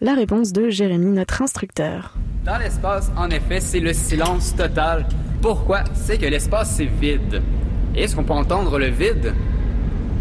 La 0.00 0.14
réponse 0.14 0.52
de 0.52 0.70
Jérémy, 0.70 1.10
notre 1.10 1.42
instructeur. 1.42 2.14
Dans 2.44 2.58
l'espace, 2.58 3.10
en 3.16 3.28
effet, 3.30 3.60
c'est 3.60 3.80
le 3.80 3.92
silence 3.92 4.54
total. 4.54 5.06
Pourquoi? 5.42 5.80
C'est 5.94 6.18
que 6.18 6.26
l'espace, 6.26 6.74
c'est 6.76 6.84
vide. 6.84 7.42
Et 7.96 8.04
est-ce 8.04 8.14
qu'on 8.14 8.22
peut 8.22 8.32
entendre 8.32 8.78
le 8.78 8.86
vide? 8.86 9.34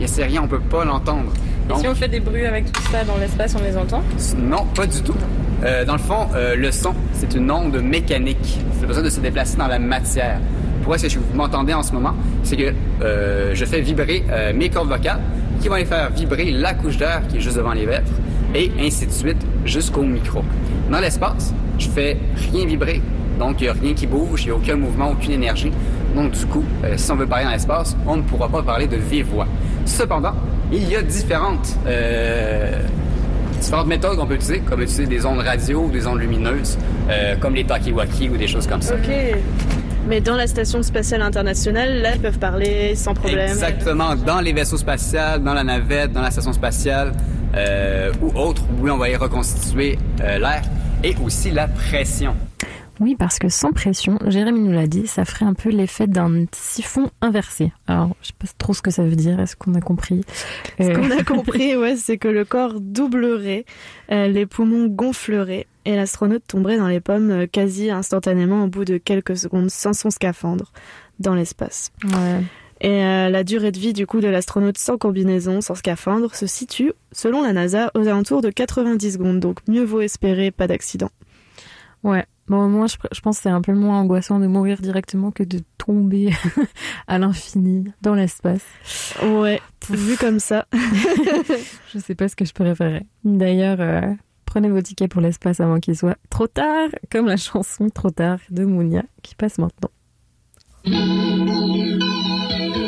Et 0.01 0.07
c'est 0.07 0.25
rien, 0.25 0.41
on 0.43 0.47
peut 0.47 0.59
pas 0.59 0.83
l'entendre. 0.83 1.31
Et 1.69 1.79
si 1.79 1.87
on 1.87 1.93
fait 1.93 2.07
des 2.07 2.19
bruits 2.19 2.45
avec 2.45 2.71
tout 2.71 2.81
ça 2.91 3.03
dans 3.03 3.17
l'espace, 3.17 3.55
on 3.59 3.63
les 3.63 3.77
entend? 3.77 4.01
Non, 4.37 4.65
pas 4.73 4.87
du 4.87 5.01
tout. 5.01 5.15
Euh, 5.63 5.85
dans 5.85 5.93
le 5.93 5.99
fond, 5.99 6.27
euh, 6.35 6.55
le 6.55 6.71
son, 6.71 6.93
c'est 7.13 7.35
une 7.35 7.51
onde 7.51 7.79
mécanique. 7.81 8.59
C'est 8.79 8.87
besoin 8.87 9.03
de 9.03 9.09
se 9.09 9.19
déplacer 9.19 9.57
dans 9.57 9.67
la 9.67 9.79
matière. 9.79 10.39
Pourquoi 10.79 10.95
est-ce 10.95 11.15
que 11.15 11.19
vous 11.19 11.35
m'entendez 11.35 11.73
en 11.73 11.83
ce 11.83 11.93
moment? 11.93 12.13
C'est 12.43 12.57
que 12.57 12.73
euh, 13.01 13.53
je 13.53 13.65
fais 13.65 13.81
vibrer 13.81 14.23
euh, 14.29 14.53
mes 14.53 14.69
cordes 14.69 14.89
vocales 14.89 15.19
qui 15.61 15.67
vont 15.67 15.75
aller 15.75 15.85
faire 15.85 16.09
vibrer 16.11 16.51
la 16.51 16.73
couche 16.73 16.97
d'air 16.97 17.21
qui 17.27 17.37
est 17.37 17.41
juste 17.41 17.57
devant 17.57 17.73
les 17.73 17.85
lèvres 17.85 18.07
et 18.55 18.71
ainsi 18.79 19.05
de 19.05 19.11
suite 19.11 19.45
jusqu'au 19.65 20.03
micro. 20.03 20.41
Dans 20.91 20.99
l'espace, 20.99 21.53
je 21.77 21.89
fais 21.89 22.17
rien 22.51 22.65
vibrer. 22.65 23.01
Donc, 23.39 23.61
il 23.61 23.65
n'y 23.65 23.69
a 23.69 23.73
rien 23.73 23.93
qui 23.93 24.07
bouge, 24.07 24.43
il 24.43 24.45
n'y 24.47 24.51
a 24.51 24.55
aucun 24.55 24.75
mouvement, 24.75 25.11
aucune 25.11 25.33
énergie. 25.33 25.71
Donc, 26.15 26.31
du 26.31 26.45
coup, 26.47 26.63
euh, 26.83 26.93
si 26.97 27.11
on 27.11 27.15
veut 27.15 27.27
parler 27.27 27.45
dans 27.45 27.51
l'espace, 27.51 27.95
on 28.07 28.17
ne 28.17 28.21
pourra 28.23 28.49
pas 28.49 28.63
parler 28.63 28.87
de 28.87 28.95
vive 28.95 29.27
voix. 29.27 29.47
Cependant, 29.85 30.33
il 30.71 30.89
y 30.89 30.95
a 30.95 31.01
différentes 31.01 31.77
euh, 31.85 32.81
différentes 33.59 33.87
méthodes 33.87 34.17
qu'on 34.17 34.25
peut 34.25 34.35
utiliser, 34.35 34.59
comme 34.61 34.81
utiliser 34.81 35.05
des 35.05 35.25
ondes 35.25 35.39
radio 35.39 35.83
ou 35.83 35.91
des 35.91 36.07
ondes 36.07 36.19
lumineuses, 36.19 36.77
euh, 37.09 37.35
comme 37.37 37.55
les 37.55 37.63
talkie-walkie 37.63 38.29
ou 38.29 38.37
des 38.37 38.47
choses 38.47 38.67
comme 38.67 38.81
ça. 38.81 38.95
Ok. 38.95 39.09
Mais 40.07 40.21
dans 40.21 40.35
la 40.35 40.47
station 40.47 40.81
spatiale 40.83 41.21
internationale, 41.21 42.01
là, 42.01 42.15
ils 42.15 42.21
peuvent 42.21 42.39
parler 42.39 42.95
sans 42.95 43.13
problème. 43.13 43.49
Exactement, 43.49 44.15
dans 44.15 44.39
les 44.39 44.53
vaisseaux 44.53 44.77
spatials, 44.77 45.43
dans 45.43 45.53
la 45.53 45.65
navette, 45.65 46.13
dans 46.13 46.21
la 46.21 46.31
station 46.31 46.53
spatiale 46.53 47.11
euh, 47.55 48.11
ou 48.21 48.37
autre, 48.37 48.63
oui, 48.79 48.91
on 48.91 48.97
va 48.97 49.09
y 49.09 49.15
reconstituer 49.15 49.97
euh, 50.21 50.37
l'air 50.39 50.63
et 51.03 51.15
aussi 51.23 51.51
la 51.51 51.67
pression. 51.67 52.35
Oui, 52.99 53.15
parce 53.15 53.37
que 53.37 53.47
sans 53.47 53.71
pression, 53.73 54.17
Jérémy 54.25 54.59
nous 54.59 54.71
l'a 54.71 54.87
dit, 54.87 55.05
ça 55.05 55.23
ferait 55.23 55.45
un 55.45 55.53
peu 55.53 55.69
l'effet 55.69 56.07
d'un 56.07 56.45
siphon 56.51 57.11
inversé. 57.21 57.71
Alors, 57.85 58.15
je 58.21 58.29
sais 58.29 58.33
pas 58.39 58.47
trop 58.57 58.73
ce 58.73 58.81
que 58.81 58.89
ça 58.89 59.03
veut 59.03 59.15
dire, 59.15 59.39
est-ce 59.39 59.55
qu'on 59.55 59.75
a 59.75 59.81
compris 59.81 60.23
Ce 60.79 60.83
Euh, 60.83 60.95
qu'on 60.95 61.11
a 61.11 61.23
compris, 61.23 61.75
ouais, 61.77 61.95
c'est 61.95 62.17
que 62.17 62.27
le 62.27 62.43
corps 62.43 62.79
doublerait, 62.79 63.65
euh, 64.11 64.27
les 64.27 64.47
poumons 64.47 64.87
gonfleraient 64.87 65.67
et 65.85 65.95
l'astronaute 65.95 66.41
tomberait 66.47 66.77
dans 66.77 66.87
les 66.87 66.99
pommes 66.99 67.29
euh, 67.29 67.45
quasi 67.45 67.91
instantanément 67.91 68.63
au 68.63 68.67
bout 68.67 68.83
de 68.83 68.97
quelques 68.97 69.37
secondes 69.37 69.69
sans 69.69 69.93
son 69.93 70.09
scaphandre 70.09 70.71
dans 71.19 71.35
l'espace. 71.35 71.91
Ouais. 72.03 72.41
Et 72.81 73.03
euh, 73.03 73.29
la 73.29 73.43
durée 73.43 73.71
de 73.71 73.79
vie 73.79 73.93
du 73.93 74.05
coup 74.05 74.19
de 74.19 74.27
l'astronaute 74.27 74.77
sans 74.77 74.97
combinaison, 74.97 75.61
sans 75.61 75.75
scaphandre, 75.75 76.35
se 76.35 76.45
situe, 76.45 76.93
selon 77.11 77.41
la 77.41 77.53
NASA, 77.53 77.91
aux 77.95 78.07
alentours 78.07 78.41
de 78.41 78.49
90 78.49 79.13
secondes. 79.13 79.39
Donc 79.39 79.59
mieux 79.67 79.83
vaut 79.83 80.01
espérer 80.01 80.51
pas 80.51 80.67
d'accident. 80.67 81.09
Ouais. 82.03 82.25
Bon, 82.47 82.69
moi, 82.69 82.87
je, 82.87 82.95
je 83.11 83.19
pense 83.19 83.37
que 83.37 83.43
c'est 83.43 83.49
un 83.49 83.61
peu 83.61 83.73
moins 83.73 83.99
angoissant 83.99 84.39
de 84.39 84.47
mourir 84.47 84.79
directement 84.79 85.31
que 85.31 85.43
de 85.43 85.59
tomber 85.77 86.29
à 87.07 87.17
l'infini 87.17 87.91
dans 88.01 88.13
l'espace. 88.13 88.63
Ouais, 89.21 89.59
vu 89.89 90.15
comme 90.15 90.39
ça. 90.39 90.65
je 91.93 91.99
sais 91.99 92.15
pas 92.15 92.29
ce 92.29 92.37
que 92.37 92.45
je 92.45 92.53
préférais. 92.53 93.05
D'ailleurs, 93.25 93.81
euh, 93.81 94.13
prenez 94.45 94.69
vos 94.69 94.81
tickets 94.81 95.11
pour 95.11 95.21
l'espace 95.21 95.59
avant 95.59 95.81
qu'il 95.81 95.97
soit 95.97 96.17
trop 96.29 96.47
tard, 96.47 96.87
comme 97.11 97.25
la 97.25 97.35
chanson 97.35 97.89
Trop 97.89 98.11
tard 98.11 98.39
de 98.49 98.63
Mounia 98.63 99.03
qui 99.23 99.35
passe 99.35 99.57
maintenant. 99.57 99.91
Thank 100.89 102.77
you. 102.77 102.86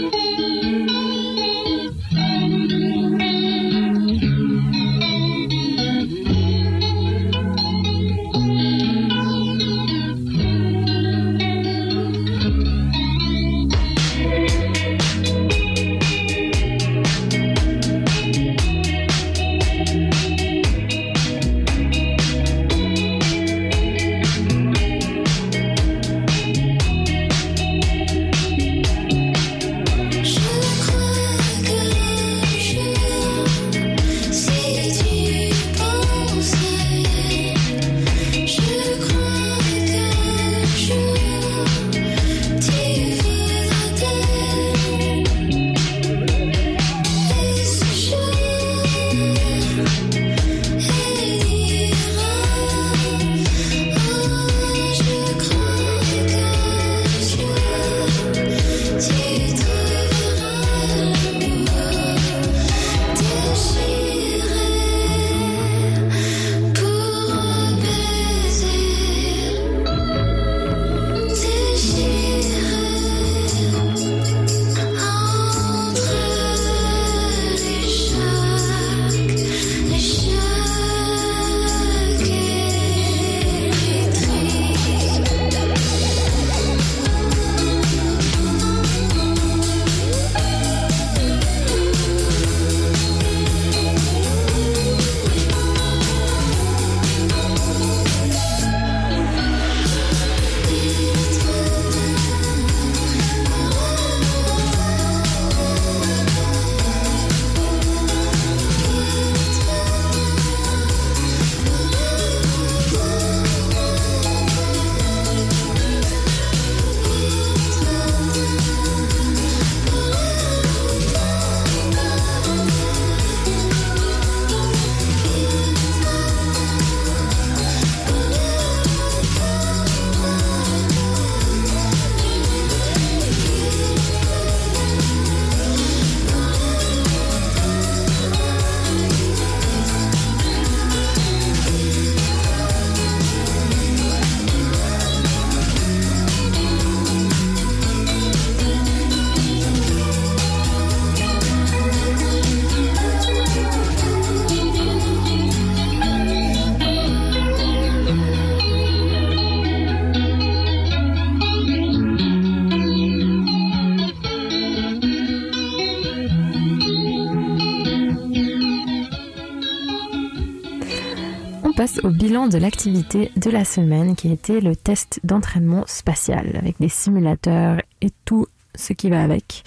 Bilan 172.29 172.47
de 172.47 172.59
l'activité 172.59 173.31
de 173.37 173.49
la 173.49 173.65
semaine 173.65 174.15
qui 174.15 174.31
était 174.31 174.61
le 174.61 174.75
test 174.75 175.19
d'entraînement 175.23 175.83
spatial 175.87 176.57
avec 176.61 176.75
des 176.79 176.87
simulateurs 176.87 177.81
et 178.01 178.11
tout 178.23 178.45
ce 178.75 178.93
qui 178.93 179.09
va 179.09 179.23
avec. 179.23 179.63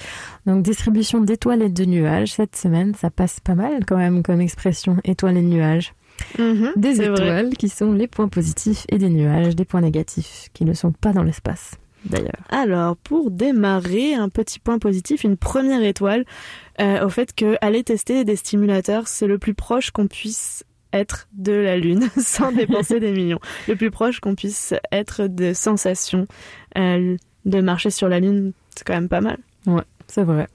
Donc 0.47 0.63
distribution 0.63 1.21
d'étoiles 1.21 1.63
et 1.63 1.69
de 1.69 1.85
nuages 1.85 2.35
cette 2.35 2.55
semaine, 2.55 2.95
ça 2.95 3.11
passe 3.11 3.41
pas 3.41 3.57
mal 3.57 3.85
quand 3.85 3.97
même 3.97 4.23
comme 4.23 4.41
expression 4.41 4.99
étoiles 5.03 5.39
et 5.39 5.43
nuages. 5.43 5.93
des 6.39 6.95
c'est 6.95 7.09
vrai. 7.09 7.25
étoiles 7.25 7.57
qui 7.57 7.69
sont 7.69 7.95
les 7.95 8.07
points 8.07 8.29
positifs 8.29 8.87
et 8.91 8.99
des 8.99 9.09
nuages 9.09 9.57
des 9.57 9.65
points 9.65 9.81
négatifs 9.81 10.47
qui 10.55 10.65
ne 10.65 10.73
sont 10.73 10.93
pas 10.93 11.13
dans 11.13 11.25
l'espace 11.25 11.73
d'ailleurs. 12.05 12.45
Alors, 12.49 12.97
pour 12.97 13.33
démarrer, 13.33 14.15
un 14.15 14.29
petit 14.29 14.61
point 14.61 14.79
positif, 14.79 15.25
une 15.25 15.37
première 15.37 15.83
étoile 15.83 16.25
euh, 16.81 17.05
au 17.05 17.09
fait 17.09 17.35
que 17.35 17.57
aller 17.61 17.83
tester 17.83 18.25
des 18.25 18.37
stimulateurs, 18.37 19.09
c'est 19.09 19.27
le 19.27 19.39
plus 19.39 19.55
proche 19.55 19.91
qu'on 19.91 20.07
puisse 20.07 20.65
être 20.93 21.29
de 21.33 21.53
la 21.53 21.77
Lune 21.77 22.09
sans 22.19 22.53
dépenser 22.53 23.01
des 23.01 23.13
millions. 23.13 23.41
Le 23.69 23.77
plus 23.77 23.91
proche 23.91 24.21
qu'on 24.21 24.35
puisse 24.35 24.75
être 24.91 25.27
de 25.27 25.53
sensations. 25.53 26.27
Euh, 26.79 27.17
de 27.45 27.61
marcher 27.61 27.91
sur 27.91 28.09
la 28.09 28.21
Lune, 28.21 28.53
c'est 28.75 28.85
quand 28.87 28.95
même 28.95 29.09
pas 29.09 29.21
mal. 29.21 29.39
Ouais, 29.67 29.83
c'est 30.07 30.23
vrai. 30.23 30.47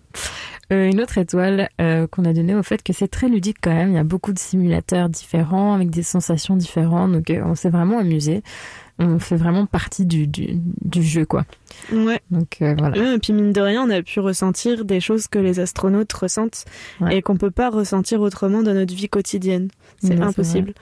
Euh, 0.72 0.90
une 0.90 1.02
autre 1.02 1.18
étoile 1.18 1.70
euh, 1.80 2.08
qu'on 2.08 2.26
a 2.26 2.34
donnée 2.34 2.56
au 2.56 2.64
fait 2.64 2.84
que 2.84 2.94
c'est 2.94 3.08
très 3.08 3.30
ludique 3.30 3.58
quand 3.62 3.74
même. 3.74 3.90
Il 3.90 3.96
y 3.96 4.00
a 4.00 4.04
beaucoup 4.04 4.34
de 4.34 4.40
simulateurs 4.40 5.10
différents 5.10 5.74
avec 5.74 5.90
des 5.90 6.04
sensations 6.04 6.56
différentes. 6.56 7.12
Donc 7.12 7.34
on 7.44 7.56
s'est 7.56 7.70
vraiment 7.70 8.00
amusé. 8.00 8.42
On 9.00 9.20
fait 9.20 9.36
vraiment 9.36 9.66
partie 9.68 10.06
du, 10.06 10.26
du, 10.26 10.60
du 10.84 11.04
jeu 11.04 11.26
quoi. 11.26 11.46
Ouais. 11.92 12.20
Donc 12.32 12.58
euh, 12.62 12.74
voilà. 12.78 12.98
Ouais, 13.00 13.16
et 13.16 13.20
puis 13.20 13.32
mine 13.34 13.54
de 13.54 13.62
rien, 13.62 13.84
on 13.84 13.90
a 13.92 14.02
pu 14.02 14.20
ressentir 14.20 14.86
des 14.86 15.00
choses 15.00 15.28
que 15.28 15.38
les 15.38 15.60
astronautes 15.60 16.12
ressentent 16.14 16.66
et 17.12 17.22
qu'on 17.22 17.38
peut 17.38 17.52
pas 17.52 17.70
ressentir 17.70 18.22
autrement 18.22 18.64
dans 18.64 18.74
notre 18.74 18.96
vie 18.96 19.08
quotidienne. 19.10 19.70
C'est 20.02 20.18
Ouais, 20.18 20.22
impossible. 20.26 20.74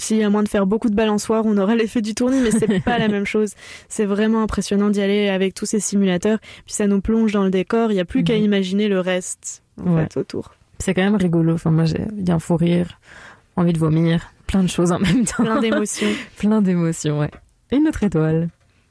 Si 0.00 0.22
à 0.22 0.30
moins 0.30 0.42
de 0.42 0.48
faire 0.48 0.66
beaucoup 0.66 0.88
de 0.88 0.94
balançoires, 0.94 1.44
on 1.46 1.58
aurait 1.58 1.76
l'effet 1.76 2.00
du 2.02 2.14
tournis, 2.14 2.40
mais 2.42 2.50
c'est 2.50 2.80
pas 2.84 2.98
la 2.98 3.06
même 3.08 3.26
chose. 3.26 3.50
C'est 3.88 4.06
vraiment 4.06 4.42
impressionnant 4.42 4.88
d'y 4.90 5.00
aller 5.02 5.28
avec 5.28 5.52
tous 5.54 5.66
ces 5.66 5.78
simulateurs. 5.78 6.38
Puis 6.64 6.74
ça 6.74 6.86
nous 6.86 7.00
plonge 7.00 7.32
dans 7.32 7.44
le 7.44 7.50
décor. 7.50 7.92
Il 7.92 7.96
y 7.96 8.00
a 8.00 8.04
plus 8.04 8.24
qu'à 8.24 8.34
imaginer 8.36 8.88
le 8.88 8.98
reste 9.00 9.62
en 9.84 9.94
Ouais. 9.96 10.06
fait 10.10 10.18
autour. 10.18 10.54
C'est 10.78 10.94
quand 10.94 11.02
même 11.02 11.16
rigolo. 11.16 11.52
Enfin 11.54 11.70
moi 11.70 11.84
j'ai 11.84 12.00
bien 12.12 12.38
fou 12.38 12.56
rire, 12.56 12.98
envie 13.56 13.74
de 13.74 13.78
vomir, 13.78 14.32
plein 14.46 14.62
de 14.62 14.68
choses 14.68 14.90
en 14.90 14.98
même 14.98 15.24
temps. 15.36 15.44
Plein 15.44 15.60
d'émotions. 15.60 16.08
plein 16.38 16.62
d'émotions, 16.62 17.20
ouais. 17.20 17.30
Une 17.72 17.86
autre 17.88 18.02
étoile. 18.02 18.48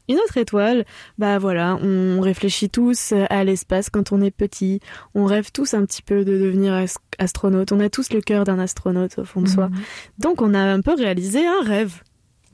Une 0.07 0.15
autre 0.17 0.37
étoile, 0.37 0.85
bah 1.19 1.37
voilà, 1.37 1.75
on 1.83 2.19
réfléchit 2.19 2.69
tous 2.71 3.13
à 3.29 3.43
l'espace 3.43 3.91
quand 3.91 4.11
on 4.11 4.21
est 4.21 4.31
petit. 4.31 4.79
On 5.13 5.25
rêve 5.25 5.51
tous 5.51 5.75
un 5.75 5.85
petit 5.85 6.01
peu 6.01 6.25
de 6.25 6.39
devenir 6.39 6.73
as- 6.73 6.97
astronaute. 7.19 7.71
On 7.71 7.79
a 7.79 7.89
tous 7.89 8.11
le 8.11 8.19
cœur 8.21 8.43
d'un 8.43 8.57
astronaute 8.57 9.19
au 9.19 9.23
fond 9.23 9.41
de 9.41 9.47
soi. 9.47 9.69
Mhm. 9.69 9.75
Donc 10.17 10.41
on 10.41 10.55
a 10.55 10.59
un 10.61 10.81
peu 10.81 10.95
réalisé 10.95 11.45
un 11.45 11.61
rêve. 11.63 12.01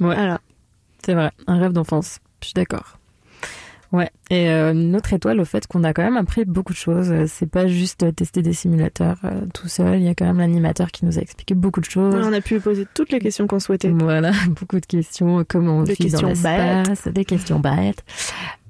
Ouais. 0.02 0.14
Voilà. 0.16 0.42
C'est 1.06 1.14
vrai, 1.14 1.32
un 1.48 1.58
rêve 1.58 1.72
d'enfance. 1.72 2.20
Je 2.42 2.48
suis 2.48 2.54
d'accord. 2.54 2.98
Ouais. 3.92 4.10
Et 4.30 4.50
euh, 4.50 4.74
une 4.74 4.96
autre 4.96 5.14
étoile 5.14 5.40
au 5.40 5.46
fait 5.46 5.68
qu'on 5.68 5.84
a 5.84 5.94
quand 5.94 6.04
même 6.04 6.18
appris 6.18 6.44
beaucoup 6.46 6.74
de 6.74 6.78
choses. 6.78 7.12
Euh, 7.12 7.26
C'est 7.28 7.50
pas 7.50 7.68
juste 7.68 8.04
euh, 8.04 8.12
tester 8.12 8.42
des 8.42 8.54
simulateurs 8.54 9.18
euh, 9.24 9.42
tout 9.54 9.68
seul. 9.68 10.00
Il 10.00 10.04
y 10.06 10.10
a 10.10 10.16
quand 10.16 10.26
même 10.26 10.40
l'animateur 10.40 10.92
qui 10.92 11.06
nous 11.06 11.18
a 11.18 11.22
expliqué 11.22 11.54
beaucoup 11.56 11.80
de 11.80 11.86
choses. 11.86 12.14
On 12.16 12.34
a 12.34 12.42
pu 12.42 12.60
poser 12.60 12.86
toutes 12.94 13.12
les 13.12 13.20
questions 13.20 13.48
qu'on 13.48 13.60
souhaitait. 13.60 13.90
Voilà, 13.90 14.32
beaucoup 14.50 14.80
de 14.80 14.86
questions, 14.86 15.46
comment 15.48 15.78
on 15.80 15.84
Des 15.84 15.94
vit 15.94 16.06
dans 16.06 16.10
questions 16.10 16.28
l'espace, 16.30 17.08
des 17.08 17.26
questions 17.26 17.60
bêtes, 17.60 18.04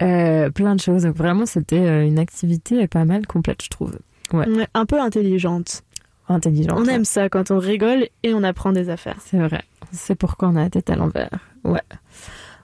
euh, 0.01 0.49
plein 0.49 0.75
de 0.75 0.81
choses. 0.81 1.03
Donc 1.03 1.15
vraiment, 1.15 1.45
c'était 1.45 2.05
une 2.05 2.19
activité 2.19 2.87
pas 2.87 3.05
mal 3.05 3.25
complète, 3.25 3.63
je 3.63 3.69
trouve. 3.69 3.97
Ouais, 4.33 4.45
un 4.73 4.85
peu 4.85 4.99
intelligente. 4.99 5.83
intelligente. 6.27 6.77
On 6.77 6.85
ouais. 6.85 6.93
aime 6.93 7.05
ça 7.05 7.29
quand 7.29 7.51
on 7.51 7.59
rigole 7.59 8.07
et 8.23 8.33
on 8.33 8.43
apprend 8.43 8.71
des 8.71 8.89
affaires. 8.89 9.17
C'est 9.23 9.37
vrai. 9.37 9.61
C'est 9.91 10.15
pourquoi 10.15 10.49
on 10.49 10.55
a 10.55 10.63
la 10.63 10.69
tête 10.69 10.89
à 10.89 10.95
l'envers. 10.95 11.29
Ouais. 11.63 11.81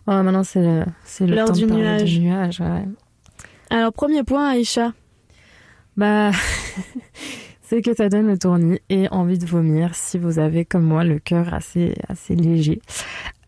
Oh, 0.08 0.12
maintenant, 0.24 0.44
c'est 0.44 0.62
le, 0.62 0.86
c'est 1.04 1.28
le 1.28 1.36
temps 1.38 1.54
du 1.54 1.66
nuage. 1.66 2.04
du 2.04 2.20
nuage. 2.22 2.60
Ouais. 2.60 2.86
Alors 3.70 3.94
premier 3.94 4.24
point, 4.24 4.50
Aïcha. 4.50 4.94
Bah, 5.96 6.32
c'est 7.62 7.82
que 7.82 7.94
ça 7.94 8.10
donne 8.10 8.28
le 8.28 8.38
tournis 8.38 8.80
et 8.90 9.08
envie 9.10 9.38
de 9.38 9.46
vomir 9.46 9.94
si 9.96 10.18
vous 10.18 10.40
avez 10.40 10.66
comme 10.66 10.84
moi 10.84 11.04
le 11.04 11.20
cœur 11.20 11.54
assez 11.54 11.96
assez 12.08 12.36
léger. 12.36 12.82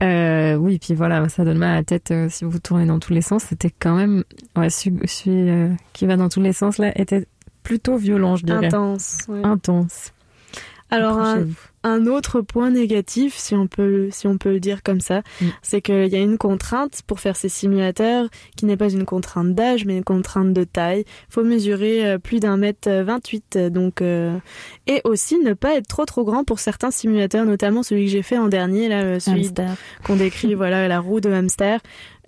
Euh, 0.02 0.56
oui, 0.56 0.80
puis 0.80 0.94
voilà, 0.94 1.28
ça 1.30 1.44
donne 1.44 1.58
mal 1.58 1.72
à 1.72 1.76
la 1.76 1.84
tête 1.84 2.12
euh, 2.12 2.28
si 2.30 2.46
vous 2.46 2.60
tournez 2.60 2.86
dans 2.86 3.00
tous 3.00 3.14
les 3.14 3.22
sens. 3.22 3.44
C'était 3.44 3.72
quand 3.72 3.96
même, 3.96 4.24
ouais, 4.56 4.70
celui, 4.70 5.08
celui, 5.08 5.50
euh, 5.50 5.70
qui 5.94 6.06
va 6.06 6.18
dans 6.18 6.30
tous 6.30 6.42
les 6.42 6.54
sens 6.54 6.78
là 6.78 6.92
était 7.00 7.26
plutôt 7.64 7.98
violent, 7.98 8.36
je 8.36 8.46
dirais. 8.46 8.68
Intense. 8.68 9.20
ouais. 9.28 9.44
Intense. 9.44 10.14
Alors 10.90 11.20
un. 11.20 11.48
Un 11.84 12.08
autre 12.08 12.42
point 12.42 12.70
négatif, 12.70 13.36
si 13.38 13.56
on 13.56 13.68
peut, 13.68 14.10
si 14.12 14.28
on 14.28 14.38
peut 14.38 14.52
le 14.54 14.60
dire 14.60 14.84
comme 14.84 15.02
ça, 15.02 15.22
Mm. 15.42 15.46
c'est 15.62 15.82
qu'il 15.82 16.08
y 16.08 16.16
a 16.16 16.20
une 16.20 16.38
contrainte 16.38 17.02
pour 17.08 17.20
faire 17.20 17.36
ces 17.36 17.50
simulateurs 17.50 18.28
qui 18.56 18.66
n'est 18.66 18.78
pas 18.78 18.90
une 18.92 19.06
contrainte 19.06 19.54
d'âge, 19.54 19.86
mais 19.86 19.98
une 19.98 20.04
contrainte 20.04 20.54
de 20.54 20.64
taille. 20.64 21.04
Il 21.30 21.34
faut 21.34 21.44
mesurer 21.44 22.06
euh, 22.06 22.18
plus 22.18 22.40
d'un 22.40 22.58
mètre 22.58 22.90
28, 22.90 23.56
euh, 23.56 23.70
donc 23.70 24.02
euh, 24.02 24.38
et 24.88 25.02
aussi 25.04 25.40
ne 25.40 25.54
pas 25.54 25.76
être 25.76 25.88
trop 25.88 26.06
trop 26.06 26.24
grand 26.24 26.44
pour 26.44 26.60
certains 26.60 26.92
simulateurs, 26.92 27.46
notamment 27.46 27.84
celui 27.84 28.06
que 28.06 28.12
j'ai 28.12 28.22
fait 28.24 28.38
en 28.38 28.48
dernier, 28.48 28.88
là, 28.90 29.02
euh, 29.04 29.20
celui 29.20 29.42
Hamster. 29.48 29.76
qu'on 30.06 30.16
décrit, 30.16 30.54
voilà, 30.54 30.88
la 30.88 31.00
roue 31.00 31.20
de 31.22 31.32
hamster. 31.32 31.80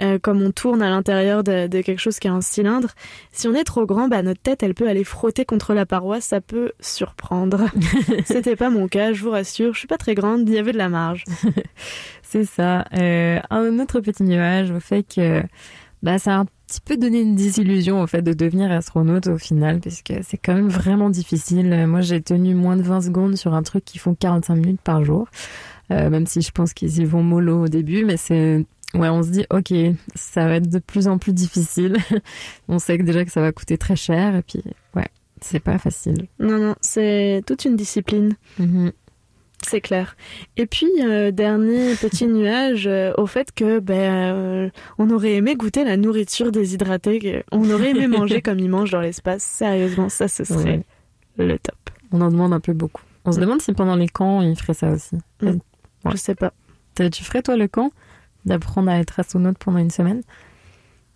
Euh, 0.02 0.19
comme 0.19 0.41
on 0.41 0.52
tourne 0.52 0.82
à 0.82 0.90
l'intérieur 0.90 1.41
de, 1.41 1.68
de 1.68 1.80
quelque 1.82 1.99
chose 1.99 2.19
qui 2.19 2.27
a 2.27 2.34
un 2.34 2.41
cylindre, 2.41 2.90
si 3.32 3.48
on 3.48 3.53
est 3.53 3.64
trop 3.64 3.86
grand, 3.86 4.10
bah 4.10 4.22
notre 4.23 4.41
tête, 4.41 4.61
elle 4.61 4.73
peut 4.73 4.90
aller 4.90 5.06
frotter 5.06 5.45
contre 5.45 5.73
la 5.73 5.86
paroi, 5.86 6.19
ça 6.19 6.41
peut 6.41 6.73
surprendre. 6.82 7.68
C'était 8.26 8.57
pas 8.57 8.69
mon 8.69 8.90
cas, 8.90 9.14
je 9.14 9.23
vous 9.23 9.30
rassure, 9.32 9.45
je 9.46 9.72
suis 9.72 9.88
pas 9.88 9.98
très 9.98 10.16
grande, 10.16 10.48
il 10.48 10.56
y 10.56 10.58
avait 10.58 10.74
de 10.74 10.78
la 10.78 10.90
marge. 10.90 11.24
C'est 12.24 12.46
ça. 12.46 12.86
Euh, 12.94 13.40
un 13.50 13.80
autre 13.80 14.00
petit 14.02 14.24
nuage 14.24 14.72
au 14.72 14.80
fait 14.80 15.04
que 15.04 15.44
bah, 16.04 16.20
ça 16.20 16.36
a 16.36 16.40
un 16.40 16.46
petit 16.68 16.82
peu 16.82 16.98
donné 16.98 17.22
une 17.22 17.36
désillusion 17.36 18.02
au 18.02 18.08
fait 18.08 18.22
de 18.22 18.34
devenir 18.34 18.72
astronaute 18.72 19.28
au 19.28 19.38
final, 19.38 19.80
puisque 19.80 20.14
c'est 20.24 20.38
quand 20.38 20.54
même 20.54 20.70
vraiment 20.70 21.10
difficile. 21.10 21.86
Moi, 21.88 22.02
j'ai 22.02 22.22
tenu 22.22 22.56
moins 22.56 22.76
de 22.76 22.82
20 22.82 23.02
secondes 23.02 23.36
sur 23.38 23.54
un 23.54 23.64
truc 23.64 23.86
qui 23.86 23.98
font 24.00 24.16
45 24.16 24.56
minutes 24.56 24.82
par 24.82 25.04
jour, 25.04 25.28
Euh, 25.92 26.10
même 26.10 26.26
si 26.26 26.42
je 26.42 26.50
pense 26.52 26.74
qu'ils 26.74 26.98
y 27.00 27.06
vont 27.06 27.22
mollo 27.22 27.66
au 27.66 27.68
début, 27.68 28.06
mais 28.06 28.18
c'est... 28.18 28.66
Ouais, 28.96 29.10
on 29.10 29.22
se 29.22 29.30
dit, 29.30 29.46
ok, 29.52 29.72
ça 30.16 30.48
va 30.48 30.56
être 30.56 30.70
de 30.70 30.80
plus 30.80 31.08
en 31.08 31.20
plus 31.20 31.34
difficile. 31.34 31.98
on 32.68 32.80
sait 32.80 32.98
que 32.98 33.04
déjà 33.04 33.24
que 33.24 33.32
ça 33.32 33.42
va 33.42 33.52
coûter 33.52 33.78
très 33.78 33.96
cher, 33.96 34.36
et 34.36 34.42
puis, 34.42 34.64
ouais, 34.96 35.08
c'est 35.42 35.60
pas 35.60 35.78
facile. 35.78 36.28
Non, 36.40 36.58
non, 36.58 36.76
c'est 36.82 37.44
toute 37.46 37.66
une 37.66 37.76
discipline. 37.76 38.34
Mhm. 38.58 38.92
C'est 39.64 39.82
clair. 39.82 40.15
Et 40.57 40.65
puis, 40.65 40.90
euh, 41.02 41.32
dernier 41.32 41.95
petit 42.02 42.27
nuage 42.27 42.88
euh, 42.88 43.14
au 43.18 43.26
fait 43.26 43.52
que 43.52 43.80
ben, 43.80 43.95
euh, 43.95 44.69
on 44.98 45.10
aurait 45.10 45.34
aimé 45.34 45.56
goûter 45.56 45.84
la 45.84 45.98
nourriture 45.98 46.52
déshydratée, 46.52 47.44
on 47.52 47.69
aurait 47.69 47.91
aimé 47.91 48.07
manger 48.07 48.41
comme 48.44 48.60
ils 48.60 48.69
mangent 48.69 48.91
dans 48.91 49.02
l'espace. 49.02 49.44
Sérieusement, 49.44 50.10
ça, 50.10 50.27
ce 50.27 50.44
serait 50.44 50.84
le 51.38 51.57
top. 51.57 51.76
On 52.11 52.22
en 52.22 52.30
demande 52.30 52.53
un 52.53 52.60
peu 52.60 52.73
beaucoup. 52.73 53.02
On 53.26 53.32
se 53.32 53.40
demande 53.40 53.61
si 53.61 53.73
pendant 53.73 53.95
les 53.95 54.07
camps, 54.07 54.41
ils 54.41 54.56
feraient 54.56 54.76
ça 54.76 54.91
aussi. 54.91 55.15
Mm. 55.41 55.48
Ouais. 55.48 56.11
Je 56.11 56.18
sais 56.18 56.36
pas. 56.36 56.53
Tu 56.95 57.23
ferais 57.23 57.41
toi 57.41 57.57
le 57.57 57.68
camp 57.68 57.91
d'apprendre 58.45 58.90
à 58.90 58.99
être 58.99 59.19
astronaute 59.19 59.57
pendant 59.57 59.80
une 59.80 59.90
semaine? 59.90 60.22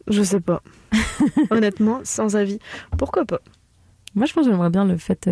Je 0.07 0.24
sais 0.24 0.40
pas. 0.40 0.64
Honnêtement, 1.52 1.99
sans 2.03 2.36
avis. 2.36 2.57
Pourquoi 2.98 3.26
pas? 3.26 3.40
Moi, 4.16 4.26
je 4.26 4.34
pense 4.34 4.45
que 4.45 4.52
j'aimerais 4.52 4.72
bien 4.72 4.86
le 4.86 4.98
fait 4.98 5.30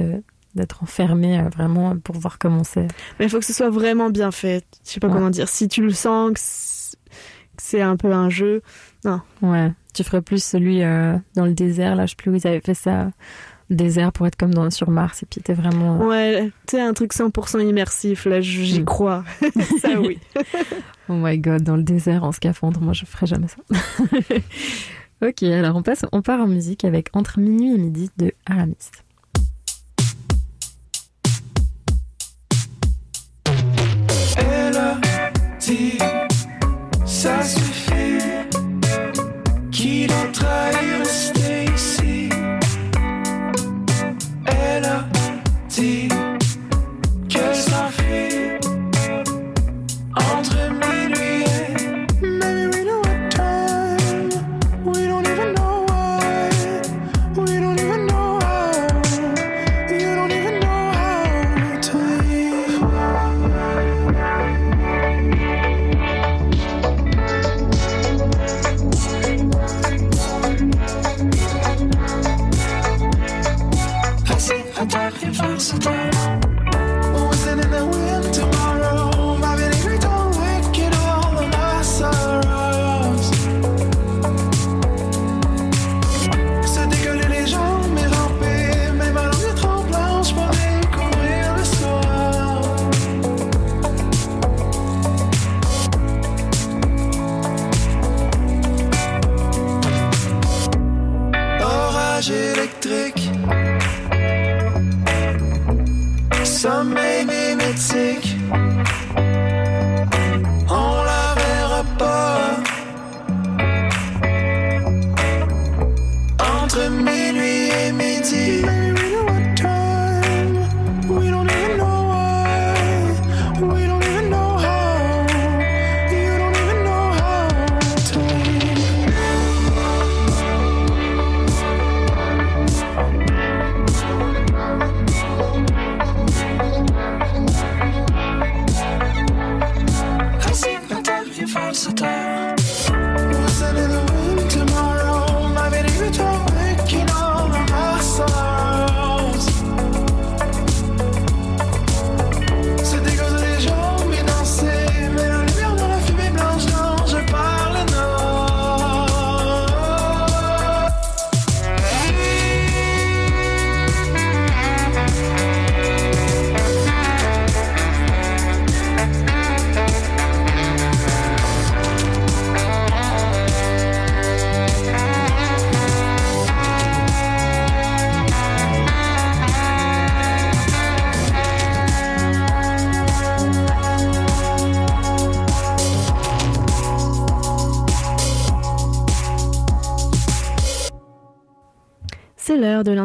d'être 0.57 0.83
enfermé 0.83 1.39
euh, 1.39 1.47
vraiment 1.49 1.95
pour 1.97 2.17
voir 2.17 2.37
comment 2.39 2.65
c'est. 2.65 2.87
Mais 3.19 3.25
il 3.25 3.29
faut 3.29 3.39
que 3.39 3.45
ce 3.45 3.53
soit 3.53 3.69
vraiment 3.69 4.09
bien 4.09 4.31
fait. 4.31 4.65
Je 4.85 4.91
sais 4.91 4.99
pas 4.99 5.07
Ouais. 5.07 5.13
comment 5.13 5.29
dire. 5.29 5.47
Si 5.47 5.69
tu 5.69 5.81
le 5.81 5.91
sens 5.91 6.33
que 6.33 6.39
c'est- 7.57 7.81
un 7.81 7.95
peu 7.95 8.11
un 8.11 8.29
jeu, 8.29 8.61
non. 9.05 9.21
Ouais. 9.41 9.71
Tu 9.93 10.03
ferais 10.03 10.21
plus 10.21 10.43
celui 10.43 10.83
euh, 10.83 11.17
dans 11.35 11.45
le 11.45 11.53
désert. 11.53 11.95
Là, 11.95 12.05
je 12.05 12.11
sais 12.11 12.15
plus 12.17 12.31
où 12.31 12.35
ils 12.35 12.45
avaient 12.47 12.59
fait 12.61 12.73
ça. 12.75 13.09
Désert 13.69 14.13
pour 14.13 14.25
être 14.27 14.37
comme 14.37 14.53
dans, 14.53 14.69
sur 14.69 14.89
Mars. 14.89 15.23
Et 15.23 15.25
puis 15.25 15.41
t'es 15.41 15.53
vraiment. 15.53 15.99
euh, 16.01 16.05
Ouais, 16.07 16.51
tu 16.67 16.77
un 16.79 16.93
truc 16.93 17.13
100% 17.13 17.59
immersif, 17.67 18.25
là, 18.25 18.39
j'y 18.41 18.81
Mm. 18.81 18.85
crois. 18.85 19.23
ça, 19.81 19.99
oui. 19.99 20.19
Oh 21.09 21.13
my 21.15 21.37
god, 21.39 21.63
dans 21.63 21.77
le 21.77 21.83
désert 21.83 22.23
en 22.25 22.33
scaphandre. 22.33 22.81
Moi, 22.81 22.91
je 22.93 23.05
ferais 23.05 23.25
jamais 23.27 23.47
ça. 23.47 23.57
ok, 25.25 25.43
alors 25.43 25.75
on 25.77 25.81
passe, 25.81 26.05
on 26.11 26.21
part 26.21 26.41
en 26.41 26.47
musique 26.47 26.83
avec 26.85 27.09
Entre 27.13 27.39
minuit 27.39 27.73
et 27.73 27.77
midi 27.77 28.09
de 28.17 28.33
Aramis. 28.45 28.75
Dit, 35.67 35.97
ça 37.05 37.43
suffit. 37.43 38.21
Qui 39.71 40.07
d'autre 40.07 40.45
aille 40.45 41.36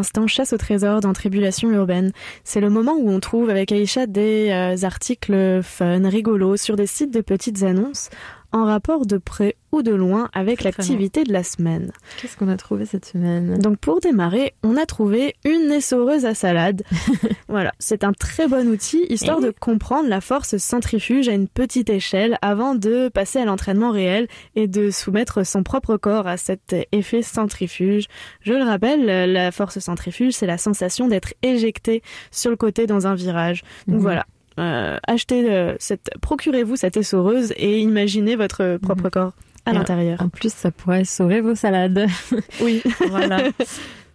l'instant 0.03 0.27
chasse 0.27 0.53
au 0.53 0.57
trésor 0.57 1.01
dans 1.01 1.13
Tribulation 1.13 1.71
urbaine. 1.71 2.11
C'est 2.43 2.61
le 2.61 2.71
moment 2.71 2.97
où 2.99 3.09
on 3.09 3.21
trouve 3.21 3.51
avec 3.51 3.71
Aïcha 3.71 4.07
des 4.07 4.51
euh, 4.51 4.85
articles 4.85 5.63
fun, 5.63 6.09
rigolos 6.09 6.57
sur 6.57 6.75
des 6.75 6.89
sites 6.89 7.15
de 7.15 7.21
petites 7.21 7.63
annonces 7.63 8.11
en 8.53 8.65
rapport 8.65 9.07
de 9.07 9.19
près 9.19 9.57
ou 9.73 9.83
de 9.83 9.93
loin 9.93 10.29
avec 10.35 10.63
l'activité 10.63 11.25
de 11.25 11.33
la 11.33 11.43
semaine. 11.43 11.93
Qu'est-ce 12.21 12.37
qu'on 12.37 12.49
a 12.49 12.57
trouvé 12.57 12.85
cette 12.85 13.07
semaine? 13.07 13.59
Donc 13.59 13.79
pour 13.79 14.01
démarrer, 14.01 14.53
on 14.63 14.77
a 14.77 14.85
trouvé 14.85 15.35
une 15.45 15.71
essoreuse 15.73 16.27
à 16.27 16.35
salade. 16.35 16.83
voilà, 17.49 17.73
c'est 17.79 18.05
un 18.05 18.13
très 18.13 18.47
bon 18.49 18.69
outil 18.69 19.07
histoire 19.09 19.41
de 19.41 19.51
comprendre 19.51 20.09
la 20.09 20.21
force 20.21 20.59
centrifuge 20.59 21.29
à 21.29 21.33
une 21.33 21.49
petite 21.49 21.89
échelle 21.89 22.39
avant 22.43 22.75
de 22.75 23.09
passer 23.09 23.39
à 23.39 23.45
l'entraînement 23.47 23.91
réel 23.93 24.29
et 24.57 24.69
de 24.69 24.91
soumettre 24.91 25.45
son 25.47 25.63
propre 25.63 25.97
corps 25.97 26.27
à 26.27 26.37
cet 26.37 26.75
effet 26.93 27.23
centrifuge. 27.23 28.07
Je 28.43 28.53
le 28.53 28.65
rappelle, 28.65 29.33
la 29.33 29.51
force 29.53 29.79
centrifuge, 29.79 30.35
c'est 30.35 30.47
la 30.47 30.59
sensation 30.59 31.09
d'être 31.09 31.33
éjecté 31.43 32.03
sur 32.31 32.51
le 32.51 32.57
côté 32.57 32.87
dans 32.87 33.07
un 33.07 33.15
virage. 33.15 33.63
Donc 33.87 33.97
Mhm. 33.97 34.03
voilà. 34.03 34.27
Euh, 34.59 34.99
achetez 35.07 35.51
euh, 35.51 35.75
cette, 35.79 36.11
procurez-vous 36.21 36.77
cette 36.77 36.97
essoreuse 36.97 37.53
et 37.57 37.81
imaginez 37.81 38.37
votre 38.37 38.77
propre 38.79 39.09
corps 39.09 39.33
à 39.65 39.71
Et 39.71 39.75
l'intérieur. 39.75 40.21
En 40.21 40.29
plus, 40.29 40.53
ça 40.53 40.71
pourrait 40.71 41.05
sauver 41.05 41.41
vos 41.41 41.55
salades. 41.55 42.07
Oui. 42.61 42.83
voilà. 43.09 43.45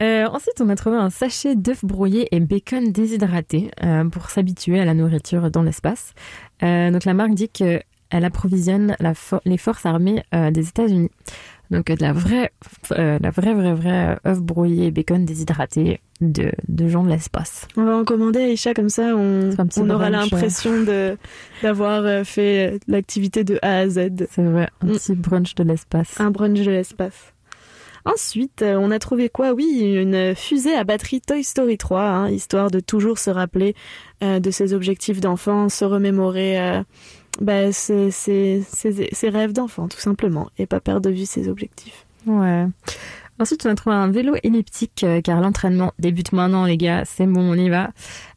Euh, 0.03 0.25
ensuite, 0.27 0.61
on 0.61 0.69
a 0.69 0.75
trouvé 0.75 0.97
un 0.97 1.09
sachet 1.09 1.55
d'œufs 1.55 1.83
brouillés 1.83 2.27
et 2.35 2.39
bacon 2.39 2.91
déshydraté 2.91 3.71
pour 4.11 4.29
s'habituer 4.29 4.79
à 4.79 4.85
la 4.85 4.93
nourriture 4.93 5.49
dans 5.49 5.63
l'espace. 5.63 6.13
Donc, 6.61 7.05
la 7.05 7.13
marque 7.13 7.33
dit 7.33 7.49
qu'elle 7.49 7.81
approvisionne 8.11 8.95
la 8.99 9.13
for- 9.13 9.41
les 9.45 9.57
forces 9.57 9.85
armées 9.85 10.21
des 10.51 10.67
États-Unis. 10.69 11.09
Donc, 11.69 11.87
de 11.87 12.01
la 12.01 12.13
vraie, 12.13 12.51
euh, 12.91 13.19
la 13.21 13.29
vraie, 13.29 13.53
vraie, 13.53 13.73
vraie 13.73 14.17
œuf 14.25 14.39
brouillé 14.39 14.87
et 14.87 14.91
bacon 14.91 15.25
déshydraté 15.25 15.99
de, 16.21 16.51
de 16.67 16.87
gens 16.87 17.03
de 17.03 17.09
l'espace. 17.09 17.67
On 17.75 17.83
va 17.83 17.97
en 17.97 18.03
commander 18.05 18.39
Aïcha 18.39 18.73
comme 18.73 18.89
ça, 18.89 19.15
on, 19.15 19.49
on 19.77 19.89
aura 19.89 20.09
l'impression 20.09 20.85
d'avoir 21.61 22.03
euh, 22.05 22.23
fait 22.23 22.79
l'activité 22.87 23.43
de 23.43 23.59
A 23.61 23.79
à 23.79 23.87
Z. 23.89 24.27
C'est 24.31 24.43
vrai, 24.43 24.69
un 24.81 24.87
petit 24.87 25.15
brunch 25.15 25.55
de 25.55 25.63
l'espace. 25.63 26.19
Un 26.19 26.31
brunch 26.31 26.59
de 26.61 26.71
l'espace. 26.71 27.33
Ensuite, 28.07 28.61
euh, 28.61 28.77
on 28.79 28.89
a 28.91 28.99
trouvé 28.99 29.27
quoi? 29.27 29.51
Oui, 29.51 29.81
une 29.81 30.33
fusée 30.33 30.73
à 30.73 30.85
batterie 30.85 31.19
Toy 31.19 31.43
Story 31.43 31.77
3, 31.77 32.01
hein, 32.01 32.29
histoire 32.29 32.71
de 32.71 32.79
toujours 32.79 33.19
se 33.19 33.29
rappeler 33.29 33.75
euh, 34.23 34.39
de 34.39 34.49
ses 34.49 34.73
objectifs 34.73 35.19
d'enfant, 35.19 35.67
se 35.67 35.83
remémorer 35.83 36.57
euh, 36.57 36.83
bah, 37.39 37.71
ses, 37.71 38.11
ses- 38.11 38.63
ses- 38.67 39.09
ses 39.11 39.29
rêves 39.29 39.53
d'enfant, 39.53 39.87
tout 39.87 39.99
simplement, 39.99 40.49
et 40.57 40.65
pas 40.65 40.79
perdre 40.79 41.01
de 41.09 41.15
vue 41.15 41.25
ses 41.25 41.47
objectifs. 41.47 42.05
Ouais. 42.25 42.65
Ensuite, 43.39 43.65
on 43.67 43.69
a 43.69 43.75
trouvé 43.75 43.95
un 43.95 44.09
vélo 44.09 44.33
elliptique 44.41 45.03
euh, 45.03 45.21
car 45.21 45.39
l'entraînement 45.41 45.93
débute 45.99 46.31
maintenant, 46.31 46.65
les 46.65 46.75
gars. 46.77 47.03
C'est 47.05 47.27
bon, 47.27 47.41
on 47.41 47.53
y 47.53 47.69
va. 47.69 47.91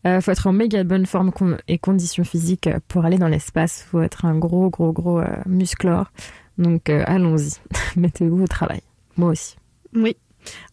Euh, 0.07 0.21
faut 0.21 0.31
être 0.31 0.47
en 0.47 0.53
méga 0.53 0.85
bonne 0.85 1.07
forme 1.07 1.33
con- 1.33 1.57
et 1.69 1.79
conditions 1.79 2.23
physiques 2.25 2.67
euh, 2.67 2.81
pour 2.87 3.07
aller 3.07 3.17
dans 3.17 3.29
l'espace. 3.29 3.87
Faut 3.91 4.03
être 4.03 4.27
un 4.27 4.37
gros, 4.37 4.69
gros, 4.69 4.93
gros 4.93 5.19
euh, 5.21 5.27
musclore. 5.47 6.13
Donc, 6.59 6.91
euh, 6.91 7.03
allons-y. 7.07 7.55
Mettez-vous 7.97 8.43
au 8.43 8.47
travail. 8.47 8.83
Moi 9.17 9.31
aussi. 9.31 9.57
Oui. 9.95 10.17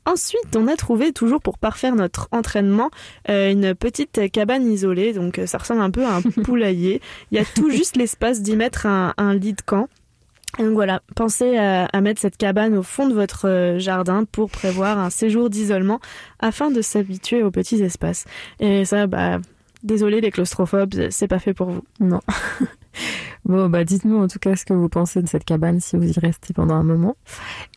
Ensuite, 0.05 0.55
on 0.55 0.67
a 0.67 0.75
trouvé, 0.75 1.11
toujours 1.11 1.41
pour 1.41 1.57
parfaire 1.57 1.95
notre 1.95 2.27
entraînement, 2.31 2.89
euh, 3.29 3.51
une 3.51 3.75
petite 3.75 4.31
cabane 4.31 4.71
isolée. 4.71 5.13
Donc, 5.13 5.39
euh, 5.39 5.45
ça 5.45 5.57
ressemble 5.57 5.81
un 5.81 5.91
peu 5.91 6.05
à 6.05 6.15
un 6.15 6.21
poulailler. 6.43 7.01
Il 7.31 7.37
y 7.37 7.41
a 7.41 7.45
tout 7.45 7.69
juste 7.69 7.97
l'espace 7.97 8.41
d'y 8.41 8.55
mettre 8.55 8.85
un, 8.85 9.13
un 9.17 9.33
lit 9.33 9.53
de 9.53 9.61
camp. 9.61 9.87
Donc 10.59 10.73
voilà, 10.73 11.01
pensez 11.15 11.57
à, 11.57 11.85
à 11.85 12.01
mettre 12.01 12.21
cette 12.21 12.37
cabane 12.37 12.75
au 12.75 12.81
fond 12.81 13.07
de 13.07 13.13
votre 13.13 13.47
euh, 13.47 13.79
jardin 13.79 14.23
pour 14.23 14.49
prévoir 14.49 14.97
un 14.97 15.09
séjour 15.09 15.49
d'isolement 15.49 15.99
afin 16.39 16.71
de 16.71 16.81
s'habituer 16.81 17.43
aux 17.43 17.51
petits 17.51 17.83
espaces. 17.83 18.25
Et 18.59 18.85
ça, 18.85 19.05
bah, 19.05 19.39
désolé 19.83 20.21
les 20.21 20.31
claustrophobes, 20.31 21.09
c'est 21.11 21.27
pas 21.27 21.39
fait 21.39 21.53
pour 21.53 21.69
vous. 21.69 21.83
Non. 21.99 22.21
Bon, 23.45 23.69
bah, 23.69 23.85
dites-nous 23.85 24.17
en 24.17 24.27
tout 24.27 24.39
cas 24.39 24.55
ce 24.55 24.65
que 24.65 24.73
vous 24.73 24.89
pensez 24.89 25.21
de 25.21 25.27
cette 25.27 25.45
cabane 25.45 25.79
si 25.79 25.95
vous 25.95 26.09
y 26.09 26.19
restez 26.19 26.53
pendant 26.53 26.75
un 26.75 26.83
moment. 26.83 27.15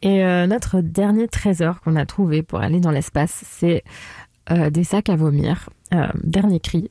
Et 0.03 0.25
euh, 0.25 0.47
notre 0.47 0.81
dernier 0.81 1.29
trésor 1.29 1.81
qu'on 1.81 1.95
a 1.95 2.07
trouvé 2.07 2.43
pour 2.43 2.61
aller 2.61 2.81
dans 2.81 2.91
l'espace, 2.91 3.45
c'est 3.47 3.85
euh, 4.51 4.71
des 4.71 4.85
sacs 4.85 5.09
à 5.09 5.17
vomir. 5.17 5.71
Euh, 5.93 6.07
dernier 6.23 6.61
cri. 6.61 6.89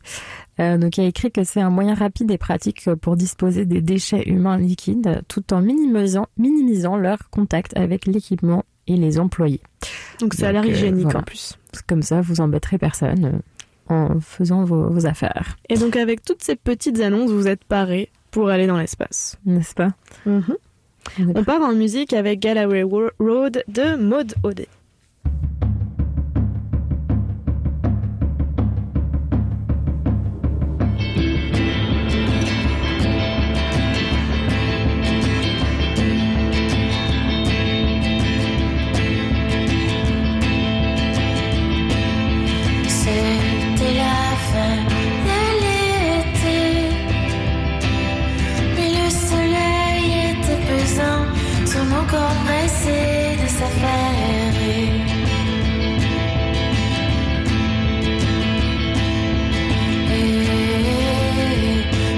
Donc, 0.57 0.97
il 0.97 1.03
y 1.03 1.05
a 1.05 1.07
écrit 1.07 1.31
que 1.31 1.45
c'est 1.45 1.61
un 1.61 1.69
moyen 1.69 1.93
rapide 1.93 2.29
et 2.31 2.37
pratique 2.37 2.93
pour 2.95 3.15
disposer 3.15 3.65
des 3.65 3.79
déchets 3.79 4.27
humains 4.27 4.57
liquides 4.57 5.21
tout 5.29 5.53
en 5.53 5.61
minimisant, 5.61 6.27
minimisant 6.37 6.97
leur 6.97 7.29
contact 7.29 7.77
avec 7.77 8.05
l'équipement 8.05 8.65
et 8.85 8.97
les 8.97 9.19
employés. 9.19 9.61
Donc, 10.19 10.33
ça 10.33 10.49
a 10.49 10.51
l'air 10.51 10.65
hygiénique 10.65 11.03
voilà. 11.03 11.19
en 11.19 11.23
plus. 11.23 11.57
Comme 11.87 12.01
ça, 12.01 12.19
vous 12.19 12.41
embêterez 12.41 12.77
personne 12.77 13.39
en 13.87 14.19
faisant 14.19 14.65
vos, 14.65 14.89
vos 14.89 15.05
affaires. 15.05 15.55
Et 15.69 15.77
donc, 15.77 15.95
avec 15.95 16.25
toutes 16.25 16.43
ces 16.43 16.57
petites 16.57 16.99
annonces, 16.99 17.31
vous 17.31 17.47
êtes 17.47 17.63
parés 17.63 18.09
pour 18.31 18.49
aller 18.49 18.67
dans 18.67 18.77
l'espace. 18.77 19.37
N'est-ce 19.45 19.73
pas? 19.75 19.91
Mhm. 20.25 20.55
On 21.35 21.43
part 21.43 21.61
en 21.61 21.73
musique 21.73 22.13
avec 22.13 22.39
Galloway 22.39 22.83
Road 22.83 23.63
de 23.67 23.95
Maud 23.95 24.33
Audet. 24.43 24.67
encore 52.09 52.33
de 53.41 53.47
s'affairer. 53.47 54.89
Et 60.11 60.45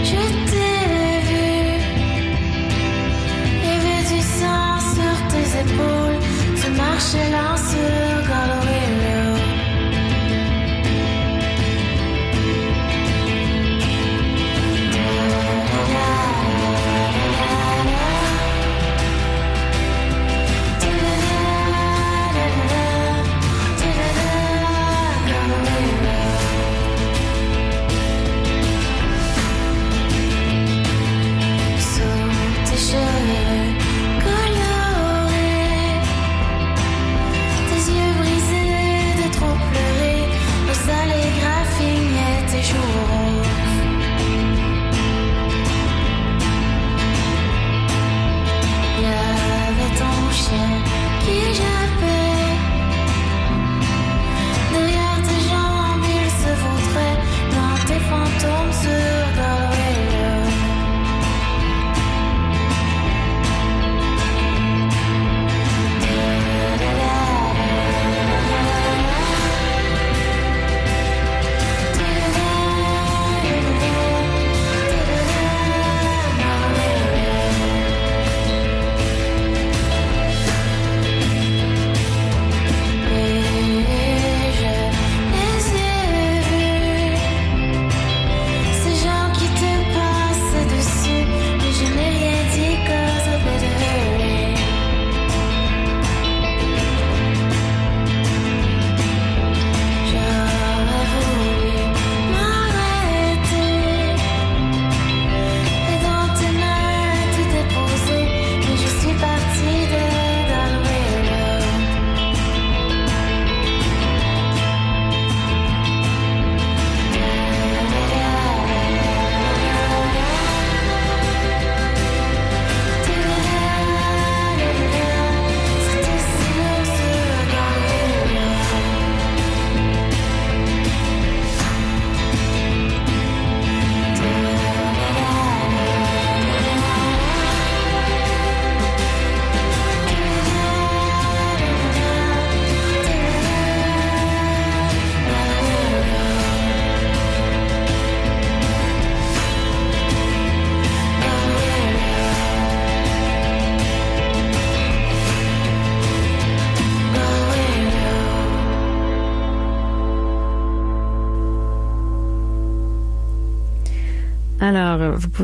je 0.09 0.21
t'ai 0.49 0.77
vu, 1.27 1.51
il 3.57 3.67
y 3.67 3.73
avait 3.77 4.03
du 4.13 4.21
sang 4.21 4.79
sur 4.95 5.15
tes 5.31 5.47
épaules, 5.63 6.19
tu 6.55 6.67
marchais 6.71 7.29
là. 7.31 7.50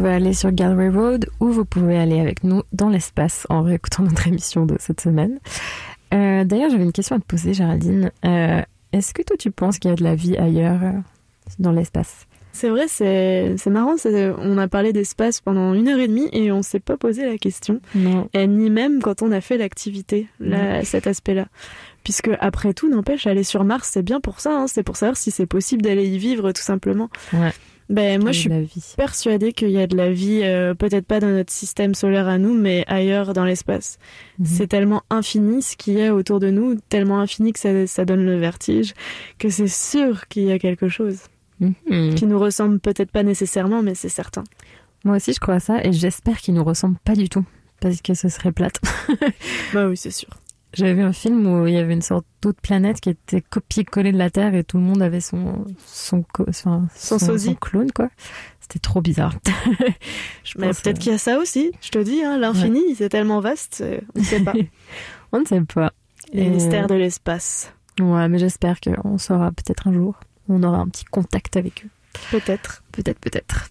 Pouvez 0.08 0.16
aller 0.16 0.34
sur 0.34 0.52
Gallery 0.54 0.90
Road 0.90 1.28
ou 1.42 1.48
vous 1.50 1.66
pouvez 1.66 1.98
aller 1.98 2.20
avec 2.22 2.44
nous 2.46 2.62
dans 2.72 2.88
l'espace 2.90 3.46
en 3.50 3.62
réécoutant 3.62 4.04
notre 4.04 4.26
émission 4.28 4.66
de 4.66 4.78
cette 4.80 5.02
semaine. 5.02 5.38
Euh, 6.14 6.46
D'ailleurs, 6.46 6.70
j'avais 6.70 6.84
une 6.86 6.94
question 6.94 7.18
à 7.18 7.20
te 7.20 7.26
poser, 7.26 7.54
Géraldine. 7.54 8.12
Euh, 8.24 8.62
Est-ce 8.94 9.14
que 9.14 9.22
toi, 9.22 9.36
tu 9.38 9.52
penses 9.52 9.80
qu'il 9.80 9.90
y 9.90 9.94
a 9.94 9.98
de 9.98 10.04
la 10.04 10.16
vie 10.16 10.38
ailleurs 10.38 10.80
euh, 10.82 10.92
dans 11.60 11.74
l'espace? 11.74 12.26
C'est 12.54 12.70
vrai, 12.70 12.88
c'est 12.88 13.68
marrant. 13.68 13.96
On 14.40 14.58
a 14.58 14.68
parlé 14.70 14.94
d'espace 14.94 15.42
pendant 15.42 15.74
une 15.74 15.90
heure 15.90 16.00
et 16.00 16.08
demie 16.08 16.30
et 16.32 16.52
on 16.54 16.64
s'est 16.64 16.80
pas 16.80 16.96
posé 16.98 17.26
la 17.30 17.38
question. 17.38 17.82
Non. 17.94 18.30
Et 18.34 18.48
ni 18.48 18.70
même 18.72 19.02
quand 19.02 19.22
on 19.22 19.32
a 19.34 19.42
fait 19.42 19.58
l'activité, 19.58 20.28
cet 20.84 21.06
aspect-là. 21.06 21.48
Puisque 22.04 22.30
après 22.40 22.74
tout, 22.74 22.90
n'empêche, 22.90 23.28
aller 23.28 23.44
sur 23.44 23.64
Mars, 23.66 23.90
c'est 23.94 24.02
bien 24.02 24.22
pour 24.22 24.40
ça. 24.40 24.58
hein. 24.58 24.66
C'est 24.68 24.82
pour 24.84 24.96
savoir 24.96 25.18
si 25.18 25.30
c'est 25.30 25.46
possible 25.46 25.82
d'aller 25.84 26.08
y 26.08 26.18
vivre, 26.18 26.52
tout 26.54 26.62
simplement. 26.64 27.10
Ouais. 27.34 27.52
Ben 27.90 28.22
moi, 28.22 28.32
je 28.34 28.40
suis 28.40 28.50
persuadée 28.98 29.54
qu'il 29.54 29.70
y 29.70 29.80
a 29.80 29.88
de 29.88 29.96
la 29.96 30.12
vie, 30.12 30.42
euh, 30.44 30.74
peut-être 30.74 31.06
pas 31.06 31.20
dans 31.22 31.30
notre 31.30 31.54
système 31.54 31.96
solaire 31.96 32.28
à 32.28 32.38
nous, 32.38 32.54
mais 32.54 32.84
ailleurs 32.88 33.34
dans 33.34 33.46
l'espace. 33.46 33.98
Mhm. 34.40 34.46
C'est 34.46 34.68
tellement 34.68 35.04
infini 35.10 35.62
ce 35.62 35.78
qu'il 35.78 35.94
y 35.94 36.04
a 36.04 36.14
autour 36.14 36.40
de 36.42 36.50
nous, 36.50 36.76
tellement 36.90 37.20
infini 37.22 37.54
que 37.54 37.60
ça, 37.60 37.88
ça 37.88 38.04
donne 38.04 38.26
le 38.26 38.38
vertige, 38.38 38.94
que 39.40 39.50
c'est 39.50 39.68
sûr 39.70 40.28
qu'il 40.28 40.44
y 40.44 40.52
a 40.52 40.60
quelque 40.60 40.90
chose 40.90 41.20
Mhm. 41.60 42.14
qui 42.16 42.26
nous 42.28 42.38
ressemble 42.38 42.80
peut-être 42.80 43.10
pas 43.12 43.24
nécessairement, 43.24 43.82
mais 43.82 43.96
c'est 43.96 44.10
certain. 44.10 44.44
Moi 45.04 45.16
aussi, 45.16 45.34
je 45.34 45.40
crois 45.40 45.56
à 45.56 45.60
ça 45.60 45.84
et 45.84 45.92
j'espère 45.94 46.38
qu'il 46.40 46.54
nous 46.54 46.64
ressemble 46.64 46.98
pas 47.04 47.16
du 47.16 47.30
tout 47.30 47.46
parce 47.80 48.02
que 48.02 48.14
ce 48.14 48.30
serait 48.30 48.52
plate. 48.52 48.80
bah 49.74 49.88
oui, 49.88 49.98
c'est 49.98 50.12
sûr. 50.12 50.30
J'avais 50.74 50.94
vu 50.96 51.02
un 51.02 51.14
film 51.14 51.48
où 51.48 51.66
il 51.66 51.74
y 51.74 51.78
avait 51.78 51.94
une 51.94 52.02
sorte 52.02 52.26
d'autre 52.42 52.60
planète 52.62 53.00
qui 53.00 53.10
était 53.10 53.42
copié-collé 53.42 54.12
de 54.12 54.18
la 54.18 54.30
Terre 54.30 54.54
et 54.54 54.64
tout 54.64 54.78
le 54.78 54.84
monde 54.84 55.02
avait 55.02 55.22
son 55.22 55.66
son 55.86 56.24
enfin, 56.48 56.88
Son 56.96 57.18
sosie. 57.20 57.56
clone 57.60 57.92
quoi. 57.92 58.10
C'était 58.60 58.80
trop 58.80 59.02
bizarre. 59.02 59.34
Je 60.44 60.54
Mais 60.58 60.68
peut-être 60.72 60.88
euh, 60.88 60.94
qu'il 61.02 61.12
y 61.14 61.16
a 61.16 61.18
ça 61.18 61.38
aussi. 61.40 61.72
Je 61.82 61.90
te 61.90 62.00
dis, 62.00 62.22
hein, 62.24 62.38
l'infini, 62.38 62.96
c'est 62.96 63.10
tellement 63.10 63.40
vaste, 63.40 63.80
euh, 63.82 64.00
on 64.16 64.20
ne 64.20 64.24
sait 64.26 64.42
pas. 64.42 64.54
on 65.32 65.40
ne 65.40 65.46
sait 65.46 65.62
pas. 65.62 65.94
Les 66.34 66.44
Et- 66.44 66.50
mystères 66.50 66.88
de 66.88 66.96
l'espace. 66.96 67.74
Ouais, 68.00 68.28
mais 68.28 68.38
j'espère 68.38 68.80
qu'on 68.82 69.18
saura 69.18 69.52
peut-être 69.52 69.88
un 69.88 69.94
jour. 69.94 70.20
On 70.50 70.62
aura 70.64 70.78
un 70.80 70.88
petit 70.88 71.06
contact 71.06 71.58
avec 71.58 71.86
eux. 71.86 71.90
Peut-être. 72.30 72.84
Peut-être, 72.92 73.20
peut-être. 73.20 73.70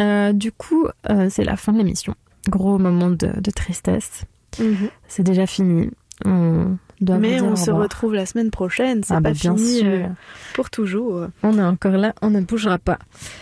Euh, 0.00 0.32
du 0.32 0.52
coup, 0.52 0.86
euh, 1.08 1.28
c'est 1.30 1.44
la 1.44 1.56
fin 1.56 1.72
de 1.72 1.78
l'émission. 1.78 2.14
Gros 2.48 2.78
moment 2.78 3.10
de, 3.10 3.40
de 3.40 3.50
tristesse. 3.50 4.24
Mhm. 4.58 4.88
C'est 5.08 5.22
déjà 5.22 5.46
fini. 5.46 5.90
On 6.24 6.76
doit 7.00 7.18
Mais 7.18 7.40
on 7.40 7.56
se 7.56 7.70
retrouve 7.70 8.14
la 8.14 8.26
semaine 8.26 8.50
prochaine, 8.50 9.02
c'est 9.02 9.12
Ah 9.14 9.16
pas 9.16 9.30
bah, 9.30 9.32
bien 9.32 9.56
fini 9.56 9.78
sûr. 9.78 9.86
euh, 9.86 10.06
pour 10.54 10.70
toujours. 10.70 11.26
On 11.42 11.58
est 11.58 11.62
encore 11.62 11.96
là, 11.96 12.14
on 12.22 12.30
ne 12.30 12.40
bougera 12.42 12.78
pas. 12.78 12.98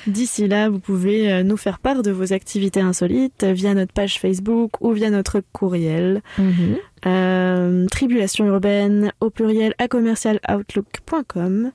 D'ici 0.06 0.48
là, 0.48 0.70
vous 0.70 0.78
pouvez 0.78 1.30
euh, 1.32 1.42
nous 1.42 1.56
faire 1.58 1.78
part 1.78 2.02
de 2.02 2.10
vos 2.10 2.32
activités 2.32 2.80
insolites 2.80 3.44
via 3.44 3.74
notre 3.74 3.92
page 3.92 4.18
Facebook 4.18 4.80
ou 4.80 4.92
via 4.92 5.10
notre 5.10 5.42
courriel. 5.52 6.22
Mhm. 6.38 6.76
Euh, 7.06 7.86
tribulation 7.88 8.46
urbaine 8.46 9.12
au 9.20 9.30
pluriel 9.30 9.74
à 9.78 9.88
commercialoutlook.com. 9.88 11.70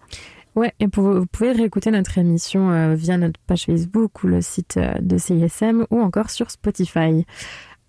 Ouais, 0.56 0.74
et 0.80 0.88
pour- 0.88 1.04
vous 1.12 1.26
pouvez 1.26 1.52
réécouter 1.52 1.92
notre 1.92 2.18
émission 2.18 2.72
euh, 2.72 2.96
via 2.96 3.18
notre 3.18 3.40
page 3.46 3.66
Facebook 3.66 4.24
ou 4.24 4.28
le 4.28 4.42
site 4.42 4.78
euh, 4.78 4.94
de 5.02 5.18
CISM 5.18 5.86
ou 5.92 6.00
encore 6.02 6.30
sur 6.30 6.50
Spotify. 6.50 7.26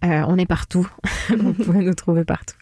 Euh, 0.04 0.22
on 0.28 0.36
est 0.36 0.46
partout. 0.46 0.86
vous 1.30 1.52
pouvez 1.64 1.84
nous 1.84 1.94
trouver 1.94 2.24
partout. 2.24 2.56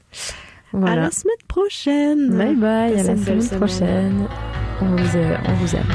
À 0.72 0.76
Voilà. 0.78 1.02
la 1.02 1.10
semaine 1.10 1.34
prochaine. 1.48 2.30
Bye 2.36 2.54
bye, 2.56 2.92
à 2.98 3.02
la 3.02 3.16
semaine 3.16 3.48
prochaine. 3.48 4.26
On 4.80 4.86
vous, 4.86 5.16
aime, 5.16 5.38
on 5.46 5.52
vous 5.54 5.76
aime. 5.76 5.92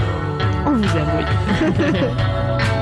On 0.65 0.71
vous 0.71 0.97
aime, 0.97 1.09
oui. 1.17 1.25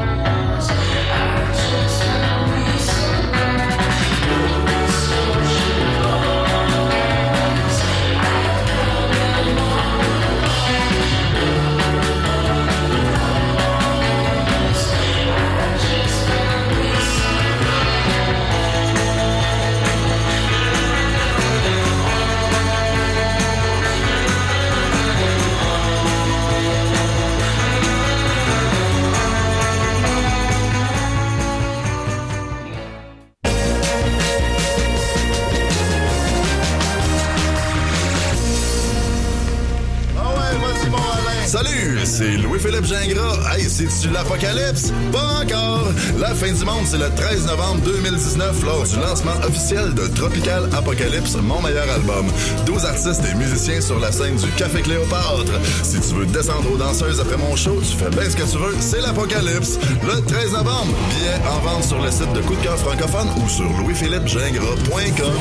Salut, 41.47 42.01
c'est 42.03 42.35
Louis-Philippe 42.35 42.83
Gingras. 42.83 43.37
Hey, 43.55 43.69
c'est-tu 43.69 44.09
l'apocalypse? 44.09 44.91
Pas 45.13 45.39
encore! 45.41 45.87
La 46.19 46.35
fin 46.35 46.51
du 46.51 46.65
monde, 46.65 46.83
c'est 46.83 46.97
le 46.97 47.09
13 47.15 47.45
novembre 47.47 47.79
2019 47.85 48.65
lors 48.65 48.83
du 48.83 48.97
lancement 48.97 49.31
officiel 49.47 49.93
de 49.93 50.07
Tropical 50.07 50.67
Apocalypse, 50.77 51.37
mon 51.41 51.61
meilleur 51.61 51.89
album. 51.89 52.27
12 52.65 52.83
artistes 52.83 53.21
et 53.31 53.33
musiciens 53.35 53.79
sur 53.79 53.97
la 53.97 54.11
scène 54.11 54.35
du 54.35 54.49
Café 54.57 54.81
Cléopâtre. 54.81 55.53
Si 55.83 56.01
tu 56.01 56.15
veux 56.15 56.25
descendre 56.25 56.69
aux 56.69 56.77
danseuses 56.77 57.21
après 57.21 57.37
mon 57.37 57.55
show, 57.55 57.79
tu 57.79 57.95
fais 57.95 58.09
bien 58.09 58.29
ce 58.29 58.35
que 58.35 58.43
tu 58.43 58.57
veux, 58.57 58.75
c'est 58.81 58.99
l'apocalypse. 58.99 59.79
Le 60.03 60.19
13 60.25 60.51
novembre, 60.51 60.93
billets 61.11 61.39
en 61.47 61.59
vente 61.59 61.85
sur 61.85 62.01
le 62.01 62.11
site 62.11 62.33
de 62.33 62.41
Coup 62.41 62.55
de 62.55 62.63
cœur 62.63 62.77
francophone 62.77 63.29
ou 63.37 63.47
sur 63.47 63.69
louisphilippegingras.com. 63.79 65.33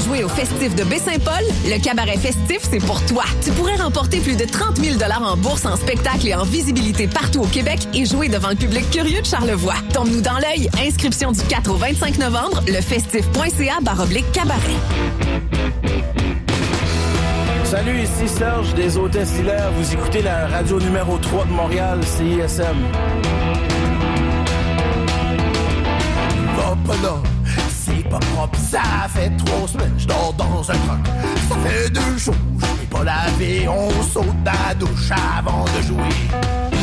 jouer 0.00 0.24
au 0.24 0.28
festif 0.28 0.74
de 0.74 0.84
Baie-Saint-Paul? 0.84 1.44
Le 1.66 1.82
cabaret 1.82 2.16
festif, 2.16 2.60
c'est 2.62 2.84
pour 2.84 3.04
toi. 3.06 3.24
Tu 3.44 3.50
pourrais 3.52 3.76
remporter 3.76 4.20
plus 4.20 4.36
de 4.36 4.44
30 4.44 4.76
000 4.76 4.98
en 5.22 5.36
bourse, 5.36 5.66
en 5.66 5.76
spectacle 5.76 6.26
et 6.28 6.34
en 6.34 6.44
visibilité 6.44 7.06
partout 7.06 7.40
au 7.40 7.46
Québec 7.46 7.80
et 7.94 8.04
jouer 8.04 8.28
devant 8.28 8.50
le 8.50 8.56
public 8.56 8.90
curieux 8.90 9.20
de 9.20 9.26
Charlevoix. 9.26 9.74
Tombe-nous 9.92 10.20
dans 10.20 10.38
l'œil. 10.38 10.68
Inscription 10.84 11.32
du 11.32 11.40
4 11.42 11.70
au 11.70 11.76
25 11.76 12.18
novembre, 12.18 12.62
lefestif.ca 12.66 13.78
baroblique 13.82 14.30
cabaret. 14.32 14.58
Salut, 17.64 18.00
ici 18.00 18.26
Serge 18.26 18.74
des 18.74 18.96
Hôtesses 18.96 19.38
Hilaire. 19.38 19.70
Vous 19.78 19.92
écoutez 19.92 20.22
la 20.22 20.48
radio 20.48 20.80
numéro 20.80 21.18
3 21.18 21.44
de 21.44 21.52
Montréal, 21.52 22.00
CISM. 22.04 22.64
Va 26.56 26.76
pas 26.84 26.96
là, 27.00 27.22
c'est 27.80 28.08
pas 28.08 28.18
propre, 28.18 28.58
ça 28.58 29.08
fait 29.08 29.30
trois 29.38 29.66
semaines, 29.66 29.94
je 29.96 30.06
dors 30.06 30.34
dans 30.36 30.70
un 30.70 30.74
truck. 30.74 31.06
Ça 31.48 31.56
fait 31.64 31.90
deux 31.90 32.18
jours, 32.18 32.34
je 32.58 32.80
n'ai 32.80 32.86
pas 32.90 33.04
lavé, 33.04 33.68
on 33.68 34.02
saute 34.02 34.42
dans 34.44 34.52
la 34.68 34.74
douche 34.74 35.10
avant 35.38 35.64
de 35.64 35.82
jouer. 35.86 36.79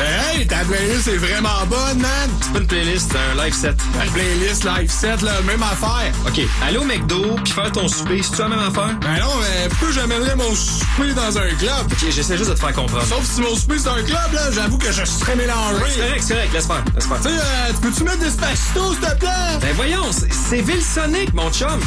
Hey, 0.00 0.46
ta 0.46 0.56
playlist 0.64 1.08
est 1.08 1.16
vraiment 1.18 1.66
bonne, 1.68 1.98
man! 2.00 2.30
C'est 2.40 2.52
pas 2.52 2.58
une 2.60 2.66
playlist, 2.66 3.12
c'est 3.12 3.18
un 3.40 3.44
live 3.44 3.52
set. 3.54 3.76
La 3.98 4.10
playlist 4.10 4.64
live 4.64 4.90
set, 4.90 5.20
là, 5.22 5.32
même 5.46 5.62
affaire. 5.62 6.12
OK, 6.26 6.40
aller 6.66 6.78
au 6.78 6.84
McDo 6.84 7.36
puis 7.44 7.52
faire 7.52 7.70
ton 7.70 7.86
souper, 7.86 8.22
c'est-tu 8.22 8.38
la 8.40 8.48
même 8.48 8.58
affaire? 8.60 8.96
Ben 9.00 9.20
non, 9.20 9.32
mais 9.40 9.68
pourquoi 9.68 9.90
j'amènerais 9.92 10.36
mon 10.36 10.54
souper 10.54 11.12
dans 11.14 11.36
un 11.36 11.48
club? 11.58 11.86
OK, 11.92 11.98
j'essaie 12.10 12.36
juste 12.38 12.50
de 12.50 12.54
te 12.54 12.60
faire 12.60 12.72
comprendre. 12.72 13.04
Sauf 13.04 13.24
si 13.24 13.40
mon 13.42 13.54
souper 13.54 13.78
c'est 13.78 13.88
un 13.88 14.02
club, 14.02 14.32
là, 14.32 14.50
j'avoue 14.52 14.78
que 14.78 14.90
je 14.90 15.04
serais 15.04 15.36
mélangé. 15.36 15.84
c'est 15.90 16.00
correct, 16.00 16.22
c'est 16.26 16.34
correct, 16.34 16.52
laisse 16.54 16.66
faire, 16.66 16.84
laisse 16.94 17.06
faire. 17.06 17.16
Tu 17.18 17.22
sais, 17.28 17.34
euh, 17.34 17.72
tu 17.74 17.80
peux-tu 17.80 18.04
mettre 18.04 18.18
des 18.20 18.30
spacitos, 18.30 18.92
s'il 18.94 19.00
te 19.00 19.16
plaît? 19.16 19.58
Ben 19.60 19.72
voyons, 19.76 20.10
c'est- 20.12 20.60
Ville 20.62 20.82
Sonic, 20.82 21.32
mon 21.34 21.50
chum. 21.50 21.78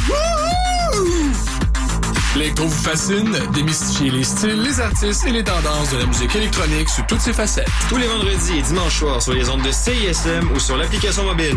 L'électro 2.36 2.66
vous 2.66 2.82
fascine, 2.82 3.36
démystifiez 3.52 4.10
les 4.10 4.24
styles, 4.24 4.60
les 4.60 4.80
artistes 4.80 5.24
et 5.26 5.30
les 5.30 5.44
tendances 5.44 5.92
de 5.92 5.98
la 5.98 6.06
musique 6.06 6.34
électronique 6.34 6.88
sous 6.88 7.02
toutes 7.06 7.20
ses 7.20 7.32
facettes. 7.32 7.68
Tous 7.88 7.96
les 7.96 8.08
vendredis 8.08 8.58
et 8.58 8.62
dimanches 8.62 8.98
soirs 8.98 9.22
sur 9.22 9.34
les 9.34 9.48
ondes 9.48 9.62
de 9.62 9.70
CISM 9.70 10.50
ou 10.54 10.58
sur 10.58 10.76
l'application 10.76 11.22
mobile. 11.24 11.56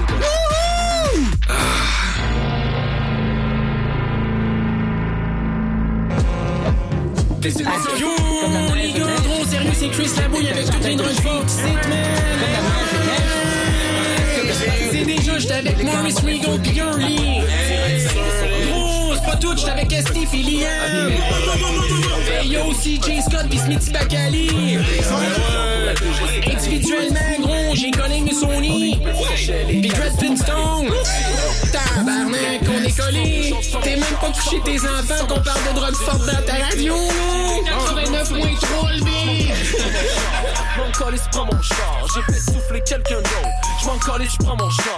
Yo, 7.99 8.09
les 8.75 8.91
gars, 8.91 9.05
sérieux, 9.49 9.71
c'est 9.73 9.89
Chris 9.89 10.09
Labouille 10.19 10.49
avec 10.49 10.65
toute 10.69 10.85
une 10.85 11.01
Rochefort. 11.01 11.43
C'est 14.91 15.05
déjà, 15.05 15.39
j'étais 15.39 15.53
avec 15.53 15.83
Maurice 15.83 16.19
Regal 16.19 16.61
pis 16.61 16.71
Gurley. 16.71 17.56
J'étais 19.57 19.71
avec 19.71 19.91
Steve. 19.91 20.29
Hey 22.29 22.47
yo, 22.47 22.71
CJ 22.73 23.21
Scott 23.21 23.47
pis 23.49 23.57
Smithy 23.57 23.91
Bacali. 23.91 24.77
Individuellement, 26.45 27.39
gros, 27.39 27.75
j'ai 27.75 27.91
Colin 27.91 28.25
Sony. 28.39 28.99
Pis 29.67 29.89
Dresden 29.89 30.37
Stone. 30.37 30.89
Tabarnak, 31.71 32.61
on 32.69 32.83
est 32.85 32.97
collé. 32.97 33.53
T'es 33.81 33.95
même 33.95 34.03
pas 34.21 34.31
coucher 34.31 34.61
tes 34.63 34.79
enfants 34.79 35.25
qu'on 35.27 35.41
parle 35.41 35.63
de 35.69 35.73
drogue 35.75 35.95
forte 35.95 36.25
dans 36.25 36.41
ta 36.45 36.53
radio, 36.69 36.95
là! 36.95 38.03
89.3 38.03 38.93
le 38.93 38.99
m'en 40.77 40.91
calisse, 40.91 41.23
prends 41.31 41.45
mon 41.45 41.61
char. 41.61 42.05
J'ai 42.13 42.21
fait 42.33 42.39
souffler 42.39 42.81
quelqu'un 42.81 43.17
d'autre. 43.17 43.49
Je 43.81 43.87
m'en 43.87 43.97
calisse, 43.97 44.33
je 44.33 44.37
prends 44.45 44.57
mon 44.57 44.69
char. 44.69 44.97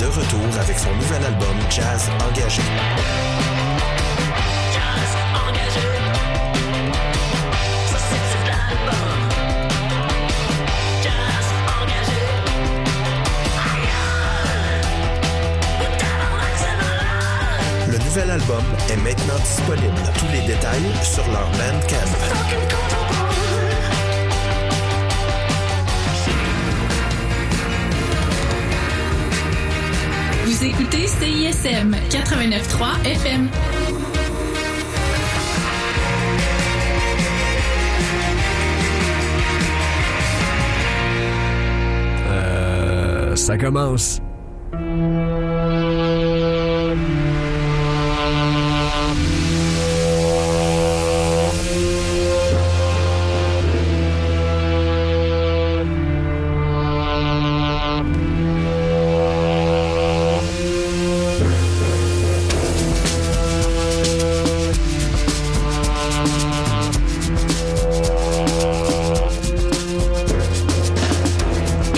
De 0.00 0.06
retour 0.06 0.58
avec 0.58 0.78
son 0.78 0.94
nouvel 0.94 1.22
album 1.26 1.56
Jazz 1.68 2.08
Engagé. 2.26 2.62
Le 17.88 17.98
nouvel 17.98 18.30
album 18.30 18.64
est 18.88 18.96
maintenant 18.96 19.34
disponible. 19.44 19.84
Tous 20.18 20.28
les 20.32 20.40
détails 20.46 20.80
sur 21.02 21.26
leur 21.30 21.50
Bandcamp. 21.50 22.99
Vous 30.60 30.66
écoutez 30.66 31.06
CISM 31.06 31.96
89.3 32.10 33.06
FM. 33.06 33.48
Euh, 42.28 43.36
ça 43.36 43.56
commence. 43.56 44.20